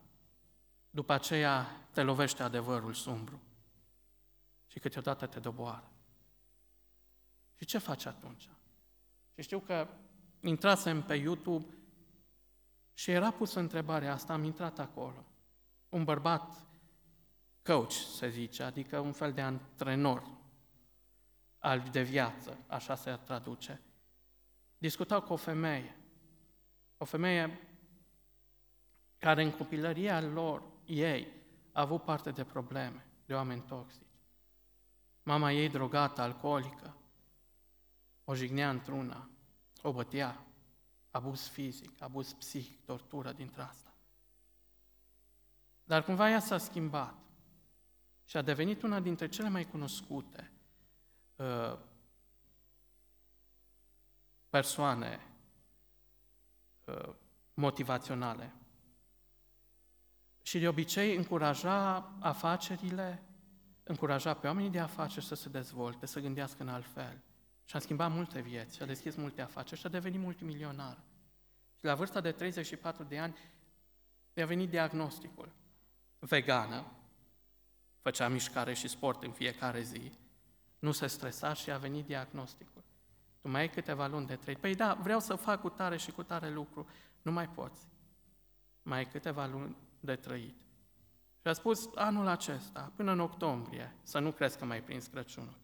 După 0.90 1.14
aceea 1.14 1.88
te 1.92 2.04
lovește 2.04 2.44
adevărul 2.44 2.94
sumbru 2.94 3.42
și 4.68 4.80
câteodată 4.80 5.26
te 5.26 5.40
doboară. 5.40 5.92
Și 7.56 7.66
ce 7.66 7.78
faci 7.78 8.06
atunci? 8.06 8.50
Și 9.34 9.42
știu 9.42 9.60
că 9.60 9.88
intrasem 10.42 11.02
pe 11.02 11.16
YouTube 11.16 11.66
și 12.94 13.12
era 13.12 13.32
pusă 13.32 13.60
întrebarea 13.60 14.14
asta, 14.14 14.34
am 14.34 14.44
intrat 14.44 14.80
acolo. 14.80 15.26
Un 15.90 16.04
bărbat 16.04 16.66
coach, 17.64 17.92
se 17.92 18.30
zice, 18.30 18.64
adică 18.64 19.00
un 19.00 19.12
fel 19.12 19.34
de 19.34 19.42
antrenor 19.42 20.40
al 21.58 21.80
de 21.92 22.02
viață, 22.02 22.58
așa 22.68 22.96
se 22.96 23.20
traduce. 23.26 23.82
Discutau 24.78 25.22
cu 25.22 25.34
o 25.34 25.36
femeie, 25.36 25.98
o 26.98 27.06
femeie 27.06 27.60
care 29.18 29.44
în 29.44 29.52
copilăria 29.52 30.22
lor, 30.22 30.64
ei, 30.86 31.28
a 31.72 31.82
avut 31.82 32.04
parte 32.04 32.32
de 32.32 32.44
probleme, 32.44 33.06
de 33.26 33.34
oameni 33.34 33.62
toxici. 33.62 34.08
Mama 35.24 35.52
ei 35.52 35.70
drogată, 35.70 36.22
alcoolică, 36.22 36.96
o 38.24 38.36
jignea 38.36 38.70
într-una, 38.70 39.30
o 39.82 39.92
bătea, 39.92 40.46
abuz 41.12 41.48
fizic, 41.48 42.02
abuz 42.02 42.34
psihic, 42.34 42.86
tortură 42.86 43.32
dintre 43.32 43.62
asta. 43.62 43.94
Dar 45.84 46.04
cumva 46.04 46.30
ea 46.30 46.40
s-a 46.40 46.58
schimbat 46.58 47.16
și 48.26 48.38
a 48.38 48.42
devenit 48.42 48.82
una 48.82 49.00
dintre 49.00 49.28
cele 49.28 49.50
mai 49.50 49.66
cunoscute 49.66 50.52
uh, 51.36 51.78
persoane 54.50 55.28
uh, 56.86 57.10
motivaționale. 57.54 58.54
Și 60.42 60.60
de 60.60 60.68
obicei 60.68 61.16
încuraja 61.16 62.12
afacerile, 62.20 63.24
încuraja 63.84 64.34
pe 64.34 64.48
oamenii 64.48 64.70
de 64.70 64.80
afaceri 64.80 65.26
să 65.26 65.36
se 65.36 65.50
dezvolte, 65.50 66.06
să 66.06 66.20
gândească 66.20 66.64
în 66.64 66.70
alt 66.70 66.86
fel. 66.86 67.22
Și 67.66 67.76
a 67.76 67.80
schimbat 67.80 68.12
multe 68.12 68.42
vieți, 68.42 68.82
a 68.82 68.86
deschis 68.86 69.16
multe 69.16 69.42
afaceri 69.42 69.80
și 69.80 69.86
a 69.86 69.90
devenit 69.90 70.20
multimilionar. 70.20 70.98
Și 71.78 71.86
la 71.86 71.96
vârsta 71.96 72.22
de 72.22 72.32
34 72.32 73.04
de 73.04 73.20
ani 73.20 73.38
i-a 74.34 74.46
venit 74.46 74.70
diagnosticul. 74.70 75.52
Vegană, 76.20 76.86
făcea 78.02 78.28
mișcare 78.28 78.74
și 78.74 78.88
sport 78.88 79.24
în 79.24 79.32
fiecare 79.32 79.82
zi, 79.82 80.12
nu 80.80 80.92
se 80.92 81.08
stresa 81.08 81.54
și 81.54 81.72
a 81.72 81.78
venit 81.78 82.06
diagnosticul. 82.06 82.84
Tu 83.42 83.48
mai 83.48 83.62
ai 83.62 83.70
câteva 83.70 84.08
luni 84.08 84.28
de 84.28 84.36
trăit. 84.36 84.58
Păi 84.58 84.76
da, 84.76 84.94
vreau 84.94 85.20
să 85.20 85.36
fac 85.36 85.62
cu 85.62 85.70
tare 85.70 85.98
și 85.98 86.12
cu 86.12 86.24
tare 86.24 86.50
lucru. 86.50 86.90
Nu 87.22 87.32
mai 87.32 87.50
poți. 87.50 87.88
Mai 88.84 88.98
ai 88.98 89.06
câteva 89.06 89.46
luni 89.46 89.78
de 90.00 90.16
trăit. 90.16 90.56
Și 91.42 91.48
a 91.48 91.54
spus 91.54 91.90
anul 91.96 92.28
acesta, 92.28 92.92
până 92.96 93.12
în 93.12 93.20
octombrie, 93.20 93.96
să 94.04 94.20
nu 94.20 94.32
crezi 94.32 94.58
că 94.58 94.66
mai 94.66 94.84
prins 94.84 95.08
Crăciunul. 95.08 95.61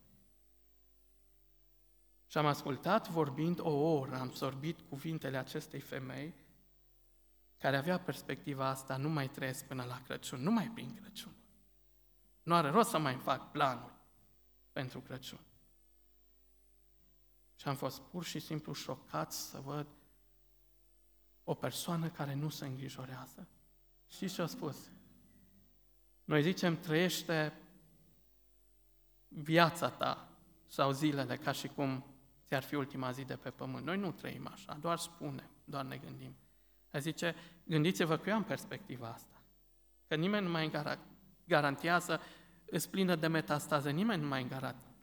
Și 2.28 2.38
am 2.38 2.46
ascultat 2.46 3.10
vorbind 3.10 3.60
o 3.60 3.70
oră, 3.70 4.16
am 4.16 4.32
sorbit 4.32 4.80
cuvintele 4.90 5.38
acestei 5.38 5.80
femei 5.80 6.34
care 7.58 7.78
avea 7.78 8.00
perspectiva 8.00 8.68
asta, 8.68 8.98
nu 8.98 9.10
mai 9.10 9.30
trăiesc 9.30 9.66
până 9.66 9.84
la 9.84 10.02
Crăciun, 10.02 10.42
nu 10.42 10.52
mai 10.52 10.68
prin 10.68 10.94
Crăciun. 10.94 11.36
Nu 12.44 12.54
are 12.54 12.70
rost 12.70 12.90
să 12.90 12.98
mai 12.98 13.16
fac 13.16 13.52
planuri 13.52 13.94
pentru 14.72 15.00
Crăciun. 15.00 15.40
Și 17.56 17.68
am 17.68 17.76
fost 17.76 18.02
pur 18.02 18.24
și 18.24 18.40
simplu 18.40 18.74
șocat 18.74 19.32
să 19.32 19.60
văd 19.60 19.88
o 21.44 21.54
persoană 21.54 22.10
care 22.10 22.34
nu 22.34 22.50
se 22.50 22.66
îngrijorează. 22.66 23.48
Știți 24.08 24.34
ce 24.34 24.42
a 24.42 24.46
spus? 24.46 24.92
Noi 26.24 26.42
zicem, 26.42 26.80
trăiește 26.80 27.54
viața 29.28 29.90
ta 29.90 30.30
sau 30.68 30.92
zilele 30.92 31.38
ca 31.38 31.52
și 31.52 31.68
cum 31.68 32.06
ți-ar 32.48 32.64
fi 32.64 32.76
ultima 32.76 33.12
zi 33.12 33.24
de 33.24 33.36
pe 33.36 33.50
pământ. 33.50 33.86
Noi 33.86 33.98
nu 33.98 34.12
trăim 34.12 34.48
așa, 34.48 34.78
doar 34.82 34.98
spunem, 34.98 35.50
doar 35.64 35.86
ne 35.86 35.98
gândim. 35.98 36.36
El 36.92 37.02
zice, 37.02 37.36
gândiți-vă 37.64 38.18
că 38.18 38.30
eu 38.30 38.36
am 38.36 38.44
perspectiva 38.44 39.08
asta. 39.08 39.42
Că 40.08 40.16
nimeni 40.16 40.46
nu 40.46 40.52
mai 40.52 40.72
garantează, 41.46 42.22
îți 42.66 42.90
plină 42.90 43.16
de 43.16 43.28
metastaze, 43.28 43.90
nimeni 43.90 44.22
nu 44.22 44.28
mai 44.28 44.48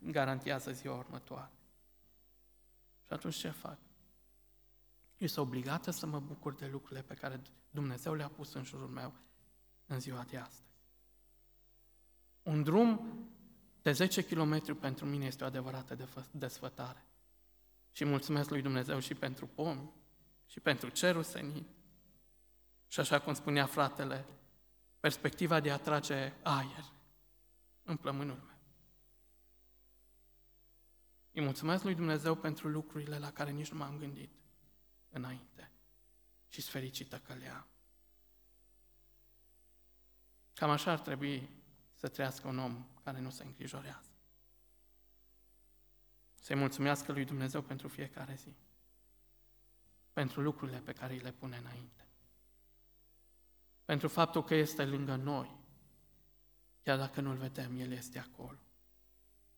garantează 0.01 0.71
ziua 0.71 0.95
următoare. 0.95 1.51
Și 3.01 3.13
atunci 3.13 3.35
ce 3.35 3.49
fac? 3.49 3.77
Eu 5.17 5.27
sunt 5.27 5.45
obligată 5.45 5.91
să 5.91 6.05
mă 6.05 6.19
bucur 6.19 6.53
de 6.53 6.67
lucrurile 6.71 7.01
pe 7.01 7.13
care 7.13 7.41
Dumnezeu 7.69 8.13
le-a 8.13 8.27
pus 8.27 8.53
în 8.53 8.63
jurul 8.63 8.87
meu 8.87 9.13
în 9.85 9.99
ziua 9.99 10.23
de 10.29 10.37
astăzi. 10.37 10.63
Un 12.43 12.63
drum 12.63 13.19
de 13.81 13.91
10 13.91 14.23
km 14.23 14.79
pentru 14.79 15.05
mine 15.05 15.25
este 15.25 15.43
o 15.43 15.47
adevărată 15.47 15.97
desfătare. 16.31 17.05
Și 17.95 18.05
mulțumesc 18.05 18.49
lui 18.49 18.61
Dumnezeu 18.61 18.99
și 18.99 19.13
pentru 19.13 19.47
pomi, 19.47 19.91
și 20.45 20.59
pentru 20.59 20.89
cerul 20.89 21.23
senin. 21.23 21.65
Și 22.87 22.99
așa 22.99 23.19
cum 23.19 23.33
spunea 23.33 23.65
fratele, 23.65 24.25
perspectiva 24.99 25.59
de 25.59 25.71
a 25.71 25.77
trage 25.77 26.33
aer 26.43 26.85
în 27.83 27.97
plămânul 27.97 28.35
meu. 28.35 28.57
Îi 31.31 31.41
mulțumesc 31.41 31.83
lui 31.83 31.95
Dumnezeu 31.95 32.35
pentru 32.35 32.67
lucrurile 32.67 33.17
la 33.17 33.31
care 33.31 33.51
nici 33.51 33.71
nu 33.71 33.77
m-am 33.77 33.97
gândit 33.97 34.31
înainte. 35.09 35.71
Și 36.47 36.61
sunt 36.61 36.73
fericită 36.73 37.19
că 37.19 37.33
le 37.33 37.47
am. 37.47 37.67
Cam 40.53 40.69
așa 40.69 40.91
ar 40.91 40.99
trebui 40.99 41.49
să 41.93 42.07
trăiască 42.07 42.47
un 42.47 42.59
om 42.59 42.87
care 43.03 43.19
nu 43.19 43.29
se 43.29 43.43
îngrijorează. 43.43 44.14
Să-i 46.45 46.55
mulțumească 46.55 47.11
lui 47.11 47.25
Dumnezeu 47.25 47.61
pentru 47.61 47.87
fiecare 47.87 48.33
zi, 48.35 48.55
pentru 50.13 50.41
lucrurile 50.41 50.77
pe 50.77 50.91
care 50.91 51.13
îi 51.13 51.19
le 51.19 51.31
pune 51.31 51.57
înainte. 51.57 52.07
pentru 53.85 54.07
faptul 54.07 54.43
că 54.43 54.55
este 54.55 54.85
lângă 54.85 55.15
noi. 55.15 55.59
Chiar 56.83 56.97
dacă 56.97 57.21
nu-L 57.21 57.35
vedem, 57.35 57.79
El 57.79 57.91
este 57.91 58.19
acolo. 58.19 58.57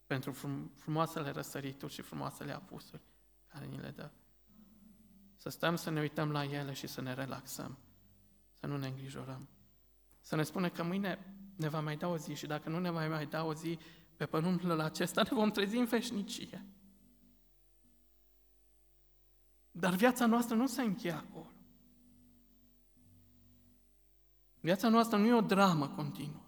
Pentru 0.05 0.31
frum- 0.31 0.71
frumoasele 0.75 1.29
răsărituri 1.29 1.93
și 1.93 2.01
frumoasele 2.01 2.51
apusuri 2.51 3.01
care 3.47 3.65
ni 3.65 3.77
le 3.77 3.89
dă. 3.89 4.11
Să 5.35 5.49
stăm 5.49 5.75
să 5.75 5.89
ne 5.89 5.99
uităm 5.99 6.31
la 6.31 6.43
ele 6.43 6.73
și 6.73 6.87
să 6.87 7.01
ne 7.01 7.13
relaxăm. 7.13 7.77
Să 8.53 8.67
nu 8.67 8.77
ne 8.77 8.87
îngrijorăm. 8.87 9.47
Să 10.19 10.35
ne 10.35 10.43
spune 10.43 10.69
că 10.69 10.83
mâine 10.83 11.35
ne 11.55 11.67
va 11.67 11.79
mai 11.79 11.97
da 11.97 12.07
o 12.07 12.17
zi 12.17 12.33
și 12.33 12.45
dacă 12.45 12.69
nu 12.69 12.79
ne 12.79 12.89
va 12.89 13.07
mai 13.07 13.25
da 13.25 13.43
o 13.43 13.53
zi 13.53 13.79
pe 14.15 14.25
pământul 14.25 14.79
acesta, 14.79 15.21
ne 15.21 15.29
vom 15.31 15.51
trezi 15.51 15.77
în 15.77 15.85
veșnicie. 15.85 16.65
Dar 19.79 19.95
viața 19.95 20.25
noastră 20.25 20.55
nu 20.55 20.67
se 20.67 20.81
încheie 20.81 21.13
acolo. 21.13 21.51
Viața 24.59 24.89
noastră 24.89 25.17
nu 25.17 25.25
e 25.25 25.33
o 25.33 25.41
dramă 25.41 25.89
continuă. 25.89 26.45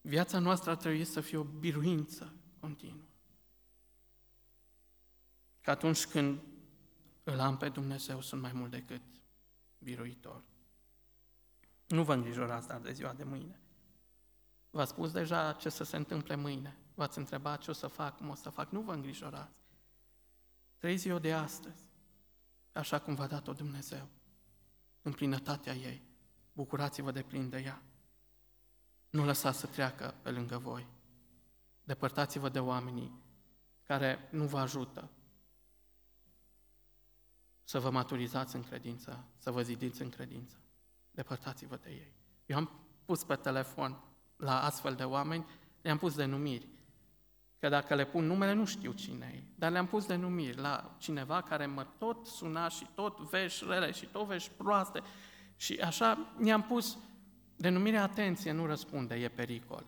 Viața 0.00 0.38
noastră 0.38 0.70
ar 0.70 0.76
trebui 0.76 1.04
să 1.04 1.20
fie 1.20 1.38
o 1.38 1.42
biruință 1.42 2.34
continuă. 2.60 3.06
Că 5.60 5.70
atunci 5.70 6.06
când 6.06 6.40
îl 7.24 7.40
am 7.40 7.56
pe 7.56 7.68
Dumnezeu, 7.68 8.20
sunt 8.20 8.40
mai 8.40 8.52
mult 8.52 8.70
decât 8.70 9.02
biruitor. 9.78 10.42
Nu 11.86 12.04
vă 12.04 12.14
îngrijorați, 12.14 12.68
dar 12.68 12.80
de 12.80 12.92
ziua 12.92 13.12
de 13.12 13.24
mâine. 13.24 13.60
V-a 14.70 14.84
spus 14.84 15.12
deja 15.12 15.52
ce 15.52 15.68
să 15.68 15.84
se 15.84 15.96
întâmple 15.96 16.34
mâine. 16.34 16.78
V-ați 16.94 17.18
întrebat 17.18 17.60
ce 17.60 17.70
o 17.70 17.74
să 17.74 17.86
fac, 17.86 18.16
cum 18.16 18.28
o 18.28 18.34
să 18.34 18.50
fac. 18.50 18.70
Nu 18.70 18.80
vă 18.80 18.92
îngrijorați. 18.92 19.65
Trăiți 20.76 21.08
eu 21.08 21.18
de 21.18 21.32
astăzi, 21.32 21.82
așa 22.72 22.98
cum 22.98 23.14
v-a 23.14 23.26
dat-o 23.26 23.52
Dumnezeu, 23.52 24.08
în 25.02 25.12
plinătatea 25.12 25.74
ei. 25.74 26.02
Bucurați-vă 26.52 27.10
de 27.10 27.22
plin 27.22 27.48
de 27.48 27.58
ea. 27.58 27.82
Nu 29.10 29.24
lăsați 29.24 29.58
să 29.58 29.66
treacă 29.66 30.14
pe 30.22 30.30
lângă 30.30 30.58
voi. 30.58 30.86
Depărtați-vă 31.84 32.48
de 32.48 32.60
oamenii 32.60 33.24
care 33.82 34.28
nu 34.30 34.46
vă 34.46 34.58
ajută 34.58 35.10
să 37.64 37.80
vă 37.80 37.90
maturizați 37.90 38.56
în 38.56 38.62
credință, 38.62 39.24
să 39.36 39.50
vă 39.50 39.62
zidiți 39.62 40.02
în 40.02 40.10
credință. 40.10 40.56
Depărtați-vă 41.10 41.76
de 41.76 41.90
ei. 41.90 42.14
Eu 42.46 42.56
am 42.56 42.70
pus 43.04 43.24
pe 43.24 43.36
telefon 43.36 44.04
la 44.36 44.62
astfel 44.62 44.94
de 44.94 45.04
oameni, 45.04 45.46
le-am 45.82 45.98
pus 45.98 46.14
denumiri. 46.14 46.68
Că 47.58 47.68
dacă 47.68 47.94
le 47.94 48.04
pun 48.04 48.26
numele, 48.26 48.52
nu 48.52 48.64
știu 48.64 48.92
cine 48.92 49.32
e, 49.34 49.42
dar 49.54 49.70
le-am 49.70 49.86
pus 49.86 50.06
denumiri 50.06 50.56
la 50.56 50.96
cineva 50.98 51.42
care 51.42 51.66
mă 51.66 51.86
tot 51.98 52.26
suna 52.26 52.68
și 52.68 52.86
tot 52.94 53.18
vești 53.18 53.64
rele 53.68 53.90
și 53.90 54.06
tot 54.06 54.26
vești 54.26 54.50
proaste. 54.56 55.02
Și 55.56 55.80
așa 55.84 56.34
mi-am 56.36 56.62
pus 56.62 56.98
denumirea 57.56 58.02
atenție, 58.02 58.52
nu 58.52 58.66
răspunde, 58.66 59.14
e 59.14 59.28
pericol. 59.28 59.86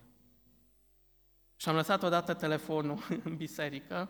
Și 1.55 1.69
am 1.69 1.75
lăsat 1.75 2.03
odată 2.03 2.33
telefonul 2.33 2.99
în 3.23 3.35
biserică 3.35 4.09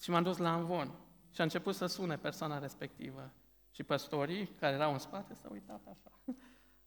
și 0.00 0.10
m-am 0.10 0.22
dus 0.22 0.36
la 0.36 0.52
Anvon. 0.52 0.94
Și 1.30 1.40
a 1.40 1.42
început 1.42 1.74
să 1.74 1.86
sune 1.86 2.16
persoana 2.16 2.58
respectivă. 2.58 3.32
Și 3.70 3.82
păstorii 3.82 4.46
care 4.46 4.74
erau 4.74 4.92
în 4.92 4.98
spate 4.98 5.34
s-au 5.34 5.52
uitat 5.52 5.80
așa. 5.90 6.12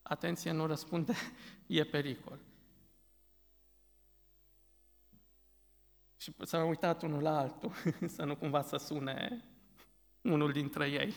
Atenție, 0.02 0.52
nu 0.52 0.66
răspunde, 0.66 1.12
e 1.66 1.84
pericol. 1.84 2.38
Și 6.22 6.34
s-au 6.42 6.68
uitat 6.68 7.02
unul 7.02 7.22
la 7.22 7.38
altul, 7.38 7.72
să 8.16 8.24
nu 8.24 8.36
cumva 8.36 8.62
să 8.62 8.76
sune 8.76 9.44
unul 10.20 10.52
dintre 10.52 10.90
ei. 10.90 11.14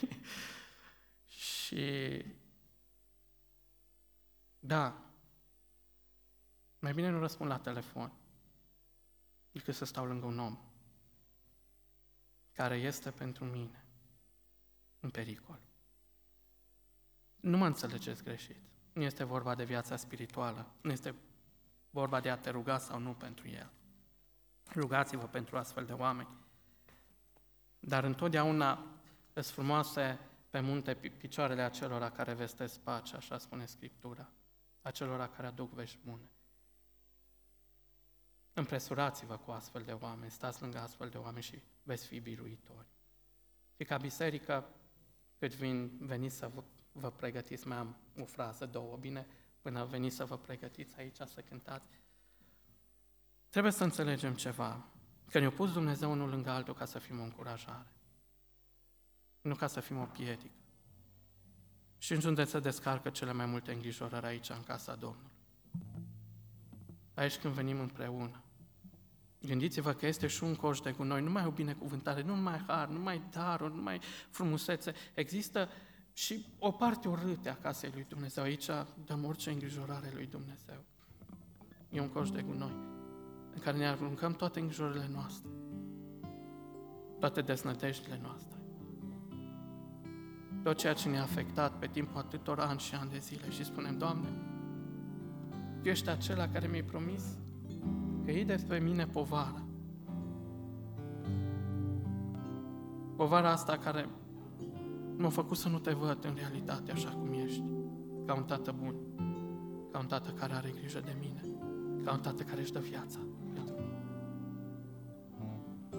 Și 1.28 2.26
da, 4.60 5.02
mai 6.80 6.94
bine 6.94 7.10
nu 7.10 7.20
răspund 7.20 7.50
la 7.50 7.60
telefon 7.60 8.12
decât 9.52 9.76
să 9.76 9.86
stau 9.86 10.06
lângă 10.06 10.26
un 10.26 10.40
om 10.40 10.60
care 12.52 12.76
este 12.76 13.12
pentru 13.12 13.46
mine 13.46 13.86
în 15.00 15.10
pericol. 15.10 15.60
Nu 17.36 17.58
mă 17.58 17.66
înțelegeți 17.66 18.24
greșit. 18.24 18.62
Nu 18.94 19.02
este 19.02 19.24
vorba 19.24 19.56
de 19.56 19.64
viața 19.64 19.96
spirituală. 19.96 20.74
Nu 20.82 20.92
este 20.92 21.16
vorba 21.90 22.20
de 22.20 22.30
a 22.30 22.38
te 22.38 22.50
ruga 22.50 22.78
sau 22.78 23.00
nu 23.00 23.14
pentru 23.14 23.48
el. 23.48 23.72
Rugați-vă 24.74 25.26
pentru 25.26 25.58
astfel 25.58 25.86
de 25.86 25.94
oameni. 25.94 26.30
Dar 27.80 28.04
întotdeauna 28.04 28.86
sunt 29.34 29.46
frumoase 29.46 30.20
pe 30.50 30.60
munte 30.60 30.96
picioarele 30.96 31.62
acelora 31.62 32.10
care 32.10 32.34
vestesc 32.34 32.80
pace, 32.80 33.16
așa 33.16 33.38
spune 33.38 33.66
Scriptura, 33.66 34.30
acelora 34.82 35.28
care 35.28 35.48
aduc 35.48 35.72
vești 35.72 35.98
bune. 36.04 36.30
Împresurați-vă 38.54 39.38
cu 39.38 39.52
astfel 39.52 39.82
de 39.84 39.92
oameni, 39.92 40.32
stați 40.32 40.62
lângă 40.62 40.80
astfel 40.80 41.10
de 41.10 41.18
oameni 41.18 41.44
și 41.44 41.62
veți 41.84 42.08
fi 42.08 42.20
biruitori. 42.20 42.88
Și 43.78 43.84
ca 43.84 43.98
biserică, 43.98 44.70
cât 45.40 45.54
vin, 45.54 45.98
veniți 46.00 46.36
să 46.36 46.48
vă, 46.48 46.64
vă 46.92 47.12
pregătiți, 47.12 47.68
mai 47.68 47.78
am 47.78 47.98
o 48.20 48.26
frază, 48.26 48.66
două, 48.66 48.98
bine, 48.98 49.28
până 49.62 49.86
veniți 49.86 50.16
să 50.16 50.26
vă 50.26 50.38
pregătiți 50.38 50.98
aici 50.98 51.16
să 51.16 51.42
cântați. 51.42 51.88
Trebuie 53.56 53.76
să 53.76 53.84
înțelegem 53.84 54.34
ceva, 54.34 54.86
că 55.32 55.40
ne-a 55.40 55.52
pus 55.52 55.72
Dumnezeu 55.72 56.12
unul 56.12 56.30
lângă 56.30 56.50
altul 56.50 56.74
ca 56.74 56.86
să 56.86 57.00
fim 57.00 57.20
o 57.20 57.24
încurajare, 57.24 57.88
nu 59.42 59.56
ca 59.56 59.68
să 59.68 59.80
fim 59.80 59.98
o 59.98 60.04
piedică. 60.04 60.56
Și 61.98 62.14
unde 62.26 62.44
se 62.44 62.60
descarcă 62.60 63.10
cele 63.10 63.34
mai 63.34 63.46
multe 63.46 63.72
îngrijorări 63.72 64.26
aici, 64.26 64.50
în 64.50 64.64
casa 64.64 64.96
Domnului. 64.96 65.32
Aici 67.14 67.38
când 67.38 67.54
venim 67.54 67.80
împreună. 67.80 68.44
Gândiți-vă 69.42 69.94
că 69.94 70.06
este 70.08 70.28
și 70.28 70.44
un 70.44 70.56
coș 70.56 70.80
de 70.80 70.92
gunoi, 70.92 71.22
nu 71.22 71.32
mai 71.32 71.46
o 71.46 71.52
binecuvântare, 71.52 72.22
nu 72.22 72.36
mai 72.36 72.64
har, 72.68 72.88
nu 72.88 73.00
mai 73.00 73.22
daruri, 73.32 73.76
nu 73.76 73.82
mai 73.82 74.00
frumusețe. 74.30 74.94
Există 75.14 75.70
și 76.14 76.46
o 76.60 76.72
parte 76.72 77.08
urâtă 77.08 77.50
a 77.50 77.56
casei 77.62 77.92
lui 77.94 78.06
Dumnezeu. 78.10 78.44
Aici 78.44 78.70
dăm 79.06 79.26
orice 79.26 79.50
îngrijorare 79.50 80.12
lui 80.14 80.26
Dumnezeu. 80.26 80.84
E 81.90 82.00
un 82.00 82.10
coș 82.10 82.30
de 82.30 82.42
gunoi 82.42 82.95
în 83.56 83.62
care 83.62 83.78
ne 83.78 83.88
aruncăm 83.88 84.32
toate 84.32 84.60
îngrijorările 84.60 85.10
noastre, 85.14 85.50
toate 87.20 87.42
desnădejdile 87.42 88.20
noastre, 88.22 88.58
tot 90.64 90.78
ceea 90.78 90.94
ce 90.94 91.10
ne-a 91.10 91.22
afectat 91.22 91.80
pe 91.80 91.88
timpul 91.88 92.18
atâtor 92.18 92.60
ani 92.60 92.80
și 92.80 92.96
ani 92.96 93.10
de 93.10 93.18
zile 93.18 93.50
și 93.50 93.64
spunem, 93.64 93.98
Doamne, 93.98 94.28
Tu 95.82 95.88
ești 95.90 96.10
acela 96.10 96.48
care 96.48 96.68
mi-ai 96.68 96.84
promis 96.84 97.24
că 98.26 98.32
iei 98.32 98.46
despre 98.46 98.80
mine 98.80 99.06
povara. 99.06 99.64
Povara 103.16 103.52
asta 103.52 103.78
care 103.78 104.10
m-a 105.18 105.30
făcut 105.30 105.58
să 105.58 105.70
nu 105.70 105.80
te 105.80 105.92
văd 105.92 106.26
în 106.26 106.36
realitate 106.36 106.92
așa 106.92 107.10
cum 107.10 107.34
ești, 107.34 107.64
ca 108.26 108.34
un 108.36 108.44
tată 108.44 108.76
bun, 108.84 108.96
ca 109.92 110.00
un 110.00 110.06
tată 110.06 110.30
care 110.30 110.54
are 110.54 110.74
grijă 110.76 111.00
de 111.00 111.16
mine, 111.20 111.42
ca 112.04 112.12
un 112.12 112.20
tată 112.20 112.44
care 112.44 112.62
își 112.62 112.72
dă 112.72 112.80
viața 112.80 113.20
pentru 113.20 113.38
mine. 113.40 113.45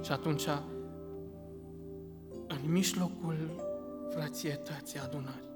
Și 0.06 0.12
atunci, 0.12 0.46
în 2.46 2.70
mijlocul 2.70 3.50
frățietății 4.10 4.98
adunării, 4.98 5.50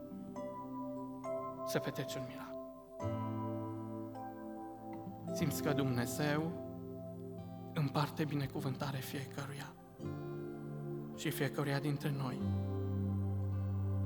se 1.66 1.78
petrece 1.78 2.18
un 2.18 2.24
miracol. 2.28 2.48
Simți 5.32 5.62
că 5.62 5.72
Dumnezeu 5.72 6.52
împarte 7.74 8.24
binecuvântare 8.24 8.96
fiecăruia 8.96 9.72
și 11.16 11.30
fiecăruia 11.30 11.78
dintre 11.78 12.12
noi. 12.22 12.38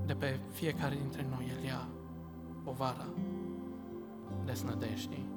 De 0.07 0.15
pe 0.15 0.39
fiecare 0.51 0.95
dintre 0.95 1.27
noi 1.31 1.53
El 1.59 1.65
ia 1.65 1.89
povara 2.65 3.07
desnădejdii. 4.45 5.29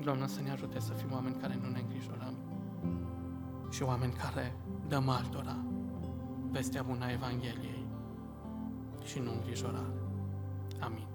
Doamne, 0.00 0.26
să 0.26 0.40
ne 0.40 0.50
ajute 0.50 0.80
să 0.80 0.92
fim 0.92 1.12
oameni 1.12 1.36
care 1.40 1.58
nu 1.62 1.68
ne 1.68 1.80
îngrijorăm 1.80 2.34
și 3.72 3.82
oameni 3.82 4.12
care 4.12 4.52
dăm 4.88 5.08
altora 5.08 5.56
vestea 6.50 6.82
bună 6.82 7.04
a 7.04 7.12
Evangheliei 7.12 7.86
și 9.04 9.18
nu 9.18 9.32
îngrijorare. 9.32 9.92
Amin. 10.80 11.06